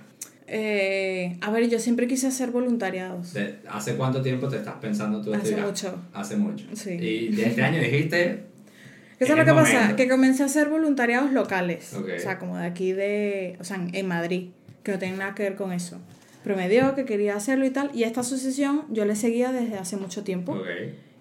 Eh, 0.53 1.39
a 1.41 1.51
ver, 1.51 1.69
yo 1.71 1.79
siempre 1.79 2.07
quise 2.07 2.27
hacer 2.27 2.51
voluntariados. 2.51 3.35
¿Hace 3.71 3.95
cuánto 3.97 4.21
tiempo 4.21 4.49
te 4.49 4.57
estás 4.57 4.75
pensando 4.81 5.23
tú 5.23 5.33
este 5.33 5.47
Hace 5.47 5.55
viaje? 5.55 5.69
mucho. 5.71 5.99
Hace 6.13 6.37
mucho. 6.37 6.67
Sí. 6.75 6.91
Y 6.91 7.29
de 7.35 7.47
este 7.47 7.63
año 7.63 7.81
dijiste, 7.81 8.45
¿Qué 9.27 9.33
es 9.33 9.39
lo 9.39 9.45
que 9.45 9.53
pasa? 9.53 9.97
Que 9.97 10.09
comencé 10.09 10.43
a 10.43 10.47
hacer 10.47 10.69
voluntariados 10.69 11.31
locales. 11.33 11.93
O 11.95 12.19
sea, 12.21 12.39
como 12.39 12.57
de 12.57 12.67
aquí 12.67 12.93
de. 12.93 13.57
O 13.61 13.65
sea, 13.65 13.77
en- 13.93 14.07
Madrid. 14.09 14.51
Que 14.83 14.93
no 14.93 14.99
tienen 14.99 15.19
nada 15.19 15.35
que 15.35 15.43
ver 15.43 15.57
con 15.57 15.73
eso. 15.73 15.99
Pero 16.43 16.57
me 16.57 16.69
dio 16.71 16.95
que 16.95 17.05
quería 17.05 17.37
hacerlo 17.37 17.67
y 17.67 17.71
tal. 17.71 17.91
Y 17.95 18.05
esta 18.05 18.21
asociación 18.23 18.87
yo 18.89 19.05
le 19.05 19.15
seguía 19.15 19.53
desde 19.53 19.77
hace 19.77 19.97
mucho 19.99 20.25
tiempo. 20.25 20.55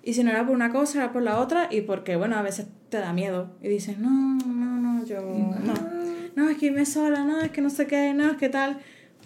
Y 0.02 0.14
si 0.14 0.24
no 0.24 0.32
era 0.32 0.46
por 0.46 0.56
una 0.56 0.72
cosa, 0.72 1.00
era 1.04 1.12
por 1.12 1.22
la 1.24 1.40
otra. 1.40 1.68
Y 1.70 1.82
porque, 1.82 2.16
bueno, 2.16 2.38
a 2.38 2.42
veces 2.42 2.68
te 2.90 2.98
da 3.00 3.12
miedo. 3.12 3.52
Y 3.62 3.68
dices, 3.68 3.98
no, 4.00 4.10
no, 4.10 4.80
no, 4.80 5.06
yo. 5.06 5.22
No. 5.22 5.74
No, 6.36 6.50
es 6.50 6.58
que 6.58 6.68
irme 6.68 6.86
sola, 6.86 7.26
no, 7.26 7.42
es 7.42 7.52
que 7.52 7.60
no 7.62 7.70
sé 7.70 7.86
qué, 7.86 8.14
no, 8.14 8.32
es 8.32 8.38
que 8.38 8.48
tal. 8.48 8.80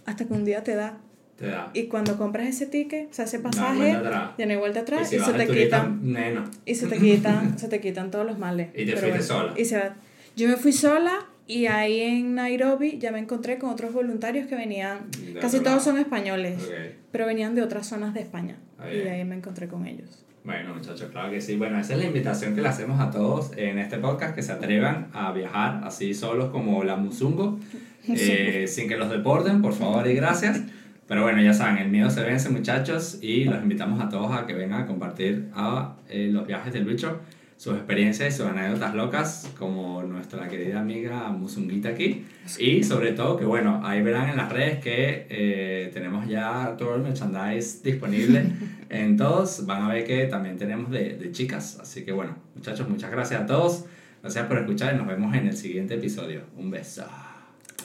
Hasta 0.07 0.25
que 0.25 0.33
un 0.33 0.45
día 0.45 0.63
te 0.63 0.73
da. 0.73 0.97
Te 1.43 1.51
da. 1.51 1.69
Y 1.73 1.83
cuando 1.83 2.17
compras 2.17 2.47
ese 2.47 2.65
ticket, 2.65 3.09
o 3.11 3.13
sea, 3.13 3.25
ese 3.25 3.39
pasaje, 3.39 3.91
ya 4.37 4.45
no 4.45 4.51
hay 4.51 4.57
vuelta 4.57 4.79
Y 4.79 4.81
atrás 4.81 5.09
si 5.09 5.15
y, 5.17 5.19
se 5.19 5.33
te 5.33 5.47
quitan 5.47 6.03
menos. 6.03 6.49
y 6.65 6.75
se 6.75 6.87
te 6.87 6.97
quitan, 6.97 7.57
se 7.59 7.67
te 7.67 7.79
quitan 7.79 8.11
todos 8.11 8.25
los 8.25 8.39
males. 8.39 8.69
Y 8.75 8.85
te 8.85 8.95
fuiste 8.97 9.21
sola. 9.21 9.53
Y 9.57 9.65
se 9.65 9.77
va- 9.77 9.95
Yo 10.35 10.47
me 10.47 10.55
fui 10.57 10.71
sola 10.73 11.25
y 11.45 11.65
ahí 11.67 11.99
en 12.01 12.35
Nairobi 12.35 12.97
ya 12.99 13.11
me 13.11 13.19
encontré 13.19 13.57
con 13.59 13.69
otros 13.69 13.93
voluntarios 13.93 14.47
que 14.47 14.55
venían, 14.55 14.99
De 15.33 15.39
casi 15.39 15.59
todos 15.59 15.83
son 15.83 15.97
españoles, 15.97 16.63
Ok. 16.63 16.73
pero 17.11 17.25
venían 17.25 17.53
de 17.55 17.61
otras 17.61 17.85
zonas 17.87 18.13
de 18.13 18.21
España. 18.21 18.55
Ah, 18.79 18.91
Y 18.91 19.07
ahí 19.07 19.23
me 19.25 19.35
encontré 19.35 19.67
con 19.67 19.85
ellos. 19.85 20.25
Bueno, 20.45 20.73
muchachos, 20.75 21.09
claro 21.11 21.31
que 21.31 21.39
sí. 21.39 21.55
Bueno, 21.55 21.79
esa 21.79 21.93
es 21.93 21.99
la 21.99 22.05
invitación 22.05 22.53
que 22.53 22.61
le 22.61 22.67
hacemos 22.67 22.99
a 22.99 23.09
todos 23.11 23.51
en 23.55 23.77
este 23.79 23.97
podcast, 23.97 24.35
que 24.35 24.41
se 24.41 24.51
atrevan 24.51 25.07
a 25.13 25.31
viajar 25.31 25.79
así 25.85 26.13
solos 26.13 26.49
como 26.51 26.83
la 26.83 26.97
Musungo, 26.97 27.59
eh, 28.09 28.65
sin 28.67 28.89
que 28.89 28.97
los 28.97 29.09
deporten, 29.09 29.61
por 29.61 29.73
favor 29.73 30.05
y 30.07 30.15
gracias. 30.15 30.61
Pero 31.07 31.23
bueno, 31.23 31.41
ya 31.41 31.53
saben, 31.53 31.77
el 31.77 31.89
miedo 31.89 32.09
se 32.09 32.23
vence, 32.23 32.49
muchachos, 32.49 33.19
y 33.21 33.45
los 33.45 33.61
invitamos 33.61 34.01
a 34.01 34.09
todos 34.09 34.31
a 34.31 34.45
que 34.45 34.53
vengan 34.53 34.83
a 34.83 34.85
compartir 34.85 35.49
a 35.53 35.95
eh, 36.09 36.29
los 36.31 36.47
viajes 36.47 36.73
del 36.73 36.85
bicho 36.85 37.19
sus 37.63 37.75
experiencias 37.75 38.33
y 38.33 38.37
sus 38.37 38.45
anécdotas 38.45 38.93
locas, 38.93 39.49
como 39.57 40.03
nuestra 40.03 40.49
querida 40.49 40.81
amiga 40.81 41.29
Musunguita 41.29 41.87
aquí. 41.87 42.25
Y 42.59 42.83
sobre 42.83 43.13
todo, 43.13 43.37
que 43.37 43.45
bueno, 43.45 43.79
ahí 43.85 44.01
verán 44.01 44.27
en 44.27 44.35
las 44.35 44.51
redes 44.51 44.79
que 44.79 45.27
eh, 45.29 45.89
tenemos 45.93 46.27
ya 46.27 46.75
todo 46.77 46.95
el 46.95 47.03
merchandise 47.03 47.81
disponible 47.81 48.43
en 48.89 49.15
todos. 49.15 49.65
Van 49.65 49.83
a 49.83 49.87
ver 49.93 50.03
que 50.03 50.25
también 50.25 50.57
tenemos 50.57 50.91
de, 50.91 51.15
de 51.15 51.31
chicas. 51.31 51.79
Así 51.79 52.03
que 52.03 52.11
bueno, 52.11 52.35
muchachos, 52.53 52.89
muchas 52.89 53.11
gracias 53.11 53.43
a 53.43 53.45
todos. 53.45 53.85
Gracias 54.21 54.45
por 54.45 54.57
escuchar 54.57 54.95
y 54.95 54.97
nos 54.97 55.07
vemos 55.07 55.33
en 55.33 55.47
el 55.47 55.55
siguiente 55.55 55.93
episodio. 55.93 56.41
Un 56.57 56.69
beso. 56.69 57.05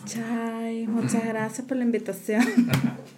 Chai, 0.06 0.86
muchas 0.86 1.24
gracias 1.24 1.66
por 1.66 1.76
la 1.76 1.84
invitación. 1.84 2.44